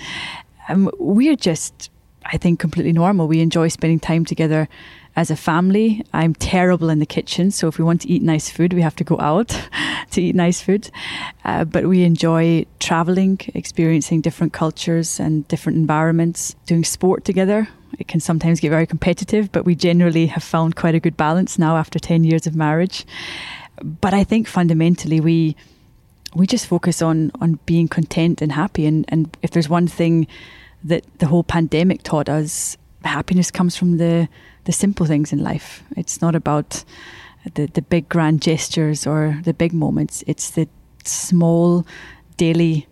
Um, 0.69 0.91
we're 0.99 1.37
just, 1.37 1.90
I 2.27 2.37
think, 2.37 2.61
completely 2.61 2.93
normal. 2.93 3.29
We 3.29 3.41
enjoy 3.41 3.69
spending 3.69 4.01
time 4.01 4.25
together 4.25 4.69
as 5.17 5.31
a 5.31 5.37
family. 5.37 6.05
I'm 6.13 6.35
terrible 6.35 6.89
in 6.89 6.99
the 6.99 7.07
kitchen, 7.07 7.51
so 7.51 7.69
if 7.69 7.79
we 7.79 7.85
want 7.85 8.03
to 8.03 8.09
eat 8.09 8.23
nice 8.23 8.51
food, 8.51 8.73
we 8.73 8.83
have 8.83 8.97
to 8.97 9.05
go 9.05 9.19
out 9.19 9.49
to 10.13 10.23
eat 10.23 10.35
nice 10.35 10.61
food. 10.61 10.91
Uh, 11.45 11.65
but 11.65 11.87
we 11.87 12.05
enjoy 12.05 12.67
traveling, 12.79 13.41
experiencing 13.55 14.21
different 14.21 14.53
cultures 14.53 15.19
and 15.19 15.47
different 15.49 15.77
environments, 15.77 16.55
doing 16.67 16.85
sport 16.85 17.25
together. 17.25 17.69
It 17.99 18.09
can 18.09 18.21
sometimes 18.21 18.61
get 18.61 18.71
very 18.71 18.87
competitive, 18.87 19.51
but 19.53 19.65
we 19.65 19.75
generally 19.75 20.27
have 20.27 20.43
found 20.43 20.77
quite 20.77 20.95
a 20.95 21.01
good 21.01 21.17
balance 21.17 21.59
now 21.59 21.77
after 21.77 21.99
10 21.99 22.25
years 22.25 22.47
of 22.47 22.55
marriage. 22.55 23.05
But 23.83 24.15
I 24.15 24.25
think 24.25 24.47
fundamentally 24.47 25.21
we 25.21 25.57
we 26.35 26.47
just 26.47 26.67
focus 26.67 27.03
on 27.03 27.33
on 27.41 27.59
being 27.67 27.89
content 27.89 28.41
and 28.41 28.53
happy 28.53 28.87
and, 28.87 29.05
and 29.09 29.37
if 29.43 29.51
there's 29.51 29.69
one 29.69 29.89
thing 29.89 30.29
that 30.85 31.05
the 31.19 31.27
whole 31.27 31.45
pandemic 31.45 32.03
taught 32.03 32.29
us, 32.29 32.77
happiness 33.05 33.51
comes 33.51 33.77
from 33.77 33.99
the 33.99 34.29
the 34.65 34.73
simple 34.73 35.07
things 35.07 35.33
in 35.33 35.43
life. 35.43 35.83
It's 35.97 36.21
not 36.21 36.35
about 36.35 36.85
the 37.55 37.67
the 37.67 37.83
big 37.83 38.09
grand 38.09 38.43
gestures 38.43 39.07
or 39.07 39.41
the 39.45 39.55
big 39.55 39.73
moments. 39.73 40.25
It's 40.27 40.51
the 40.51 40.69
small 41.05 41.87
daily 42.37 42.87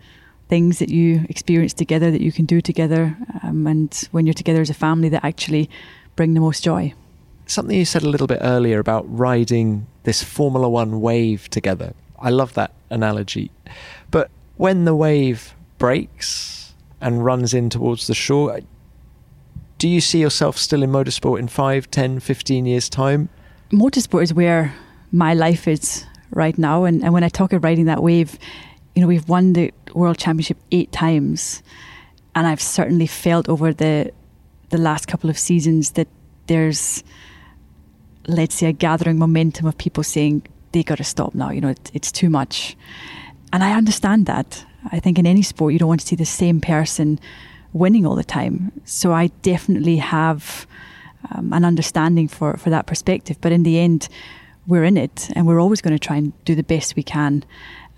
things 0.49 0.78
that 0.78 0.89
you 0.89 1.26
experience 1.28 1.74
together 1.74 2.11
that 2.11 2.22
you 2.22 2.32
can 2.32 2.47
do 2.47 2.61
together, 2.61 3.16
um, 3.43 3.66
and 3.66 4.09
when 4.12 4.26
you're 4.26 4.34
together 4.34 4.62
as 4.62 4.70
a 4.70 4.74
family, 4.74 5.09
that 5.11 5.24
actually 5.24 5.68
bring 6.16 6.34
the 6.34 6.41
most 6.41 6.64
joy. 6.64 6.95
Something 7.47 7.76
you 7.76 7.84
said 7.84 8.03
a 8.03 8.09
little 8.09 8.26
bit 8.26 8.39
earlier 8.41 8.78
about 8.78 9.05
riding 9.09 9.86
this 10.05 10.22
Formula 10.22 10.68
One 10.68 11.01
wave 11.01 11.49
together. 11.51 11.95
I 12.18 12.30
love 12.30 12.55
that 12.55 12.72
analogy. 12.91 13.51
But 14.11 14.30
when 14.57 14.84
the 14.84 14.95
wave 14.95 15.55
breaks 15.78 16.57
and 17.01 17.24
runs 17.24 17.55
in 17.55 17.70
towards 17.70 18.07
the 18.07 18.14
shore, 18.14 18.61
do 19.78 19.88
you 19.88 20.01
see 20.01 20.20
yourself 20.20 20.59
still 20.59 20.82
in 20.82 20.90
motorsport 20.90 21.38
in 21.38 21.49
5, 21.49 21.90
10, 21.90 22.20
15 22.20 22.66
years' 22.66 22.88
time? 22.88 23.28
Motorsport 23.70 24.22
is 24.24 24.34
where 24.34 24.74
my 25.12 25.34
life 25.34 25.68
is 25.68 26.05
right 26.30 26.59
now. 26.59 26.84
And, 26.84 27.03
and 27.03 27.12
when 27.12 27.22
I 27.22 27.28
talk 27.28 27.53
of 27.53 27.62
riding 27.62 27.84
that 27.84 28.03
wave, 28.03 28.38
you 28.94 29.03
know, 29.03 29.09
we've 29.09 29.28
won 29.28 29.53
the 29.53 29.72
World 29.94 30.18
Championship 30.18 30.59
eight 30.72 30.90
times. 30.90 31.62
And 32.34 32.46
I've 32.46 32.61
certainly 32.61 33.07
felt 33.07 33.49
over 33.49 33.72
the 33.72 34.12
the 34.70 34.78
last 34.78 35.09
couple 35.09 35.30
of 35.30 35.38
seasons 35.38 35.92
that 35.92 36.09
there's, 36.46 37.03
let's 38.26 38.55
say, 38.55 38.66
a 38.66 38.72
gathering 38.72 39.18
momentum 39.18 39.66
of 39.66 39.78
people 39.78 40.03
saying 40.03 40.42
they 40.72 40.82
got 40.82 40.99
to 40.99 41.05
stop 41.05 41.34
now. 41.34 41.51
You 41.51 41.61
know, 41.61 41.68
it, 41.68 41.90
it's 41.94 42.12
too 42.12 42.28
much, 42.28 42.76
and 43.53 43.64
I 43.64 43.72
understand 43.72 44.26
that. 44.26 44.64
I 44.92 45.00
think 45.00 45.18
in 45.18 45.26
any 45.26 45.42
sport, 45.42 45.72
you 45.72 45.78
don't 45.78 45.88
want 45.88 46.00
to 46.00 46.06
see 46.06 46.16
the 46.16 46.24
same 46.24 46.60
person 46.60 47.18
winning 47.72 48.06
all 48.06 48.14
the 48.14 48.24
time. 48.24 48.72
So 48.84 49.12
I 49.12 49.28
definitely 49.42 49.96
have 49.96 50.66
um, 51.30 51.52
an 51.52 51.64
understanding 51.64 52.28
for, 52.28 52.56
for 52.56 52.70
that 52.70 52.86
perspective. 52.86 53.38
But 53.40 53.52
in 53.52 53.62
the 53.62 53.78
end, 53.78 54.08
we're 54.66 54.84
in 54.84 54.96
it 54.96 55.30
and 55.34 55.46
we're 55.46 55.60
always 55.60 55.80
going 55.80 55.96
to 55.96 56.06
try 56.06 56.16
and 56.16 56.32
do 56.44 56.54
the 56.54 56.62
best 56.62 56.94
we 56.94 57.02
can. 57.02 57.44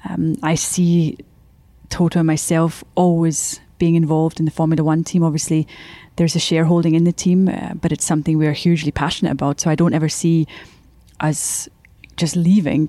Um, 0.08 0.36
I 0.42 0.54
see 0.54 1.18
Toto 1.90 2.20
and 2.20 2.26
myself 2.26 2.84
always 2.94 3.60
being 3.78 3.96
involved 3.96 4.38
in 4.38 4.44
the 4.44 4.52
Formula 4.52 4.84
One 4.84 5.02
team. 5.02 5.24
Obviously, 5.24 5.66
there's 6.16 6.36
a 6.36 6.40
shareholding 6.40 6.94
in 6.94 7.02
the 7.04 7.12
team, 7.12 7.48
uh, 7.48 7.74
but 7.74 7.90
it's 7.90 8.04
something 8.04 8.38
we 8.38 8.46
are 8.46 8.52
hugely 8.52 8.92
passionate 8.92 9.32
about. 9.32 9.60
So 9.60 9.68
I 9.68 9.74
don't 9.74 9.94
ever 9.94 10.08
see 10.08 10.46
us 11.18 11.68
just 12.16 12.36
leaving. 12.36 12.88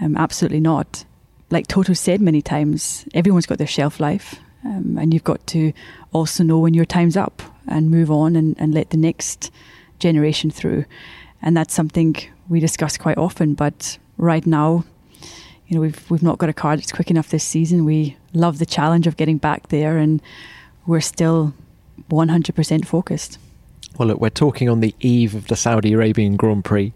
Um, 0.00 0.16
absolutely 0.16 0.60
not. 0.60 1.05
Like 1.50 1.66
Toto 1.66 1.92
said 1.92 2.20
many 2.20 2.42
times, 2.42 3.06
everyone's 3.14 3.46
got 3.46 3.58
their 3.58 3.66
shelf 3.66 4.00
life. 4.00 4.36
Um, 4.64 4.98
and 4.98 5.14
you've 5.14 5.24
got 5.24 5.46
to 5.48 5.72
also 6.12 6.42
know 6.42 6.58
when 6.58 6.74
your 6.74 6.84
time's 6.84 7.16
up 7.16 7.40
and 7.68 7.90
move 7.90 8.10
on 8.10 8.34
and, 8.34 8.56
and 8.58 8.74
let 8.74 8.90
the 8.90 8.96
next 8.96 9.52
generation 10.00 10.50
through. 10.50 10.84
And 11.40 11.56
that's 11.56 11.74
something 11.74 12.16
we 12.48 12.58
discuss 12.58 12.96
quite 12.96 13.18
often. 13.18 13.54
But 13.54 13.98
right 14.16 14.44
now, 14.44 14.84
you 15.66 15.74
know, 15.74 15.80
we've 15.80 16.10
we've 16.10 16.22
not 16.22 16.38
got 16.38 16.48
a 16.48 16.52
car 16.52 16.76
that's 16.76 16.92
quick 16.92 17.10
enough 17.10 17.28
this 17.28 17.44
season. 17.44 17.84
We 17.84 18.16
love 18.32 18.58
the 18.58 18.66
challenge 18.66 19.06
of 19.06 19.16
getting 19.16 19.38
back 19.38 19.68
there, 19.68 19.98
and 19.98 20.22
we're 20.86 21.00
still 21.00 21.54
100% 22.10 22.86
focused. 22.86 23.38
Well, 23.98 24.08
look, 24.08 24.20
we're 24.20 24.30
talking 24.30 24.68
on 24.68 24.80
the 24.80 24.94
eve 25.00 25.34
of 25.34 25.48
the 25.48 25.56
Saudi 25.56 25.92
Arabian 25.92 26.36
Grand 26.36 26.64
Prix. 26.64 26.92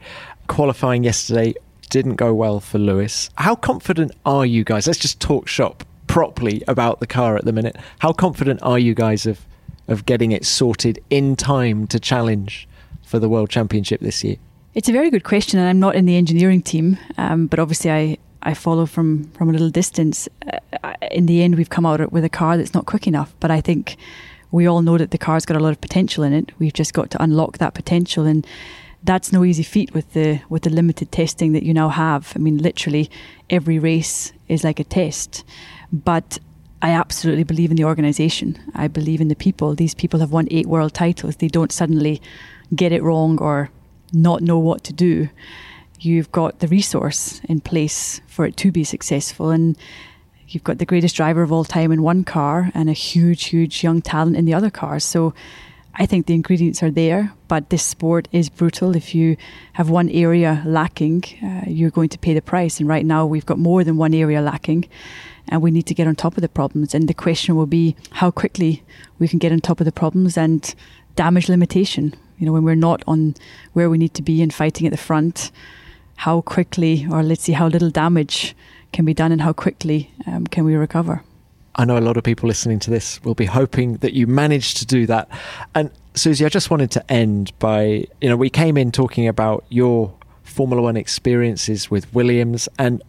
Qualifying 0.46 1.05
yesterday 1.05 1.55
didn't 1.91 2.16
go 2.16 2.32
well 2.32 2.61
for 2.61 2.78
Lewis. 2.78 3.28
How 3.36 3.55
confident 3.55 4.12
are 4.24 4.47
you 4.47 4.64
guys? 4.64 4.86
Let's 4.86 4.99
just 4.99 5.20
talk 5.20 5.47
shop 5.47 5.84
properly 6.07 6.62
about 6.66 7.01
the 7.01 7.07
car 7.07 7.36
at 7.36 7.45
the 7.45 7.53
minute. 7.53 7.76
How 7.99 8.12
confident 8.12 8.61
are 8.62 8.78
you 8.78 8.95
guys 8.95 9.26
of 9.26 9.47
of 9.88 10.07
getting 10.07 10.30
it 10.32 10.47
sorted 10.47 11.03
in 11.11 11.34
time 11.36 11.86
to 11.88 11.99
challenge 11.99 12.68
for 13.03 13.18
the 13.18 13.28
World 13.28 13.51
Championship 13.51 14.01
this 14.01 14.22
year? 14.22 14.36
It's 14.72 14.88
a 14.88 14.93
very 14.93 15.11
good 15.11 15.24
question, 15.24 15.59
and 15.59 15.68
I'm 15.68 15.80
not 15.80 15.97
in 15.97 16.07
the 16.07 16.16
engineering 16.16 16.62
team, 16.62 16.97
um, 17.18 17.49
but 17.49 17.59
obviously 17.59 17.91
I, 17.91 18.18
I 18.43 18.55
follow 18.55 18.86
from 18.86 19.24
from 19.32 19.49
a 19.49 19.53
little 19.53 19.70
distance. 19.70 20.28
Uh, 20.82 20.95
in 21.11 21.26
the 21.26 21.43
end, 21.43 21.57
we've 21.57 21.70
come 21.70 21.84
out 21.84 22.12
with 22.12 22.24
a 22.24 22.28
car 22.28 22.57
that's 22.57 22.72
not 22.72 22.86
quick 22.86 23.07
enough, 23.07 23.34
but 23.41 23.51
I 23.51 23.61
think 23.61 23.97
we 24.53 24.66
all 24.68 24.82
know 24.82 24.97
that 24.97 25.11
the 25.11 25.18
car's 25.18 25.45
got 25.45 25.57
a 25.57 25.61
lot 25.61 25.70
of 25.70 25.80
potential 25.80 26.22
in 26.22 26.32
it. 26.32 26.53
We've 26.61 26.72
just 26.72 26.95
got 26.95 27.11
to 27.11 27.22
unlock 27.22 27.59
that 27.59 27.74
potential, 27.74 28.26
and 28.26 28.47
that's 29.03 29.32
no 29.32 29.44
easy 29.44 29.62
feat 29.62 29.94
with 29.94 30.12
the 30.12 30.40
with 30.48 30.62
the 30.62 30.70
limited 30.70 31.11
testing 31.11 31.53
that 31.53 31.62
you 31.62 31.72
now 31.72 31.88
have. 31.88 32.32
I 32.36 32.38
mean, 32.38 32.59
literally 32.59 33.11
every 33.48 33.78
race 33.78 34.32
is 34.48 34.64
like 34.64 34.80
a 34.80 34.84
test. 34.84 35.44
But 35.92 36.38
I 36.82 36.90
absolutely 36.90 37.44
believe 37.44 37.70
in 37.70 37.76
the 37.76 37.84
organisation. 37.84 38.59
I 38.74 38.88
believe 38.88 39.20
in 39.20 39.28
the 39.28 39.34
people. 39.34 39.74
These 39.74 39.94
people 39.94 40.20
have 40.20 40.32
won 40.32 40.48
eight 40.51 40.66
world 40.66 40.94
titles. 40.94 41.36
They 41.36 41.48
don't 41.48 41.72
suddenly 41.72 42.22
get 42.74 42.92
it 42.92 43.03
wrong 43.03 43.38
or 43.38 43.70
not 44.12 44.42
know 44.42 44.59
what 44.59 44.84
to 44.84 44.92
do. 44.92 45.28
You've 45.98 46.32
got 46.32 46.61
the 46.61 46.68
resource 46.68 47.40
in 47.44 47.61
place 47.61 48.20
for 48.26 48.46
it 48.46 48.57
to 48.59 48.72
be 48.72 48.84
successful. 48.84 49.51
And 49.51 49.76
you've 50.48 50.64
got 50.64 50.78
the 50.78 50.86
greatest 50.86 51.16
driver 51.16 51.42
of 51.42 51.53
all 51.53 51.64
time 51.64 51.92
in 51.92 52.03
one 52.03 52.24
car 52.24 52.70
and 52.74 52.88
a 52.88 52.94
huge, 52.94 53.44
huge 53.46 53.82
young 53.82 54.01
talent 54.01 54.36
in 54.36 54.46
the 54.46 54.55
other 54.55 54.70
cars. 54.70 55.05
So 55.05 55.34
I 55.95 56.07
think 56.07 56.26
the 56.26 56.34
ingredients 56.34 56.82
are 56.82 56.91
there, 56.91 57.32
but 57.49 57.70
this 57.70 57.82
sport 57.82 58.28
is 58.32 58.49
brutal. 58.49 58.95
If 58.95 59.14
you 59.14 59.36
have 59.74 59.91
one 59.91 60.09
area 60.09 60.62
lacking, 60.64 61.24
uh, 61.43 61.68
you're 61.68 61.91
going 61.91 62.09
to 62.11 62.18
pay 62.18 62.32
the 62.32 62.43
price. 62.43 62.78
And 62.78 62.88
right 62.88 63.05
now, 63.05 63.26
we've 63.26 63.45
got 63.45 63.59
more 63.59 63.82
than 63.84 63.97
one 63.97 64.14
area 64.14 64.41
lacking 64.41 64.88
and 65.49 65.61
we 65.62 65.70
need 65.70 65.86
to 65.86 65.95
get 65.95 66.07
on 66.07 66.14
top 66.14 66.36
of 66.36 66.43
the 66.43 66.49
problems. 66.49 66.95
And 66.95 67.09
the 67.09 67.14
question 67.14 67.57
will 67.57 67.66
be 67.66 67.97
how 68.12 68.30
quickly 68.30 68.82
we 69.18 69.28
can 69.28 69.38
get 69.38 69.53
on 69.53 69.61
top 69.61 69.80
of 69.80 69.84
the 69.84 69.93
problems 69.93 70.38
and 70.38 70.74
damage 71.16 71.49
limitation. 71.49 72.14
You 72.38 72.47
know, 72.47 72.53
when 72.53 72.64
we're 72.64 72.76
not 72.76 73.03
on 73.07 73.34
where 73.72 73.91
we 73.91 73.99
need 73.99 74.14
to 74.14 74.22
be 74.22 74.41
and 74.43 74.55
fighting 74.55 74.86
at 74.86 74.93
the 74.93 74.97
front, 74.97 75.51
how 76.16 76.41
quickly, 76.41 77.07
or 77.11 77.22
let's 77.22 77.43
see 77.43 77.53
how 77.53 77.66
little 77.66 77.91
damage 77.91 78.55
can 78.93 79.05
be 79.05 79.14
done 79.14 79.32
and 79.32 79.43
how 79.43 79.53
quickly 79.53 80.11
um, 80.26 80.47
can 80.47 80.64
we 80.64 80.74
recover. 80.74 81.22
I 81.76 81.84
know 81.84 81.96
a 81.96 82.00
lot 82.00 82.16
of 82.16 82.24
people 82.24 82.48
listening 82.48 82.78
to 82.80 82.90
this 82.90 83.22
will 83.22 83.34
be 83.34 83.46
hoping 83.46 83.94
that 83.98 84.12
you 84.12 84.26
managed 84.26 84.78
to 84.78 84.86
do 84.86 85.06
that. 85.06 85.28
And 85.74 85.90
Susie, 86.14 86.44
I 86.44 86.48
just 86.48 86.70
wanted 86.70 86.90
to 86.92 87.12
end 87.12 87.52
by, 87.58 88.06
you 88.20 88.28
know, 88.28 88.36
we 88.36 88.50
came 88.50 88.76
in 88.76 88.92
talking 88.92 89.28
about 89.28 89.64
your 89.68 90.12
Formula 90.42 90.82
One 90.82 90.96
experiences 90.96 91.90
with 91.90 92.12
Williams. 92.12 92.68
And 92.78 93.02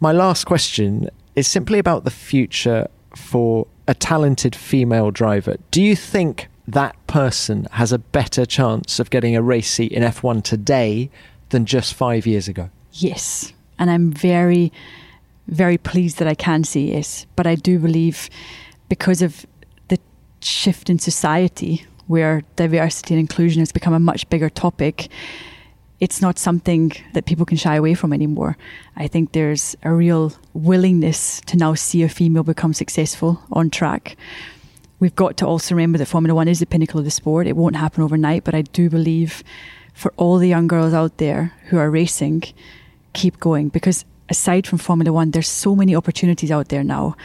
my 0.00 0.12
last 0.12 0.44
question 0.44 1.10
is 1.36 1.46
simply 1.46 1.78
about 1.78 2.04
the 2.04 2.10
future 2.10 2.88
for 3.14 3.66
a 3.86 3.94
talented 3.94 4.56
female 4.56 5.10
driver. 5.10 5.56
Do 5.70 5.82
you 5.82 5.94
think 5.94 6.48
that 6.66 6.94
person 7.06 7.66
has 7.72 7.92
a 7.92 7.98
better 7.98 8.44
chance 8.44 8.98
of 8.98 9.10
getting 9.10 9.36
a 9.36 9.42
race 9.42 9.70
seat 9.70 9.92
in 9.92 10.02
F1 10.02 10.42
today 10.44 11.10
than 11.50 11.66
just 11.66 11.94
five 11.94 12.26
years 12.26 12.48
ago? 12.48 12.70
Yes. 12.92 13.52
And 13.78 13.90
I'm 13.90 14.12
very, 14.12 14.72
very 15.48 15.78
pleased 15.78 16.18
that 16.18 16.28
I 16.28 16.34
can 16.34 16.64
say 16.64 16.80
yes. 16.80 17.26
But 17.36 17.46
I 17.46 17.54
do 17.54 17.78
believe 17.78 18.30
because 18.88 19.22
of 19.22 19.46
the 19.88 19.98
shift 20.40 20.88
in 20.88 20.98
society 20.98 21.86
where 22.06 22.42
diversity 22.56 23.14
and 23.14 23.20
inclusion 23.20 23.60
has 23.60 23.72
become 23.72 23.94
a 23.94 23.98
much 23.98 24.28
bigger 24.30 24.48
topic, 24.48 25.08
it's 26.00 26.22
not 26.22 26.38
something 26.38 26.92
that 27.12 27.26
people 27.26 27.44
can 27.44 27.56
shy 27.56 27.74
away 27.74 27.94
from 27.94 28.12
anymore. 28.12 28.56
I 28.96 29.08
think 29.08 29.32
there's 29.32 29.76
a 29.82 29.92
real 29.92 30.32
willingness 30.54 31.40
to 31.46 31.56
now 31.56 31.74
see 31.74 32.02
a 32.02 32.08
female 32.08 32.44
become 32.44 32.72
successful 32.72 33.42
on 33.50 33.68
track. 33.70 34.16
We've 35.00 35.14
got 35.14 35.36
to 35.38 35.46
also 35.46 35.74
remember 35.74 35.98
that 35.98 36.06
Formula 36.06 36.34
One 36.34 36.48
is 36.48 36.60
the 36.60 36.66
pinnacle 36.66 36.98
of 36.98 37.04
the 37.04 37.10
sport. 37.10 37.46
It 37.46 37.56
won't 37.56 37.76
happen 37.76 38.02
overnight, 38.02 38.44
but 38.44 38.54
I 38.54 38.62
do 38.62 38.88
believe 38.88 39.42
for 39.92 40.12
all 40.16 40.38
the 40.38 40.48
young 40.48 40.66
girls 40.66 40.94
out 40.94 41.18
there 41.18 41.52
who 41.66 41.78
are 41.78 41.90
racing, 41.90 42.44
keep 43.12 43.40
going 43.40 43.68
because 43.68 44.04
aside 44.28 44.66
from 44.66 44.78
Formula 44.78 45.12
One, 45.12 45.30
there's 45.30 45.48
so 45.48 45.74
many 45.74 45.94
opportunities 45.94 46.50
out 46.50 46.68
there 46.68 46.84
now, 46.84 47.16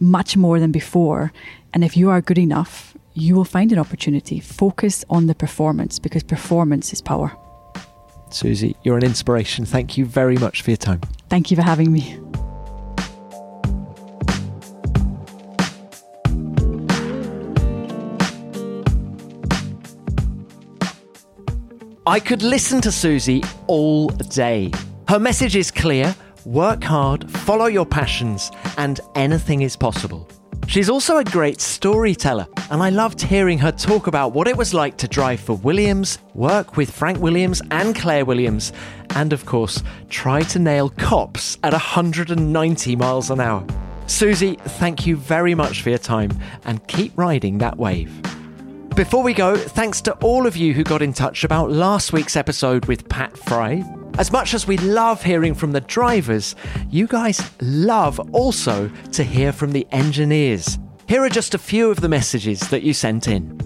much 0.00 0.36
more 0.36 0.60
than 0.60 0.72
before. 0.72 1.32
And 1.72 1.84
if 1.84 1.96
you 1.96 2.10
are 2.10 2.20
good 2.20 2.38
enough, 2.38 2.96
you 3.14 3.34
will 3.34 3.44
find 3.44 3.72
an 3.72 3.78
opportunity. 3.78 4.40
Focus 4.40 5.04
on 5.08 5.26
the 5.26 5.34
performance 5.34 5.98
because 5.98 6.22
performance 6.22 6.92
is 6.92 7.00
power. 7.00 7.36
Susie, 8.30 8.76
you're 8.82 8.96
an 8.96 9.04
inspiration. 9.04 9.64
Thank 9.64 9.96
you 9.96 10.04
very 10.04 10.36
much 10.36 10.62
for 10.62 10.70
your 10.70 10.76
time. 10.76 11.00
Thank 11.28 11.50
you 11.50 11.56
for 11.56 11.62
having 11.62 11.92
me. 11.92 12.18
I 22.06 22.20
could 22.20 22.42
listen 22.42 22.82
to 22.82 22.92
Susie 22.92 23.42
all 23.66 24.08
day. 24.08 24.70
Her 25.08 25.18
message 25.18 25.56
is 25.56 25.70
clear 25.70 26.14
work 26.44 26.82
hard, 26.82 27.30
follow 27.30 27.66
your 27.66 27.86
passions, 27.86 28.50
and 28.76 29.00
anything 29.14 29.62
is 29.62 29.76
possible. 29.76 30.28
She's 30.66 30.88
also 30.88 31.18
a 31.18 31.24
great 31.24 31.60
storyteller, 31.60 32.46
and 32.70 32.82
I 32.82 32.90
loved 32.90 33.20
hearing 33.20 33.58
her 33.58 33.70
talk 33.70 34.06
about 34.06 34.32
what 34.32 34.48
it 34.48 34.56
was 34.56 34.72
like 34.72 34.96
to 34.98 35.08
drive 35.08 35.40
for 35.40 35.56
Williams, 35.56 36.18
work 36.34 36.76
with 36.76 36.90
Frank 36.90 37.18
Williams 37.18 37.60
and 37.70 37.94
Claire 37.94 38.24
Williams, 38.24 38.72
and 39.10 39.32
of 39.32 39.44
course, 39.44 39.82
try 40.08 40.40
to 40.42 40.58
nail 40.58 40.88
Copse 40.88 41.58
at 41.62 41.72
190 41.72 42.96
miles 42.96 43.30
an 43.30 43.40
hour. 43.40 43.64
Susie, 44.06 44.56
thank 44.56 45.06
you 45.06 45.16
very 45.16 45.54
much 45.54 45.82
for 45.82 45.90
your 45.90 45.98
time, 45.98 46.30
and 46.64 46.86
keep 46.88 47.16
riding 47.16 47.58
that 47.58 47.76
wave. 47.76 48.12
Before 48.96 49.22
we 49.22 49.34
go, 49.34 49.56
thanks 49.56 50.00
to 50.02 50.12
all 50.14 50.46
of 50.46 50.56
you 50.56 50.72
who 50.72 50.84
got 50.84 51.02
in 51.02 51.12
touch 51.12 51.44
about 51.44 51.70
last 51.70 52.12
week's 52.12 52.36
episode 52.36 52.86
with 52.86 53.08
Pat 53.08 53.36
Fry. 53.36 53.82
As 54.16 54.30
much 54.30 54.54
as 54.54 54.66
we 54.66 54.78
love 54.78 55.24
hearing 55.24 55.54
from 55.54 55.72
the 55.72 55.80
drivers, 55.80 56.54
you 56.88 57.08
guys 57.08 57.50
love 57.60 58.20
also 58.32 58.88
to 59.12 59.24
hear 59.24 59.52
from 59.52 59.72
the 59.72 59.88
engineers. 59.90 60.78
Here 61.08 61.22
are 61.22 61.28
just 61.28 61.54
a 61.54 61.58
few 61.58 61.90
of 61.90 62.00
the 62.00 62.08
messages 62.08 62.60
that 62.68 62.84
you 62.84 62.94
sent 62.94 63.26
in. 63.26 63.58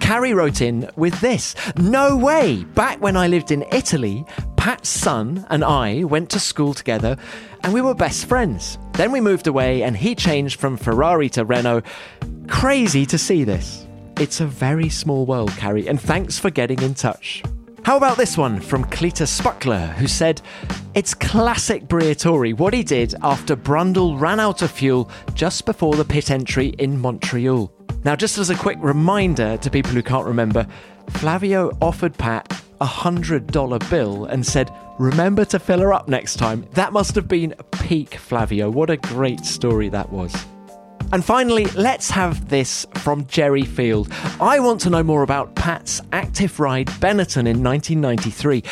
Carrie 0.00 0.34
wrote 0.34 0.60
in 0.60 0.90
with 0.96 1.18
this 1.22 1.54
No 1.78 2.18
way! 2.18 2.64
Back 2.74 3.00
when 3.00 3.16
I 3.16 3.28
lived 3.28 3.50
in 3.50 3.64
Italy, 3.72 4.26
Pat's 4.58 4.90
son 4.90 5.46
and 5.48 5.64
I 5.64 6.04
went 6.04 6.28
to 6.30 6.38
school 6.38 6.74
together 6.74 7.16
and 7.62 7.72
we 7.72 7.80
were 7.80 7.94
best 7.94 8.26
friends. 8.26 8.76
Then 8.92 9.10
we 9.10 9.22
moved 9.22 9.46
away 9.46 9.82
and 9.82 9.96
he 9.96 10.14
changed 10.14 10.60
from 10.60 10.76
Ferrari 10.76 11.30
to 11.30 11.46
Renault. 11.46 11.82
Crazy 12.46 13.06
to 13.06 13.16
see 13.16 13.44
this. 13.44 13.86
It's 14.20 14.40
a 14.40 14.46
very 14.46 14.90
small 14.90 15.24
world, 15.24 15.50
Carrie, 15.52 15.88
and 15.88 15.98
thanks 15.98 16.38
for 16.38 16.50
getting 16.50 16.82
in 16.82 16.92
touch. 16.92 17.42
How 17.84 17.98
about 17.98 18.16
this 18.16 18.38
one 18.38 18.60
from 18.60 18.84
Cletus 18.84 19.38
Spuckler, 19.38 19.92
who 19.96 20.06
said, 20.06 20.40
It's 20.94 21.12
classic 21.12 21.84
Briatore 21.86 22.56
what 22.56 22.72
he 22.72 22.82
did 22.82 23.14
after 23.22 23.54
Brundle 23.54 24.18
ran 24.18 24.40
out 24.40 24.62
of 24.62 24.70
fuel 24.70 25.10
just 25.34 25.66
before 25.66 25.94
the 25.94 26.04
pit 26.04 26.30
entry 26.30 26.68
in 26.78 26.98
Montreal. 26.98 27.70
Now, 28.02 28.16
just 28.16 28.38
as 28.38 28.48
a 28.48 28.54
quick 28.54 28.78
reminder 28.80 29.58
to 29.58 29.70
people 29.70 29.92
who 29.92 30.02
can't 30.02 30.26
remember, 30.26 30.66
Flavio 31.10 31.76
offered 31.82 32.16
Pat 32.16 32.50
a 32.80 32.86
$100 32.86 33.90
bill 33.90 34.24
and 34.24 34.46
said, 34.46 34.72
Remember 34.98 35.44
to 35.44 35.58
fill 35.58 35.80
her 35.80 35.92
up 35.92 36.08
next 36.08 36.36
time. 36.36 36.66
That 36.72 36.94
must 36.94 37.14
have 37.14 37.28
been 37.28 37.54
peak 37.70 38.14
Flavio. 38.14 38.70
What 38.70 38.88
a 38.88 38.96
great 38.96 39.44
story 39.44 39.90
that 39.90 40.10
was. 40.10 40.34
And 41.14 41.24
finally, 41.24 41.66
let's 41.76 42.10
have 42.10 42.48
this 42.48 42.84
from 42.94 43.24
Jerry 43.26 43.62
Field. 43.62 44.08
I 44.40 44.58
want 44.58 44.80
to 44.80 44.90
know 44.90 45.04
more 45.04 45.22
about 45.22 45.54
Pat's 45.54 46.00
active 46.10 46.58
ride 46.58 46.88
Benetton 46.88 47.46
in 47.46 47.62
1993. 47.62 48.64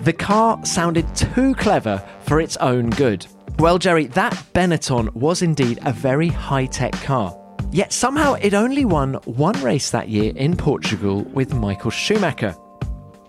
The 0.00 0.12
car 0.12 0.62
sounded 0.66 1.06
too 1.16 1.54
clever 1.54 2.06
for 2.26 2.38
its 2.38 2.58
own 2.58 2.90
good. 2.90 3.26
Well, 3.58 3.78
Jerry, 3.78 4.08
that 4.08 4.34
Benetton 4.52 5.10
was 5.14 5.40
indeed 5.40 5.78
a 5.86 5.92
very 5.94 6.28
high 6.28 6.66
tech 6.66 6.92
car. 7.00 7.34
Yet 7.72 7.94
somehow 7.94 8.34
it 8.34 8.52
only 8.52 8.84
won 8.84 9.14
one 9.24 9.58
race 9.62 9.90
that 9.92 10.10
year 10.10 10.34
in 10.36 10.54
Portugal 10.54 11.22
with 11.22 11.54
Michael 11.54 11.90
Schumacher. 11.90 12.54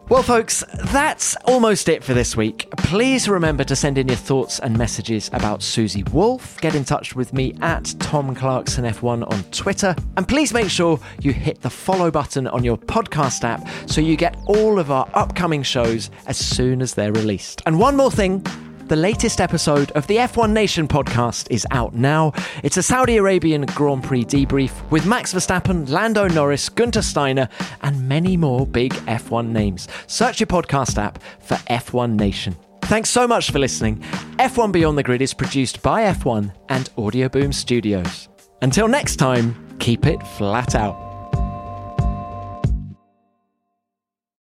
Well, 0.10 0.24
folks, 0.24 0.64
that's 0.86 1.36
almost 1.44 1.90
it 1.90 2.02
for 2.02 2.14
this 2.14 2.38
week. 2.38 2.72
Please 2.78 3.28
remember 3.28 3.66
to 3.66 3.76
send 3.76 3.98
in 3.98 4.08
your 4.08 4.16
thoughts 4.16 4.58
and 4.60 4.78
messages 4.78 5.30
about 5.34 5.62
Susie 5.62 6.04
Wolff. 6.14 6.62
Get 6.62 6.76
in 6.76 6.86
touch 6.86 7.14
with 7.14 7.34
me 7.34 7.58
at 7.62 7.94
Tom 8.00 8.34
Clarkson 8.34 8.86
F1 8.86 9.30
on 9.30 9.44
Twitter. 9.52 9.94
And 10.16 10.26
please 10.26 10.54
make 10.54 10.70
sure 10.70 10.98
you 11.20 11.34
hit 11.34 11.62
the 11.62 11.70
follow 11.70 12.10
button 12.10 12.48
on 12.48 12.64
your 12.64 12.78
podcast 12.78 13.44
app 13.44 13.68
so 13.86 14.00
you 14.00 14.16
get 14.16 14.38
all 14.46 14.80
of 14.80 14.92
our 14.92 15.10
upcoming 15.14 15.62
shows 15.62 16.10
as 16.26 16.38
soon 16.38 16.82
as 16.82 16.94
they're 16.94 17.12
released. 17.12 17.62
And 17.66 17.78
one 17.78 17.98
more 17.98 18.10
thing 18.10 18.46
the 18.88 18.96
latest 18.96 19.42
episode 19.42 19.92
of 19.92 20.08
the 20.08 20.18
F1 20.18 20.52
Nation 20.52 20.88
podcast 20.88 21.48
is 21.52 21.68
out 21.72 21.94
now. 21.94 22.32
It's 22.64 22.78
a 22.78 22.84
Saudi 22.84 23.18
Arabian 23.18 23.66
Grand 23.66 24.04
Prix 24.04 24.26
debrief 24.26 24.72
with 24.90 25.06
Max 25.06 25.34
Verstappen, 25.34 25.90
Lando 25.90 26.28
Norris, 26.28 26.70
Guenther 26.70 27.04
Steiner, 27.04 27.50
and 27.82 28.08
many 28.08 28.38
more 28.38 28.66
big 28.66 28.94
F1 28.94 29.50
names. 29.50 29.88
Search 30.08 30.40
your 30.40 30.48
podcast 30.48 30.98
app 30.98 31.22
for 31.40 31.56
F1 31.70 32.16
Nation. 32.16 32.56
Thanks 32.84 33.10
so 33.10 33.28
much 33.28 33.52
for 33.52 33.60
listening. 33.60 34.00
F1 34.40 34.72
Beyond 34.72 34.98
the 34.98 35.04
Grid 35.04 35.22
is 35.22 35.34
produced 35.34 35.82
by 35.82 36.04
F1 36.04 36.54
and 36.70 36.90
Audioboom 36.96 37.54
Studios. 37.54 38.30
Until 38.62 38.88
next 38.88 39.18
time, 39.18 39.78
keep 39.80 40.06
it 40.06 40.26
flat 40.26 40.76
out. 40.76 41.07